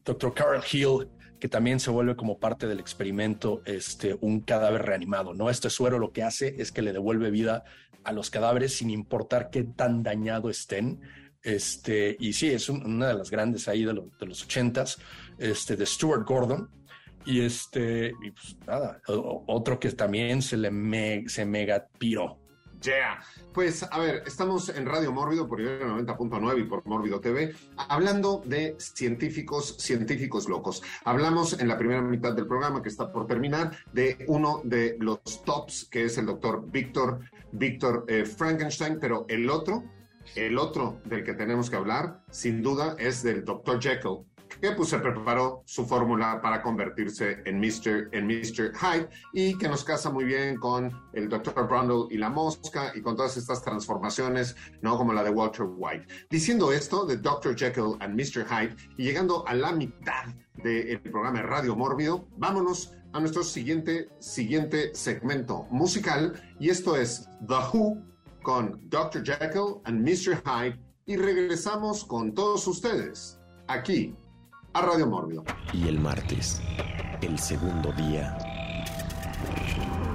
doctor 0.05 0.33
Carl 0.35 0.63
Hill, 0.71 1.09
que 1.39 1.49
también 1.49 1.81
se 1.81 1.91
vuelve 1.91 2.17
como 2.17 2.39
parte 2.39 2.67
del 2.67 2.81
experimento 2.81 3.63
este, 3.65 4.17
un 4.21 4.41
cadáver 4.41 4.83
reanimado, 4.83 5.35
¿no? 5.35 5.51
Este 5.51 5.71
suero 5.71 5.99
lo 5.99 6.13
que 6.13 6.23
hace 6.23 6.55
es 6.59 6.73
que 6.73 6.83
le 6.83 6.93
devuelve 6.93 7.31
vida 7.31 7.65
a 8.05 8.13
los 8.13 8.31
cadáveres 8.31 8.77
sin 8.77 8.91
importar 8.91 9.51
qué 9.51 9.65
tan 9.65 10.03
dañado 10.03 10.51
estén. 10.51 11.01
Este, 11.43 12.17
y 12.19 12.33
sí, 12.33 12.49
es 12.49 12.69
una 12.69 13.09
de 13.09 13.15
las 13.15 13.31
grandes 13.31 13.69
ahí 13.69 13.85
de, 13.85 13.93
de 13.93 14.27
los 14.27 14.43
ochentas, 14.43 14.99
este, 15.39 15.77
de 15.77 15.87
Stuart 15.87 16.27
Gordon. 16.27 16.71
Y 17.25 17.41
este, 17.43 18.15
pues 18.21 18.57
nada, 18.67 19.01
otro 19.07 19.79
que 19.79 19.91
también 19.93 20.41
se 20.41 20.57
le 20.57 21.29
se 21.29 21.45
mega 21.45 21.87
piró, 21.99 22.39
Yeah. 22.83 23.21
Pues 23.53 23.83
a 23.83 23.99
ver, 23.99 24.23
estamos 24.27 24.69
en 24.69 24.87
Radio 24.87 25.11
Mórbido 25.11 25.49
por 25.49 25.61
el 25.61 25.81
90.9 25.81 26.61
y 26.61 26.65
por 26.65 26.87
Mórbido 26.87 27.21
TV, 27.21 27.55
hablando 27.77 28.43
de 28.45 28.77
científicos, 28.79 29.77
científicos 29.79 30.49
locos. 30.49 30.83
Hablamos 31.05 31.59
en 31.59 31.67
la 31.67 31.77
primera 31.77 32.01
mitad 32.03 32.35
del 32.35 32.47
programa 32.47 32.83
que 32.83 32.89
está 32.89 33.11
por 33.11 33.27
terminar 33.27 33.77
de 33.93 34.25
uno 34.29 34.61
de 34.65 34.97
los 35.01 35.21
tops, 35.45 35.89
que 35.91 36.05
es 36.05 36.19
el 36.19 36.27
doctor 36.27 36.71
Víctor, 36.71 37.21
Víctor 37.53 38.05
eh, 38.07 38.25
Frankenstein, 38.25 38.99
pero 39.01 39.27
el 39.29 39.51
otro, 39.51 39.83
el 40.37 40.57
otro 40.59 41.01
del 41.05 41.25
que 41.25 41.35
tenemos 41.35 41.71
que 41.71 41.77
hablar, 41.77 42.23
sin 42.31 42.63
duda, 42.63 42.95
es 42.99 43.23
del 43.23 43.45
doctor 43.45 43.81
Jekyll, 43.81 44.25
que 44.61 44.73
pues 44.73 44.89
se 44.89 44.99
preparó 44.99 45.63
su 45.67 45.87
fórmula 45.87 46.41
para 46.41 46.63
convertirse 46.63 47.43
en 47.45 47.61
Mr. 47.61 48.09
en 48.13 48.27
Mr. 48.27 48.73
Hyde 48.75 49.09
y 49.33 49.57
que 49.57 49.69
nos 49.69 49.85
casa 49.85 50.11
muy 50.11 50.25
bien 50.25 50.57
con 50.57 50.93
el 51.13 51.29
Dr. 51.29 51.67
Brundle 51.67 52.07
y 52.11 52.19
la 52.19 52.31
mosca 52.31 52.93
y 52.95 53.01
con 53.01 53.17
todas 53.17 53.37
estas 53.37 53.63
transformaciones, 53.63 54.57
¿no? 54.83 54.97
Como 54.97 55.13
la 55.13 55.23
de 55.23 55.31
Walter 55.31 55.67
White. 55.69 56.07
Diciendo 56.31 56.73
esto 56.73 57.07
de 57.07 57.17
Dr. 57.17 57.57
Jekyll 57.57 57.97
and 58.01 58.15
Mr. 58.15 58.45
Hyde 58.47 58.77
y 58.97 59.05
llegando 59.05 59.47
a 59.47 59.55
la 59.55 59.73
mitad 59.73 60.27
del 60.63 61.01
programa 61.01 61.43
Radio 61.43 61.77
Mórbido, 61.77 62.27
vámonos 62.37 62.93
a 63.13 63.21
nuestro 63.21 63.43
siguiente, 63.43 64.09
siguiente 64.19 64.95
segmento 64.95 65.67
musical 65.71 66.41
y 66.59 66.71
esto 66.71 66.97
es 66.97 67.29
The 67.47 67.55
Who 67.73 68.03
con 68.43 68.81
Dr. 68.89 69.23
Jekyll 69.25 69.81
and 69.85 70.01
Mr. 70.01 70.43
Hyde 70.45 70.79
y 71.07 71.17
regresamos 71.17 72.05
con 72.05 72.35
todos 72.35 72.67
ustedes 72.67 73.39
aquí 73.67 74.15
a 74.73 74.83
Radio 74.83 75.07
Mórbido. 75.07 75.45
Y 75.73 75.89
el 75.89 75.99
martes, 75.99 76.61
el 77.21 77.37
segundo 77.39 77.93
día, 77.93 78.37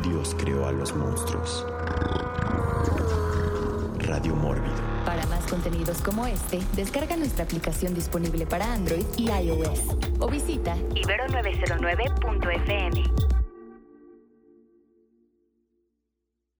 Dios 0.03 0.35
creó 0.37 0.67
a 0.67 0.71
los 0.71 0.95
monstruos. 0.95 1.65
Radio 3.99 4.35
Mórbido. 4.35 4.75
Para 5.05 5.25
más 5.27 5.45
contenidos 5.47 6.01
como 6.01 6.27
este, 6.27 6.61
descarga 6.75 7.15
nuestra 7.17 7.43
aplicación 7.45 7.93
disponible 7.93 8.45
para 8.45 8.73
Android 8.73 9.05
y 9.17 9.29
iOS 9.29 9.79
o 10.19 10.27
visita 10.27 10.75
ibero909.fm. 10.75 13.32